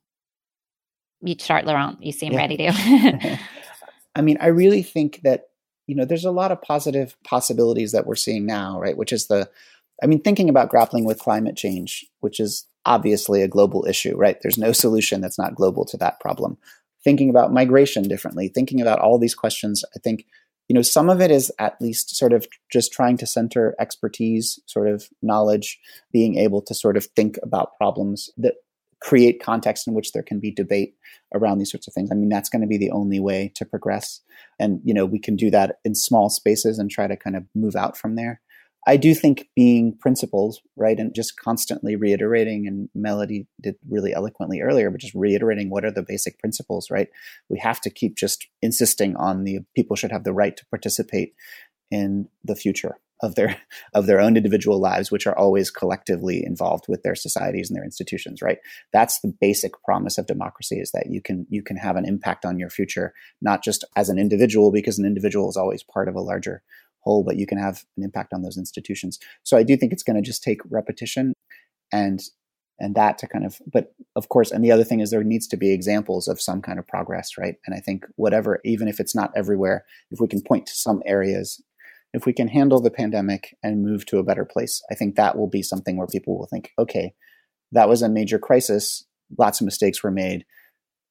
You 1.22 1.36
start, 1.38 1.64
Laurent. 1.64 2.02
You 2.02 2.12
seem 2.12 2.32
yeah. 2.32 2.38
ready 2.38 2.56
to. 2.56 3.38
I 4.16 4.22
mean, 4.22 4.38
I 4.40 4.48
really 4.48 4.82
think 4.82 5.20
that, 5.22 5.44
you 5.86 5.94
know, 5.94 6.04
there's 6.04 6.24
a 6.24 6.30
lot 6.30 6.52
of 6.52 6.62
positive 6.62 7.16
possibilities 7.24 7.92
that 7.92 8.06
we're 8.06 8.16
seeing 8.16 8.46
now, 8.46 8.80
right? 8.80 8.96
Which 8.96 9.12
is 9.12 9.28
the, 9.28 9.48
I 10.02 10.06
mean, 10.06 10.22
thinking 10.22 10.48
about 10.48 10.70
grappling 10.70 11.04
with 11.04 11.18
climate 11.18 11.56
change, 11.56 12.04
which 12.20 12.40
is 12.40 12.66
obviously 12.84 13.42
a 13.42 13.48
global 13.48 13.86
issue, 13.86 14.16
right? 14.16 14.36
There's 14.42 14.58
no 14.58 14.72
solution 14.72 15.20
that's 15.20 15.38
not 15.38 15.54
global 15.54 15.84
to 15.86 15.96
that 15.98 16.20
problem 16.20 16.58
thinking 17.06 17.30
about 17.30 17.52
migration 17.52 18.02
differently, 18.02 18.48
thinking 18.48 18.80
about 18.80 18.98
all 18.98 19.16
these 19.16 19.34
questions. 19.34 19.84
I 19.94 20.00
think 20.00 20.26
you 20.68 20.74
know, 20.74 20.82
some 20.82 21.08
of 21.08 21.20
it 21.20 21.30
is 21.30 21.52
at 21.60 21.80
least 21.80 22.16
sort 22.16 22.32
of 22.32 22.48
just 22.72 22.92
trying 22.92 23.16
to 23.18 23.26
center 23.26 23.76
expertise, 23.78 24.58
sort 24.66 24.88
of 24.88 25.08
knowledge, 25.22 25.78
being 26.12 26.36
able 26.38 26.60
to 26.62 26.74
sort 26.74 26.96
of 26.96 27.04
think 27.04 27.38
about 27.44 27.76
problems 27.76 28.30
that 28.36 28.54
create 29.00 29.40
context 29.40 29.86
in 29.86 29.94
which 29.94 30.10
there 30.10 30.24
can 30.24 30.40
be 30.40 30.50
debate 30.50 30.96
around 31.32 31.58
these 31.58 31.70
sorts 31.70 31.86
of 31.86 31.94
things. 31.94 32.10
I 32.10 32.16
mean, 32.16 32.28
that's 32.28 32.48
going 32.48 32.62
to 32.62 32.66
be 32.66 32.78
the 32.78 32.90
only 32.90 33.20
way 33.20 33.52
to 33.54 33.64
progress. 33.64 34.20
And, 34.58 34.80
you 34.82 34.92
know, 34.92 35.06
we 35.06 35.20
can 35.20 35.36
do 35.36 35.50
that 35.50 35.78
in 35.84 35.94
small 35.94 36.28
spaces 36.28 36.80
and 36.80 36.90
try 36.90 37.06
to 37.06 37.16
kind 37.16 37.36
of 37.36 37.44
move 37.54 37.76
out 37.76 37.96
from 37.96 38.16
there. 38.16 38.40
I 38.86 38.96
do 38.96 39.14
think 39.14 39.48
being 39.56 39.96
principles, 39.98 40.60
right, 40.76 40.98
and 40.98 41.12
just 41.14 41.38
constantly 41.38 41.96
reiterating, 41.96 42.68
and 42.68 42.88
Melody 42.94 43.46
did 43.60 43.76
really 43.88 44.14
eloquently 44.14 44.60
earlier, 44.60 44.90
but 44.90 45.00
just 45.00 45.14
reiterating 45.14 45.70
what 45.70 45.84
are 45.84 45.90
the 45.90 46.04
basic 46.04 46.38
principles, 46.38 46.88
right? 46.90 47.08
We 47.48 47.58
have 47.58 47.80
to 47.80 47.90
keep 47.90 48.16
just 48.16 48.46
insisting 48.62 49.16
on 49.16 49.42
the 49.42 49.60
people 49.74 49.96
should 49.96 50.12
have 50.12 50.24
the 50.24 50.32
right 50.32 50.56
to 50.56 50.66
participate 50.66 51.34
in 51.90 52.28
the 52.44 52.54
future 52.54 52.96
of 53.22 53.34
their 53.34 53.56
of 53.94 54.06
their 54.06 54.20
own 54.20 54.36
individual 54.36 54.80
lives 54.80 55.10
which 55.10 55.26
are 55.26 55.36
always 55.36 55.70
collectively 55.70 56.42
involved 56.44 56.84
with 56.88 57.02
their 57.02 57.14
societies 57.14 57.70
and 57.70 57.76
their 57.76 57.84
institutions 57.84 58.42
right 58.42 58.58
that's 58.92 59.20
the 59.20 59.32
basic 59.40 59.72
promise 59.84 60.18
of 60.18 60.26
democracy 60.26 60.76
is 60.76 60.90
that 60.92 61.06
you 61.08 61.20
can 61.22 61.46
you 61.48 61.62
can 61.62 61.76
have 61.76 61.96
an 61.96 62.06
impact 62.06 62.44
on 62.44 62.58
your 62.58 62.70
future 62.70 63.12
not 63.40 63.62
just 63.62 63.84
as 63.96 64.08
an 64.08 64.18
individual 64.18 64.70
because 64.70 64.98
an 64.98 65.06
individual 65.06 65.48
is 65.48 65.56
always 65.56 65.82
part 65.82 66.08
of 66.08 66.14
a 66.14 66.20
larger 66.20 66.62
whole, 67.06 67.22
but 67.22 67.36
you 67.36 67.46
can 67.46 67.56
have 67.56 67.84
an 67.96 68.02
impact 68.02 68.32
on 68.34 68.42
those 68.42 68.58
institutions. 68.58 69.18
So 69.44 69.56
I 69.56 69.62
do 69.62 69.76
think 69.76 69.92
it's 69.92 70.02
going 70.02 70.16
to 70.16 70.28
just 70.28 70.42
take 70.42 70.60
repetition 70.68 71.32
and 71.92 72.20
and 72.78 72.94
that 72.94 73.16
to 73.16 73.26
kind 73.26 73.46
of 73.46 73.58
but 73.72 73.94
of 74.16 74.28
course 74.28 74.50
and 74.50 74.62
the 74.62 74.72
other 74.72 74.84
thing 74.84 75.00
is 75.00 75.10
there 75.10 75.24
needs 75.24 75.46
to 75.46 75.56
be 75.56 75.72
examples 75.72 76.28
of 76.28 76.40
some 76.40 76.60
kind 76.60 76.78
of 76.78 76.86
progress 76.86 77.38
right 77.38 77.54
and 77.64 77.74
i 77.74 77.80
think 77.80 78.04
whatever 78.16 78.60
even 78.64 78.86
if 78.86 79.00
it's 79.00 79.14
not 79.14 79.30
everywhere 79.34 79.84
if 80.10 80.20
we 80.20 80.28
can 80.28 80.42
point 80.42 80.66
to 80.66 80.74
some 80.74 81.00
areas 81.06 81.62
if 82.14 82.24
we 82.24 82.32
can 82.32 82.48
handle 82.48 82.80
the 82.80 82.90
pandemic 82.90 83.56
and 83.62 83.84
move 83.84 84.06
to 84.06 84.18
a 84.18 84.24
better 84.24 84.44
place 84.44 84.82
i 84.90 84.94
think 84.94 85.16
that 85.16 85.36
will 85.36 85.48
be 85.48 85.62
something 85.62 85.96
where 85.96 86.06
people 86.06 86.38
will 86.38 86.46
think 86.46 86.72
okay 86.78 87.14
that 87.72 87.88
was 87.88 88.02
a 88.02 88.08
major 88.08 88.38
crisis. 88.38 89.04
Lots 89.38 89.60
of 89.60 89.64
mistakes 89.64 90.02
were 90.02 90.10
made. 90.10 90.44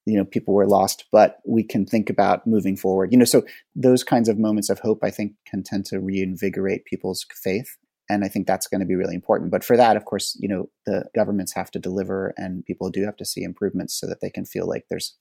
You 0.06 0.18
know 0.18 0.26
people 0.26 0.54
were 0.54 0.68
lost 0.68 1.06
but 1.12 1.38
we 1.48 1.64
can 1.64 1.84
think 1.86 2.12
about 2.12 2.46
moving 2.46 2.78
forward. 2.78 3.12
You 3.12 3.18
know 3.18 3.26
so 3.26 3.44
those 3.76 4.04
kinds 4.04 4.30
of 4.30 4.38
moments 4.38 4.70
of 4.70 4.80
hope 4.80 5.00
i 5.04 5.10
think 5.10 5.34
can 5.48 5.64
tend 5.64 5.86
to 5.86 6.00
reinvigorate 6.00 6.86
people's 6.86 7.26
faith 7.34 7.78
and 8.08 8.24
i 8.24 8.28
think 8.28 8.46
that's 8.46 8.68
going 8.68 8.82
to 8.82 8.86
be 8.86 8.94
really 8.96 9.16
important. 9.16 9.50
But 9.50 9.64
for 9.64 9.76
that 9.78 9.98
of 9.98 10.06
course 10.06 10.38
you 10.40 10.48
know 10.48 10.70
the 10.86 11.06
governments 11.16 11.56
have 11.56 11.72
to 11.72 11.80
deliver 11.80 12.36
and 12.38 12.64
people 12.66 12.92
do 12.92 13.04
have 13.04 13.18
to 13.18 13.26
see 13.26 13.42
improvements 13.42 14.00
so 14.00 14.06
that 14.06 14.22
they 14.22 14.30
can 14.30 14.46
feel 14.46 14.68
like 14.68 14.86
there's 14.92 15.16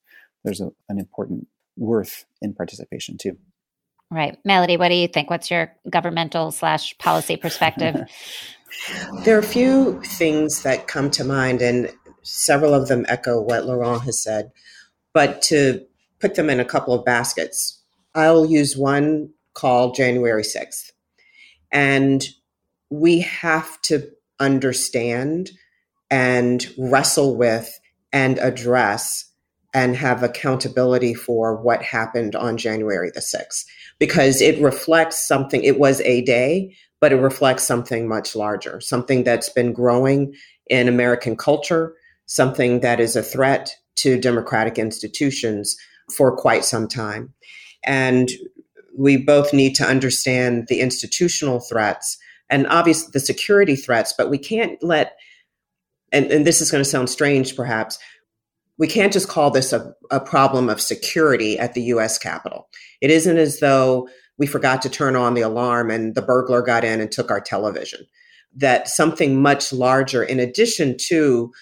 there's 0.44 0.60
a, 0.60 0.70
an 0.90 0.98
important 0.98 1.48
worth 1.76 2.26
in 2.42 2.52
participation 2.52 3.16
too 3.16 3.38
right. 4.14 4.38
Melody 4.44 4.76
what 4.76 4.88
do 4.88 4.94
you 4.94 5.08
think? 5.08 5.30
What's 5.30 5.50
your 5.50 5.72
governmental 5.88 6.52
slash 6.52 6.96
policy 6.98 7.36
perspective? 7.36 8.08
There 9.24 9.36
are 9.36 9.40
a 9.40 9.42
few 9.42 10.02
things 10.02 10.64
that 10.64 10.88
come 10.88 11.08
to 11.12 11.22
mind 11.22 11.62
and 11.62 11.92
several 12.22 12.74
of 12.74 12.88
them 12.88 13.06
echo 13.08 13.40
what 13.40 13.66
laurent 13.66 14.02
has 14.02 14.20
said 14.20 14.50
but 15.14 15.40
to 15.42 15.86
put 16.20 16.34
them 16.34 16.50
in 16.50 16.60
a 16.60 16.64
couple 16.64 16.92
of 16.92 17.04
baskets, 17.04 17.80
I'll 18.14 18.44
use 18.44 18.76
one 18.76 19.30
called 19.54 19.94
January 19.94 20.42
6th. 20.42 20.90
And 21.72 22.26
we 22.90 23.20
have 23.20 23.80
to 23.82 24.10
understand 24.38 25.52
and 26.10 26.66
wrestle 26.76 27.36
with 27.36 27.78
and 28.12 28.38
address 28.38 29.24
and 29.74 29.96
have 29.96 30.22
accountability 30.22 31.12
for 31.12 31.60
what 31.60 31.82
happened 31.82 32.36
on 32.36 32.56
January 32.56 33.10
the 33.12 33.20
6th 33.20 33.64
because 33.98 34.40
it 34.40 34.62
reflects 34.62 35.26
something. 35.26 35.62
It 35.64 35.78
was 35.78 36.00
a 36.02 36.22
day, 36.22 36.76
but 37.00 37.12
it 37.12 37.16
reflects 37.16 37.64
something 37.64 38.08
much 38.08 38.36
larger, 38.36 38.80
something 38.80 39.24
that's 39.24 39.48
been 39.48 39.72
growing 39.72 40.32
in 40.68 40.88
American 40.88 41.36
culture, 41.36 41.94
something 42.26 42.80
that 42.80 43.00
is 43.00 43.16
a 43.16 43.22
threat 43.22 43.74
to 43.96 44.18
democratic 44.18 44.78
institutions 44.78 45.76
for 46.16 46.36
quite 46.36 46.64
some 46.64 46.88
time. 46.88 47.34
And 47.84 48.30
we 48.96 49.16
both 49.16 49.52
need 49.52 49.74
to 49.76 49.84
understand 49.84 50.66
the 50.68 50.80
institutional 50.80 51.60
threats 51.60 52.16
and 52.48 52.66
obviously 52.68 53.10
the 53.12 53.20
security 53.20 53.76
threats, 53.76 54.14
but 54.16 54.30
we 54.30 54.38
can't 54.38 54.80
let, 54.82 55.16
and, 56.12 56.26
and 56.26 56.46
this 56.46 56.60
is 56.60 56.70
going 56.70 56.82
to 56.82 56.88
sound 56.88 57.10
strange 57.10 57.56
perhaps, 57.56 57.98
we 58.78 58.86
can't 58.86 59.12
just 59.12 59.28
call 59.28 59.50
this 59.50 59.72
a, 59.72 59.94
a 60.10 60.20
problem 60.20 60.68
of 60.68 60.80
security 60.80 61.58
at 61.58 61.74
the 61.74 61.82
US 61.82 62.18
Capitol. 62.18 62.68
It 63.00 63.10
isn't 63.10 63.36
as 63.36 63.60
though 63.60 64.08
we 64.38 64.46
forgot 64.46 64.82
to 64.82 64.88
turn 64.88 65.16
on 65.16 65.34
the 65.34 65.42
alarm 65.42 65.90
and 65.90 66.14
the 66.14 66.22
burglar 66.22 66.62
got 66.62 66.84
in 66.84 67.00
and 67.00 67.10
took 67.10 67.30
our 67.30 67.40
television. 67.40 68.00
That 68.56 68.88
something 68.88 69.40
much 69.40 69.72
larger, 69.72 70.22
in 70.22 70.40
addition 70.40 70.96
to 71.08 71.52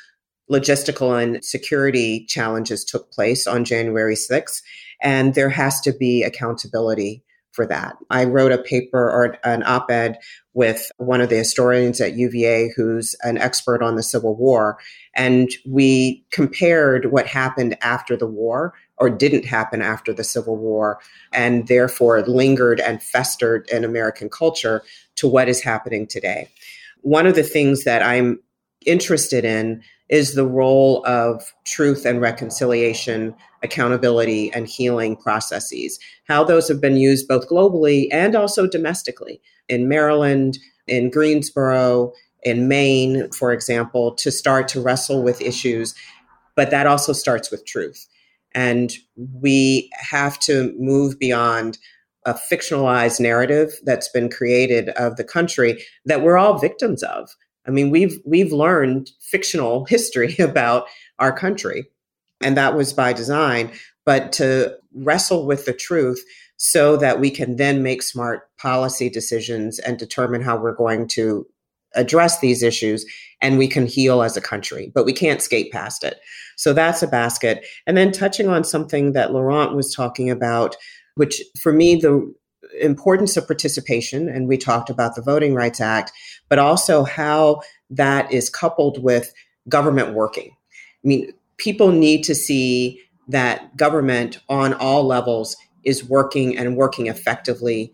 logistical 0.51 1.21
and 1.23 1.43
security 1.45 2.27
challenges 2.27 2.85
took 2.85 3.11
place 3.13 3.47
on 3.47 3.65
January 3.65 4.15
6th, 4.15 4.61
and 5.01 5.35
there 5.35 5.49
has 5.49 5.81
to 5.83 5.93
be 5.93 6.23
accountability 6.23 7.23
for 7.53 7.67
that. 7.67 7.97
I 8.11 8.25
wrote 8.25 8.53
a 8.53 8.59
paper 8.59 9.11
or 9.11 9.37
an 9.45 9.63
op 9.65 9.91
ed 9.91 10.19
with 10.55 10.91
one 10.97 11.21
of 11.21 11.29
the 11.29 11.37
historians 11.37 12.01
at 12.01 12.15
UVA 12.15 12.73
who's 12.75 13.15
an 13.23 13.39
expert 13.39 13.83
on 13.83 13.97
the 13.97 14.03
Civil 14.03 14.37
War, 14.37 14.79
and 15.15 15.51
we 15.67 16.25
compared 16.33 17.13
what 17.13 17.27
happened 17.27 17.77
after 17.83 18.17
the 18.17 18.27
war 18.27 18.75
or 18.97 19.11
didn't 19.11 19.45
happen 19.45 19.83
after 19.83 20.13
the 20.13 20.25
Civil 20.25 20.57
War, 20.57 20.99
and 21.33 21.67
therefore 21.67 22.23
lingered 22.23 22.81
and 22.81 23.03
festered 23.03 23.69
in 23.71 23.85
American 23.85 24.29
culture 24.29 24.83
to 25.17 25.27
what 25.27 25.49
is 25.49 25.63
happening 25.63 26.07
today. 26.07 26.49
One 27.01 27.27
of 27.27 27.35
the 27.35 27.43
things 27.43 27.85
that 27.85 28.03
I'm 28.03 28.39
interested 28.87 29.45
in 29.45 29.83
is 30.13 30.35
the 30.35 30.47
role 30.47 31.03
of 31.07 31.55
truth 31.65 32.05
and 32.05 32.21
reconciliation, 32.21 33.35
accountability, 33.63 34.53
and 34.53 34.69
healing 34.69 35.17
processes. 35.17 35.99
How 36.29 36.45
those 36.45 36.69
have 36.69 36.83
been 36.83 36.99
used 36.99 37.27
both 37.27 37.49
globally 37.49 38.09
and 38.13 38.37
also 38.37 38.67
domestically 38.67 39.41
in 39.71 39.89
Maryland, 39.89 40.59
in 40.87 41.09
Greensboro, 41.09 42.13
in 42.43 42.69
Maine, 42.69 43.31
for 43.31 43.55
example, 43.55 44.15
to 44.17 44.31
start 44.31 44.69
to 44.69 44.83
wrestle 44.83 45.23
with 45.23 45.41
issues. 45.41 45.95
But 46.57 46.71
that 46.71 46.87
also 46.87 47.15
starts 47.15 47.51
with 47.51 47.65
truth. 47.65 48.07
And 48.55 48.93
we 49.17 49.91
have 49.95 50.39
to 50.41 50.75
move 50.79 51.19
beyond 51.19 51.79
a 52.27 52.35
fictionalized 52.35 53.19
narrative 53.19 53.81
that's 53.85 54.11
been 54.11 54.29
created 54.29 54.91
of 54.91 55.17
the 55.17 55.25
country 55.25 55.83
that 56.05 56.21
we're 56.21 56.37
all 56.37 56.59
victims 56.59 57.03
of. 57.03 57.35
I 57.67 57.71
mean, 57.71 57.91
we've 57.91 58.19
we've 58.25 58.53
learned 58.53 59.11
fictional 59.21 59.85
history 59.85 60.37
about 60.41 60.87
our 61.19 61.33
country, 61.33 61.87
and 62.41 62.57
that 62.57 62.77
was 62.77 62.93
by 62.93 63.13
design. 63.13 63.71
But 64.05 64.33
to 64.33 64.77
wrestle 64.95 65.47
with 65.47 65.65
the 65.65 65.73
truth 65.73 66.23
so 66.57 66.97
that 66.97 67.21
we 67.21 67.31
can 67.31 67.57
then 67.57 67.83
make 67.83 68.03
smart 68.03 68.49
policy 68.57 69.09
decisions 69.09 69.79
and 69.79 69.99
determine 69.99 70.43
how 70.43 70.57
we're 70.57 70.75
going 70.75 71.09
to 71.09 71.47
address 71.95 72.41
these 72.41 72.63
issues 72.63 73.05
and 73.41 73.59
we 73.59 73.69
can 73.69 73.87
heal 73.87 74.23
as 74.23 74.37
a 74.37 74.41
country, 74.41 74.91
but 74.95 75.05
we 75.05 75.13
can't 75.13 75.43
skate 75.43 75.73
past 75.73 76.05
it. 76.05 76.21
So 76.57 76.73
that's 76.73 77.03
a 77.03 77.09
basket. 77.09 77.67
And 77.87 77.97
then 77.97 78.13
touching 78.13 78.49
on 78.49 78.65
something 78.65 79.13
that 79.13 79.33
Laurent 79.33 79.75
was 79.75 79.95
talking 79.95 80.31
about, 80.31 80.77
which 81.17 81.43
for 81.61 81.73
me, 81.73 81.97
the 81.97 82.33
importance 82.81 83.37
of 83.37 83.47
participation, 83.47 84.29
and 84.29 84.49
we 84.49 84.57
talked 84.57 84.91
about 84.91 85.15
the 85.15 85.23
Voting 85.23 85.55
Rights 85.55 85.81
Act, 85.81 86.13
but 86.49 86.59
also 86.59 87.05
how 87.05 87.61
that 87.91 88.33
is 88.33 88.49
coupled 88.49 89.03
with 89.03 89.33
government 89.69 90.15
working. 90.15 90.57
I 91.05 91.09
mean, 91.09 91.33
people 91.57 91.93
need 91.93 92.23
to 92.25 92.35
see 92.35 93.01
that 93.29 93.77
government 93.77 94.39
on 94.49 94.75
all 94.75 95.05
levels 95.05 95.57
is 95.85 96.05
working 96.05 96.57
and 96.57 96.77
working 96.77 97.07
effectively 97.07 97.93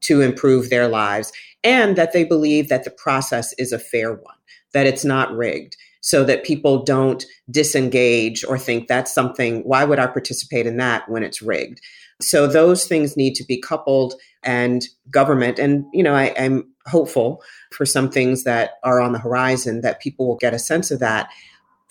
to 0.00 0.20
improve 0.20 0.70
their 0.70 0.88
lives, 0.88 1.32
and 1.64 1.96
that 1.96 2.12
they 2.12 2.24
believe 2.24 2.68
that 2.68 2.84
the 2.84 2.90
process 2.90 3.52
is 3.58 3.72
a 3.72 3.78
fair 3.78 4.12
one, 4.12 4.36
that 4.72 4.86
it's 4.86 5.04
not 5.04 5.34
rigged, 5.36 5.76
so 6.00 6.22
that 6.24 6.44
people 6.44 6.84
don't 6.84 7.26
disengage 7.50 8.44
or 8.44 8.56
think 8.56 8.86
that's 8.86 9.12
something, 9.12 9.62
why 9.62 9.84
would 9.84 9.98
I 9.98 10.06
participate 10.06 10.66
in 10.66 10.76
that 10.76 11.08
when 11.08 11.22
it's 11.22 11.42
rigged? 11.42 11.80
So 12.20 12.46
those 12.46 12.84
things 12.84 13.16
need 13.16 13.34
to 13.36 13.44
be 13.44 13.60
coupled 13.60 14.14
and 14.42 14.86
government. 15.10 15.58
And, 15.58 15.84
you 15.92 16.02
know, 16.02 16.14
I, 16.14 16.34
I'm 16.38 16.64
hopeful 16.86 17.42
for 17.72 17.86
some 17.86 18.10
things 18.10 18.44
that 18.44 18.72
are 18.82 19.00
on 19.00 19.12
the 19.12 19.18
horizon 19.18 19.82
that 19.82 20.00
people 20.00 20.26
will 20.26 20.36
get 20.36 20.54
a 20.54 20.58
sense 20.58 20.90
of 20.90 21.00
that. 21.00 21.28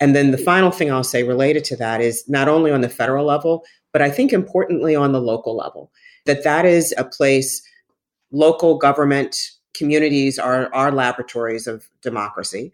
And 0.00 0.14
then 0.14 0.30
the 0.30 0.38
final 0.38 0.70
thing 0.70 0.92
I'll 0.92 1.04
say 1.04 1.22
related 1.22 1.64
to 1.64 1.76
that 1.76 2.00
is 2.00 2.24
not 2.28 2.48
only 2.48 2.70
on 2.70 2.82
the 2.82 2.88
federal 2.88 3.24
level, 3.24 3.64
but 3.92 4.02
I 4.02 4.10
think 4.10 4.32
importantly 4.32 4.94
on 4.94 5.12
the 5.12 5.20
local 5.20 5.56
level, 5.56 5.90
that 6.26 6.44
that 6.44 6.64
is 6.64 6.94
a 6.98 7.04
place 7.04 7.62
local 8.30 8.76
government 8.76 9.36
communities 9.74 10.38
are, 10.38 10.72
are 10.74 10.92
laboratories 10.92 11.66
of 11.66 11.88
democracy 12.02 12.72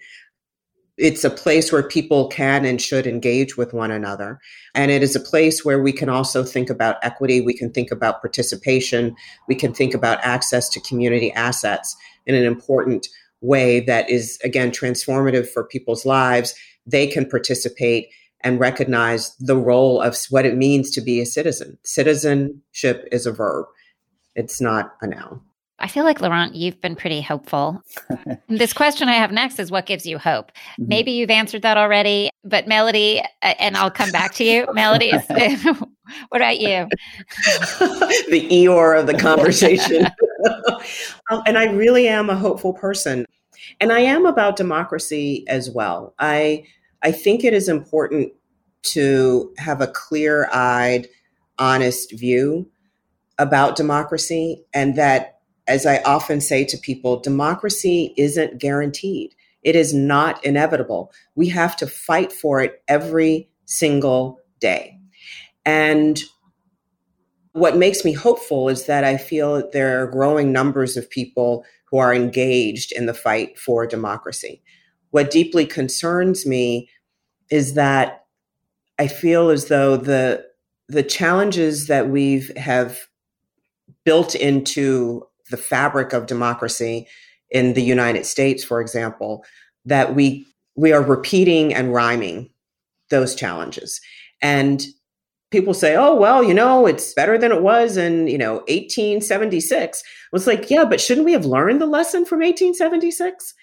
it's 0.96 1.24
a 1.24 1.30
place 1.30 1.72
where 1.72 1.82
people 1.82 2.28
can 2.28 2.64
and 2.64 2.80
should 2.80 3.06
engage 3.06 3.56
with 3.56 3.72
one 3.72 3.90
another. 3.90 4.38
And 4.74 4.90
it 4.90 5.02
is 5.02 5.16
a 5.16 5.20
place 5.20 5.64
where 5.64 5.82
we 5.82 5.92
can 5.92 6.08
also 6.08 6.44
think 6.44 6.70
about 6.70 6.96
equity. 7.02 7.40
We 7.40 7.54
can 7.54 7.72
think 7.72 7.90
about 7.90 8.20
participation. 8.20 9.16
We 9.48 9.56
can 9.56 9.74
think 9.74 9.92
about 9.94 10.20
access 10.22 10.68
to 10.70 10.80
community 10.80 11.32
assets 11.32 11.96
in 12.26 12.34
an 12.34 12.44
important 12.44 13.08
way 13.40 13.80
that 13.80 14.08
is, 14.08 14.38
again, 14.44 14.70
transformative 14.70 15.48
for 15.48 15.64
people's 15.64 16.06
lives. 16.06 16.54
They 16.86 17.06
can 17.06 17.28
participate 17.28 18.08
and 18.42 18.60
recognize 18.60 19.34
the 19.38 19.56
role 19.56 20.00
of 20.00 20.16
what 20.30 20.46
it 20.46 20.56
means 20.56 20.90
to 20.92 21.00
be 21.00 21.20
a 21.20 21.26
citizen. 21.26 21.78
Citizenship 21.82 23.08
is 23.10 23.26
a 23.26 23.32
verb, 23.32 23.66
it's 24.34 24.60
not 24.60 24.94
a 25.00 25.06
noun. 25.06 25.40
I 25.84 25.86
feel 25.86 26.04
like, 26.04 26.22
Laurent, 26.22 26.54
you've 26.54 26.80
been 26.80 26.96
pretty 26.96 27.20
hopeful. 27.20 27.82
this 28.48 28.72
question 28.72 29.10
I 29.10 29.16
have 29.16 29.30
next 29.30 29.58
is 29.58 29.70
what 29.70 29.84
gives 29.84 30.06
you 30.06 30.16
hope? 30.16 30.50
Mm-hmm. 30.50 30.88
Maybe 30.88 31.10
you've 31.12 31.28
answered 31.28 31.60
that 31.60 31.76
already, 31.76 32.30
but 32.42 32.66
Melody, 32.66 33.20
and 33.42 33.76
I'll 33.76 33.90
come 33.90 34.10
back 34.10 34.32
to 34.36 34.44
you. 34.44 34.66
Melody, 34.72 35.10
what 36.30 36.40
about 36.40 36.58
you? 36.58 36.88
the 38.30 38.48
Eeyore 38.50 38.98
of 38.98 39.06
the 39.06 39.12
conversation. 39.12 40.06
um, 41.30 41.42
and 41.46 41.58
I 41.58 41.66
really 41.66 42.08
am 42.08 42.30
a 42.30 42.34
hopeful 42.34 42.72
person. 42.72 43.26
And 43.78 43.92
I 43.92 44.00
am 44.00 44.24
about 44.24 44.56
democracy 44.56 45.44
as 45.48 45.70
well. 45.70 46.14
I, 46.18 46.64
I 47.02 47.12
think 47.12 47.44
it 47.44 47.52
is 47.52 47.68
important 47.68 48.32
to 48.84 49.52
have 49.58 49.82
a 49.82 49.88
clear 49.88 50.48
eyed, 50.50 51.08
honest 51.58 52.12
view 52.12 52.70
about 53.38 53.76
democracy 53.76 54.64
and 54.72 54.96
that 54.96 55.33
as 55.66 55.86
I 55.86 55.98
often 56.02 56.40
say 56.40 56.64
to 56.64 56.76
people, 56.76 57.20
democracy 57.20 58.14
isn't 58.16 58.58
guaranteed. 58.58 59.34
It 59.62 59.76
is 59.76 59.94
not 59.94 60.44
inevitable. 60.44 61.12
We 61.34 61.48
have 61.48 61.76
to 61.76 61.86
fight 61.86 62.32
for 62.32 62.60
it 62.60 62.82
every 62.86 63.48
single 63.64 64.40
day. 64.60 64.98
And 65.64 66.20
what 67.52 67.76
makes 67.76 68.04
me 68.04 68.12
hopeful 68.12 68.68
is 68.68 68.86
that 68.86 69.04
I 69.04 69.16
feel 69.16 69.70
there 69.70 70.02
are 70.02 70.06
growing 70.06 70.52
numbers 70.52 70.96
of 70.96 71.08
people 71.08 71.64
who 71.86 71.98
are 71.98 72.14
engaged 72.14 72.92
in 72.92 73.06
the 73.06 73.14
fight 73.14 73.58
for 73.58 73.86
democracy. 73.86 74.62
What 75.10 75.30
deeply 75.30 75.64
concerns 75.64 76.44
me 76.44 76.90
is 77.50 77.74
that 77.74 78.24
I 78.98 79.06
feel 79.06 79.50
as 79.50 79.66
though 79.66 79.96
the 79.96 80.44
the 80.88 81.02
challenges 81.02 81.86
that 81.86 82.08
we've 82.10 82.54
have 82.56 83.06
built 84.04 84.34
into 84.34 85.26
the 85.50 85.56
fabric 85.56 86.12
of 86.12 86.26
democracy 86.26 87.06
in 87.50 87.74
the 87.74 87.82
United 87.82 88.26
States, 88.26 88.64
for 88.64 88.80
example, 88.80 89.44
that 89.84 90.14
we 90.14 90.46
we 90.76 90.92
are 90.92 91.02
repeating 91.02 91.72
and 91.72 91.92
rhyming 91.94 92.50
those 93.10 93.34
challenges. 93.34 94.00
And 94.42 94.84
people 95.50 95.74
say, 95.74 95.94
"Oh, 95.94 96.14
well, 96.14 96.42
you 96.42 96.54
know, 96.54 96.86
it's 96.86 97.14
better 97.14 97.38
than 97.38 97.52
it 97.52 97.62
was 97.62 97.96
in, 97.96 98.26
you 98.26 98.38
know, 98.38 98.64
1876." 98.66 100.02
It's 100.32 100.46
like, 100.46 100.68
"Yeah, 100.70 100.84
but 100.84 101.00
shouldn't 101.00 101.26
we 101.26 101.32
have 101.32 101.46
learned 101.46 101.80
the 101.80 101.86
lesson 101.86 102.24
from 102.24 102.42
1876?" 102.42 103.54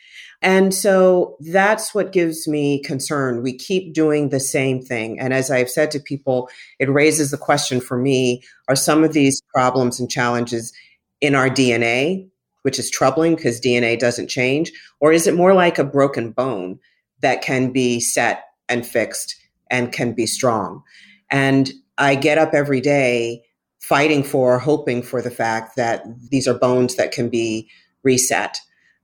And 0.41 0.73
so 0.73 1.37
that's 1.39 1.93
what 1.93 2.13
gives 2.13 2.47
me 2.47 2.81
concern. 2.81 3.43
We 3.43 3.53
keep 3.53 3.93
doing 3.93 4.29
the 4.29 4.39
same 4.39 4.81
thing. 4.81 5.19
And 5.19 5.33
as 5.33 5.51
I've 5.51 5.69
said 5.69 5.91
to 5.91 5.99
people, 5.99 6.49
it 6.79 6.89
raises 6.89 7.29
the 7.29 7.37
question 7.37 7.79
for 7.79 7.97
me, 7.97 8.41
are 8.67 8.75
some 8.75 9.03
of 9.03 9.13
these 9.13 9.41
problems 9.53 9.99
and 9.99 10.09
challenges 10.09 10.73
in 11.21 11.35
our 11.35 11.49
DNA, 11.49 12.27
which 12.63 12.77
is 12.77 12.89
troubling 12.89 13.35
because 13.35 13.61
DNA 13.61 13.97
doesn't 13.97 14.27
change? 14.27 14.71
Or 14.99 15.13
is 15.13 15.27
it 15.27 15.35
more 15.35 15.53
like 15.53 15.79
a 15.79 15.83
broken 15.83 16.31
bone 16.31 16.79
that 17.21 17.41
can 17.41 17.71
be 17.71 17.99
set 17.99 18.43
and 18.67 18.85
fixed 18.85 19.35
and 19.69 19.91
can 19.91 20.13
be 20.13 20.25
strong? 20.25 20.83
And 21.29 21.71
I 21.97 22.15
get 22.15 22.37
up 22.37 22.53
every 22.53 22.81
day 22.81 23.43
fighting 23.79 24.23
for, 24.23 24.59
hoping 24.59 25.01
for 25.01 25.21
the 25.21 25.31
fact 25.31 25.75
that 25.75 26.03
these 26.29 26.47
are 26.47 26.53
bones 26.53 26.95
that 26.95 27.11
can 27.11 27.29
be 27.29 27.69
reset 28.03 28.57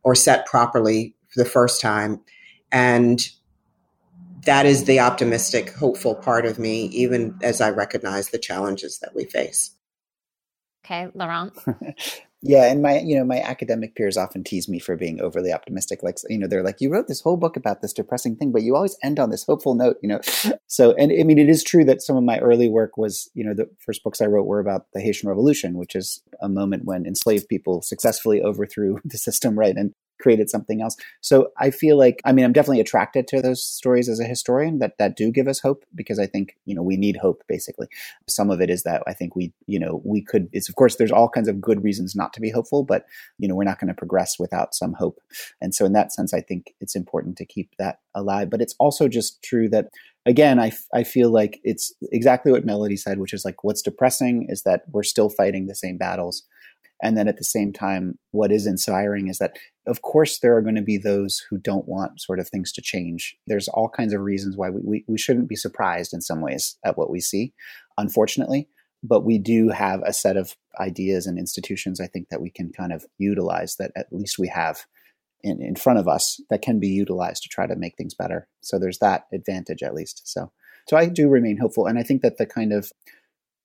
or 0.04 0.16
set 0.16 0.46
properly 0.46 1.16
for 1.30 1.44
the 1.44 1.50
first 1.50 1.82
time. 1.82 2.22
And 2.72 3.22
that 4.46 4.66
is 4.66 4.86
the 4.86 5.00
optimistic, 5.00 5.74
hopeful 5.74 6.16
part 6.16 6.46
of 6.46 6.58
me, 6.58 6.86
even 6.86 7.38
as 7.42 7.60
I 7.60 7.70
recognize 7.70 8.30
the 8.30 8.40
challenges 8.40 9.00
that 9.00 9.14
we 9.16 9.26
face. 9.26 9.72
Okay, 10.90 11.10
Laurent. 11.16 11.54
yeah, 12.42 12.72
and 12.72 12.82
my 12.82 13.00
you 13.00 13.18
know 13.18 13.26
my 13.26 13.42
academic 13.42 13.94
peers 13.94 14.16
often 14.16 14.42
tease 14.42 14.70
me 14.70 14.80
for 14.80 14.96
being 14.96 15.20
overly 15.20 15.52
optimistic. 15.52 16.02
Like 16.02 16.16
you 16.30 16.38
know 16.38 16.48
they're 16.48 16.64
like, 16.64 16.80
you 16.80 16.90
wrote 16.90 17.10
this 17.10 17.20
whole 17.20 17.36
book 17.36 17.58
about 17.58 17.82
this 17.82 17.92
depressing 17.92 18.38
thing, 18.38 18.54
but 18.54 18.62
you 18.62 18.74
always 18.74 18.98
end 19.04 19.20
on 19.20 19.30
this 19.30 19.44
hopeful 19.44 19.76
note. 19.76 19.98
You 20.02 20.08
know, 20.08 20.22
so 20.68 20.94
and 20.94 21.12
I 21.12 21.24
mean 21.24 21.40
it 21.40 21.50
is 21.50 21.62
true 21.62 21.84
that 21.84 22.02
some 22.02 22.16
of 22.16 22.24
my 22.24 22.40
early 22.40 22.70
work 22.70 22.96
was 22.96 23.30
you 23.34 23.44
know 23.44 23.54
the 23.54 23.70
first 23.80 24.02
books 24.02 24.22
I 24.22 24.28
wrote 24.28 24.46
were 24.46 24.62
about 24.62 24.86
the 24.94 25.02
Haitian 25.02 25.28
Revolution, 25.28 25.74
which 25.74 25.94
is 25.94 26.22
a 26.42 26.48
moment 26.48 26.86
when 26.86 27.06
enslaved 27.06 27.50
people 27.50 27.82
successfully 27.82 28.42
overthrew 28.42 29.00
the 29.06 29.18
system, 29.18 29.60
right, 29.60 29.76
and 29.76 29.94
created 30.20 30.50
something 30.50 30.82
else. 30.82 30.96
So 31.22 31.50
I 31.58 31.72
feel 31.72 31.98
like 31.98 32.22
I 32.26 32.32
mean 32.32 32.46
I'm 32.46 32.54
definitely 32.54 32.82
attracted 32.82 33.28
to 33.28 33.42
those 33.42 33.64
stories 33.64 34.10
as 34.10 34.20
a 34.20 34.26
historian 34.26 34.80
that 34.80 34.98
that 34.98 35.16
do 35.16 35.32
give 35.32 35.48
us 35.48 35.60
hope 35.60 35.86
because 35.96 36.20
I 36.20 36.26
think 36.26 36.56
you 36.66 36.76
know 36.76 36.84
we 36.84 36.98
need 36.98 37.18
hope 37.18 37.44
basically. 37.48 37.88
Some 38.28 38.50
of 38.50 38.62
it 38.62 38.70
is 38.70 38.84
that 38.84 39.04
I 39.08 39.14
think 39.14 39.36
we 39.36 39.54
you 39.68 39.80
know 39.80 40.02
we 40.04 40.22
could 40.22 40.50
it's 40.52 40.70
of 40.70 40.76
course 40.76 40.96
there's 40.96 41.12
all 41.12 41.30
kinds 41.30 41.48
of 41.48 41.62
good 41.62 41.84
reasons 41.84 42.16
not 42.16 42.34
to 42.34 42.42
be 42.42 42.50
hopeful, 42.50 42.84
but 42.84 43.06
you 43.38 43.48
know 43.48 43.56
we're 43.56 43.64
not 43.64 43.80
going 43.80 43.90
to 43.90 43.94
progress 43.94 44.40
without 44.40 44.76
some 44.76 44.94
hope. 44.94 45.20
And 45.62 45.74
so 45.74 45.86
in 45.86 45.94
that 45.94 46.14
sense 46.14 46.34
I 46.34 46.42
think 46.42 46.74
it's 46.82 46.96
important 46.96 47.38
to 47.38 47.46
keep 47.46 47.76
that 47.78 48.00
alive, 48.16 48.50
but 48.50 48.62
it's 48.62 48.76
also 48.80 49.08
just 49.08 49.42
true 49.44 49.70
that 49.70 49.90
again, 50.28 50.60
I, 50.60 50.74
I 50.94 51.04
feel 51.04 51.32
like 51.32 51.60
it's 51.64 51.94
exactly 52.12 52.52
what 52.52 52.66
Melody 52.66 52.98
said, 52.98 53.18
which 53.18 53.34
is 53.34 53.46
like 53.46 53.64
what's 53.64 53.82
depressing 53.82 54.46
is 54.50 54.64
that 54.64 54.84
we're 54.92 55.04
still 55.04 55.30
fighting 55.30 55.66
the 55.66 55.74
same 55.74 55.98
battles. 55.98 56.44
And 57.02 57.18
then 57.18 57.28
at 57.28 57.38
the 57.38 57.44
same 57.44 57.72
time, 57.72 58.20
what 58.32 58.52
is 58.52 58.68
inspiring 58.68 59.28
is 59.30 59.38
that, 59.38 59.58
of 59.88 60.02
course, 60.02 60.40
there 60.40 60.56
are 60.56 60.62
going 60.62 60.76
to 60.76 60.82
be 60.82 60.98
those 60.98 61.44
who 61.50 61.58
don't 61.58 61.88
want 61.88 62.22
sort 62.22 62.40
of 62.40 62.50
things 62.50 62.72
to 62.74 62.82
change. 62.82 63.36
There's 63.48 63.68
all 63.70 63.90
kinds 63.90 64.14
of 64.14 64.22
reasons 64.22 64.58
why 64.58 64.70
we, 64.70 64.82
we, 64.84 65.06
we 65.08 65.18
shouldn't 65.18 65.50
be 65.50 65.56
surprised 65.56 66.14
in 66.14 66.22
some 66.22 66.42
ways 66.42 66.78
at 66.86 66.98
what 66.98 67.10
we 67.10 67.20
see, 67.20 67.54
unfortunately. 67.98 68.68
But 69.04 69.24
we 69.24 69.38
do 69.38 69.70
have 69.70 70.02
a 70.06 70.14
set 70.14 70.38
of 70.38 70.56
ideas 70.80 71.28
and 71.28 71.38
institutions, 71.38 72.02
I 72.02 72.08
think, 72.08 72.30
that 72.30 72.42
we 72.42 72.50
can 72.50 72.72
kind 72.72 72.92
of 72.92 73.06
utilize 73.18 73.76
that 73.78 73.92
at 73.96 74.08
least 74.12 74.38
we 74.40 74.48
have 74.48 74.86
in, 75.42 75.62
in 75.62 75.76
front 75.76 76.00
of 76.00 76.08
us 76.08 76.42
that 76.50 76.62
can 76.62 76.80
be 76.80 76.88
utilized 76.88 77.44
to 77.44 77.50
try 77.50 77.68
to 77.68 77.76
make 77.76 77.96
things 77.96 78.14
better. 78.14 78.48
So 78.62 78.80
there's 78.80 79.00
that 79.00 79.26
advantage 79.32 79.84
at 79.84 79.94
least. 79.94 80.22
So 80.26 80.52
so 80.88 80.96
I 80.96 81.08
do 81.08 81.28
remain 81.28 81.58
hopeful. 81.58 81.86
And 81.86 82.00
I 82.00 82.04
think 82.04 82.22
that 82.22 82.38
the 82.38 82.46
kind 82.46 82.72
of 82.72 82.92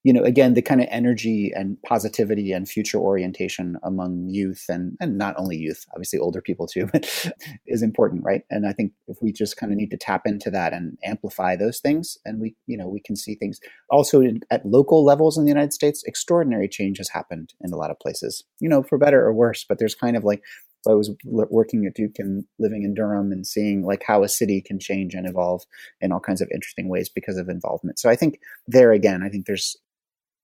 you 0.05 0.13
know, 0.13 0.23
again, 0.23 0.55
the 0.55 0.63
kind 0.63 0.81
of 0.81 0.89
energy 0.91 1.53
and 1.55 1.81
positivity 1.83 2.53
and 2.53 2.69
future 2.69 2.99
orientation 2.99 3.77
among 3.85 4.29
youth 4.29 4.65
and, 4.69 4.97
and 5.01 5.17
not 5.17 5.35
only 5.39 5.57
youth, 5.57 5.87
obviously 5.93 6.19
older 6.19 6.41
people 6.41 6.67
too, 6.67 6.89
is 7.67 7.83
important, 7.83 8.25
right? 8.25 8.43
And 8.51 8.67
I 8.67 8.73
think 8.73 8.93
if 9.07 9.19
we 9.23 9.33
just 9.33 9.57
kind 9.57 9.71
of 9.71 9.79
need 9.79 9.91
to 9.91 9.97
tap 9.97 10.23
into 10.27 10.51
that 10.51 10.73
and 10.73 10.99
amplify 11.05 11.55
those 11.55 11.79
things, 11.79 12.19
and 12.25 12.41
we, 12.41 12.57
you 12.67 12.77
know, 12.77 12.89
we 12.89 13.01
can 13.01 13.15
see 13.15 13.37
things. 13.37 13.61
Also, 13.91 14.21
in, 14.21 14.41
at 14.51 14.67
local 14.67 15.05
levels 15.05 15.39
in 15.39 15.45
the 15.45 15.51
United 15.51 15.73
States, 15.73 16.03
extraordinary 16.05 16.69
change 16.69 16.99
has 16.99 17.09
happened 17.09 17.55
in 17.61 17.73
a 17.73 17.77
lot 17.77 17.91
of 17.91 18.01
places, 18.01 18.43
you 18.59 18.69
know, 18.69 18.83
for 18.83 18.99
better 18.99 19.25
or 19.25 19.33
worse. 19.33 19.65
But 19.69 19.79
there's 19.79 19.95
kind 19.95 20.17
of 20.17 20.25
like 20.25 20.43
I 20.89 20.95
was 20.95 21.11
working 21.25 21.87
at 21.87 21.95
Duke 21.95 22.19
and 22.19 22.45
living 22.59 22.83
in 22.83 22.95
Durham 22.95 23.31
and 23.31 23.47
seeing 23.47 23.85
like 23.85 24.03
how 24.05 24.25
a 24.25 24.29
city 24.29 24.61
can 24.61 24.81
change 24.81 25.15
and 25.15 25.29
evolve 25.29 25.63
in 26.01 26.11
all 26.11 26.21
kinds 26.21 26.41
of 26.41 26.51
interesting 26.53 26.89
ways 26.89 27.09
because 27.09 27.37
of 27.37 27.49
involvement. 27.49 27.99
So 27.99 28.11
I 28.11 28.17
think 28.17 28.41
there 28.67 28.93
again, 28.93 29.23
I 29.23 29.29
think 29.29 29.47
there's 29.47 29.77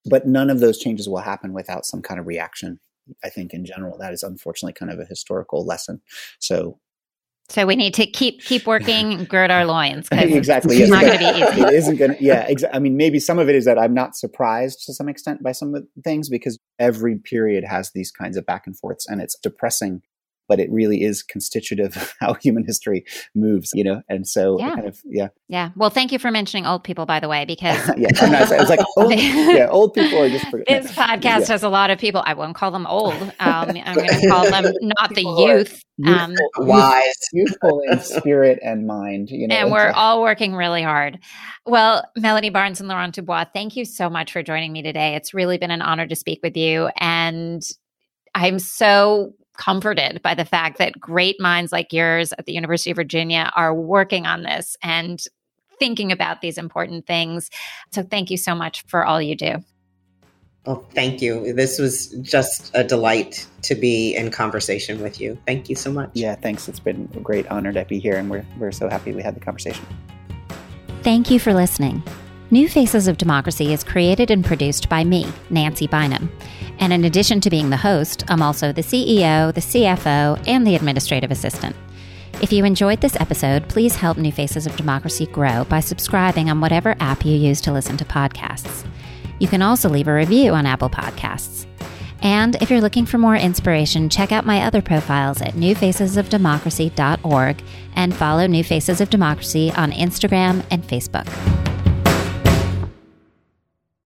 but 0.08 0.26
none 0.26 0.50
of 0.50 0.60
those 0.60 0.78
changes 0.78 1.08
will 1.08 1.18
happen 1.18 1.52
without 1.52 1.86
some 1.86 2.02
kind 2.02 2.18
of 2.20 2.26
reaction. 2.26 2.80
I 3.24 3.30
think 3.30 3.54
in 3.54 3.64
general, 3.64 3.96
that 3.98 4.12
is 4.12 4.22
unfortunately 4.22 4.74
kind 4.74 4.92
of 4.92 4.98
a 4.98 5.04
historical 5.04 5.64
lesson. 5.64 6.00
So 6.38 6.78
so 7.50 7.64
we 7.64 7.76
need 7.76 7.94
to 7.94 8.06
keep 8.06 8.42
keep 8.42 8.66
working, 8.66 9.24
gird 9.24 9.50
our 9.50 9.64
loins. 9.64 10.08
exactly. 10.12 10.76
It's 10.76 10.90
yes. 10.90 10.90
not 10.90 11.00
going 11.02 11.18
to 11.18 11.18
be 11.18 11.42
easy. 11.42 11.62
It 11.62 11.74
isn't 11.74 11.96
going 11.96 12.14
to. 12.14 12.22
Yeah. 12.22 12.46
Exa- 12.46 12.68
I 12.74 12.78
mean, 12.78 12.98
maybe 12.98 13.18
some 13.18 13.38
of 13.38 13.48
it 13.48 13.54
is 13.54 13.64
that 13.64 13.78
I'm 13.78 13.94
not 13.94 14.16
surprised 14.16 14.84
to 14.84 14.92
some 14.92 15.08
extent 15.08 15.42
by 15.42 15.52
some 15.52 15.74
of 15.74 15.82
the 15.82 16.02
things 16.02 16.28
because 16.28 16.58
every 16.78 17.16
period 17.16 17.64
has 17.64 17.90
these 17.94 18.10
kinds 18.10 18.36
of 18.36 18.44
back 18.44 18.66
and 18.66 18.78
forths, 18.78 19.08
and 19.08 19.22
it's 19.22 19.34
depressing 19.38 20.02
but 20.48 20.58
it 20.58 20.70
really 20.72 21.02
is 21.02 21.22
constitutive 21.22 21.96
of 21.96 22.14
how 22.18 22.34
human 22.42 22.64
history 22.64 23.04
moves, 23.34 23.70
you 23.74 23.84
know? 23.84 24.02
And 24.08 24.26
so 24.26 24.58
yeah. 24.58 24.74
kind 24.74 24.88
of, 24.88 25.00
yeah. 25.04 25.28
Yeah. 25.48 25.70
Well, 25.76 25.90
thank 25.90 26.10
you 26.10 26.18
for 26.18 26.30
mentioning 26.30 26.66
old 26.66 26.84
people, 26.84 27.06
by 27.06 27.20
the 27.20 27.28
way, 27.28 27.44
because 27.44 27.76
yeah, 27.96 28.08
I'm 28.20 28.32
not, 28.32 28.50
it's 28.50 28.70
like, 28.70 28.80
old, 28.96 29.12
yeah, 29.12 29.68
old 29.70 29.94
people 29.94 30.22
are 30.22 30.28
just, 30.28 30.46
this 30.66 30.90
podcast 30.92 31.22
yeah. 31.22 31.46
has 31.46 31.62
a 31.62 31.68
lot 31.68 31.90
of 31.90 31.98
people. 31.98 32.22
I 32.24 32.34
won't 32.34 32.56
call 32.56 32.70
them 32.70 32.86
old. 32.86 33.14
Um, 33.14 33.32
I'm 33.40 33.94
going 33.94 34.08
to 34.08 34.28
call 34.28 34.50
them 34.50 34.72
not 34.82 35.14
the 35.14 35.22
youth. 35.22 35.82
Um, 36.06 36.36
wise, 36.58 37.12
youthful 37.32 37.82
in 37.90 37.98
spirit 38.00 38.60
and 38.62 38.86
mind, 38.86 39.30
you 39.30 39.48
know. 39.48 39.54
And 39.56 39.72
we're 39.72 39.90
all 39.90 40.22
working 40.22 40.54
really 40.54 40.82
hard. 40.82 41.18
Well, 41.66 42.04
Melody 42.16 42.50
Barnes 42.50 42.78
and 42.78 42.88
Laurent 42.88 43.14
Dubois, 43.14 43.46
thank 43.52 43.74
you 43.74 43.84
so 43.84 44.08
much 44.08 44.32
for 44.32 44.42
joining 44.42 44.72
me 44.72 44.82
today. 44.82 45.16
It's 45.16 45.34
really 45.34 45.58
been 45.58 45.72
an 45.72 45.82
honor 45.82 46.06
to 46.06 46.14
speak 46.14 46.38
with 46.42 46.56
you. 46.56 46.88
And 47.00 47.62
I'm 48.34 48.60
so 48.60 49.34
comforted 49.58 50.22
by 50.22 50.34
the 50.34 50.44
fact 50.46 50.78
that 50.78 50.98
great 50.98 51.38
minds 51.40 51.72
like 51.72 51.92
yours 51.92 52.32
at 52.38 52.46
the 52.46 52.52
University 52.52 52.90
of 52.90 52.96
Virginia 52.96 53.52
are 53.54 53.74
working 53.74 54.24
on 54.24 54.42
this 54.42 54.76
and 54.82 55.22
thinking 55.78 56.10
about 56.10 56.40
these 56.40 56.56
important 56.56 57.06
things. 57.06 57.50
So 57.92 58.02
thank 58.02 58.30
you 58.30 58.36
so 58.36 58.54
much 58.54 58.82
for 58.86 59.04
all 59.04 59.20
you 59.20 59.36
do. 59.36 59.56
Well, 60.66 60.86
thank 60.94 61.22
you. 61.22 61.52
This 61.54 61.78
was 61.78 62.08
just 62.20 62.70
a 62.74 62.84
delight 62.84 63.46
to 63.62 63.74
be 63.74 64.14
in 64.14 64.30
conversation 64.30 65.00
with 65.00 65.20
you. 65.20 65.38
Thank 65.46 65.68
you 65.68 65.76
so 65.76 65.90
much. 65.90 66.10
Yeah, 66.14 66.34
thanks. 66.34 66.68
It's 66.68 66.80
been 66.80 67.08
a 67.14 67.20
great 67.20 67.46
honor 67.46 67.72
to 67.72 67.84
be 67.84 67.98
here, 67.98 68.16
and 68.16 68.28
we're, 68.28 68.44
we're 68.58 68.72
so 68.72 68.88
happy 68.88 69.12
we 69.12 69.22
had 69.22 69.34
the 69.34 69.40
conversation. 69.40 69.86
Thank 71.02 71.30
you 71.30 71.38
for 71.38 71.54
listening. 71.54 72.02
New 72.50 72.68
Faces 72.68 73.08
of 73.08 73.18
Democracy 73.18 73.72
is 73.72 73.84
created 73.84 74.30
and 74.30 74.44
produced 74.44 74.88
by 74.88 75.04
me, 75.04 75.26
Nancy 75.48 75.86
Bynum. 75.86 76.30
And 76.78 76.92
in 76.92 77.04
addition 77.04 77.40
to 77.40 77.50
being 77.50 77.70
the 77.70 77.76
host, 77.76 78.24
I'm 78.28 78.42
also 78.42 78.72
the 78.72 78.82
CEO, 78.82 79.52
the 79.52 79.60
CFO, 79.60 80.42
and 80.46 80.66
the 80.66 80.76
administrative 80.76 81.30
assistant. 81.30 81.74
If 82.40 82.52
you 82.52 82.64
enjoyed 82.64 83.00
this 83.00 83.16
episode, 83.16 83.68
please 83.68 83.96
help 83.96 84.16
New 84.16 84.30
Faces 84.30 84.66
of 84.66 84.76
Democracy 84.76 85.26
grow 85.26 85.64
by 85.64 85.80
subscribing 85.80 86.48
on 86.48 86.60
whatever 86.60 86.94
app 87.00 87.24
you 87.24 87.36
use 87.36 87.60
to 87.62 87.72
listen 87.72 87.96
to 87.96 88.04
podcasts. 88.04 88.86
You 89.40 89.48
can 89.48 89.62
also 89.62 89.88
leave 89.88 90.06
a 90.06 90.14
review 90.14 90.52
on 90.52 90.66
Apple 90.66 90.90
Podcasts. 90.90 91.66
And 92.22 92.54
if 92.62 92.70
you're 92.70 92.80
looking 92.80 93.06
for 93.06 93.18
more 93.18 93.36
inspiration, 93.36 94.08
check 94.08 94.30
out 94.32 94.46
my 94.46 94.62
other 94.62 94.82
profiles 94.82 95.42
at 95.42 95.54
newfacesofdemocracy.org 95.54 97.62
and 97.94 98.14
follow 98.14 98.46
New 98.46 98.64
Faces 98.64 99.00
of 99.00 99.10
Democracy 99.10 99.72
on 99.76 99.92
Instagram 99.92 100.64
and 100.70 100.82
Facebook. 100.82 101.28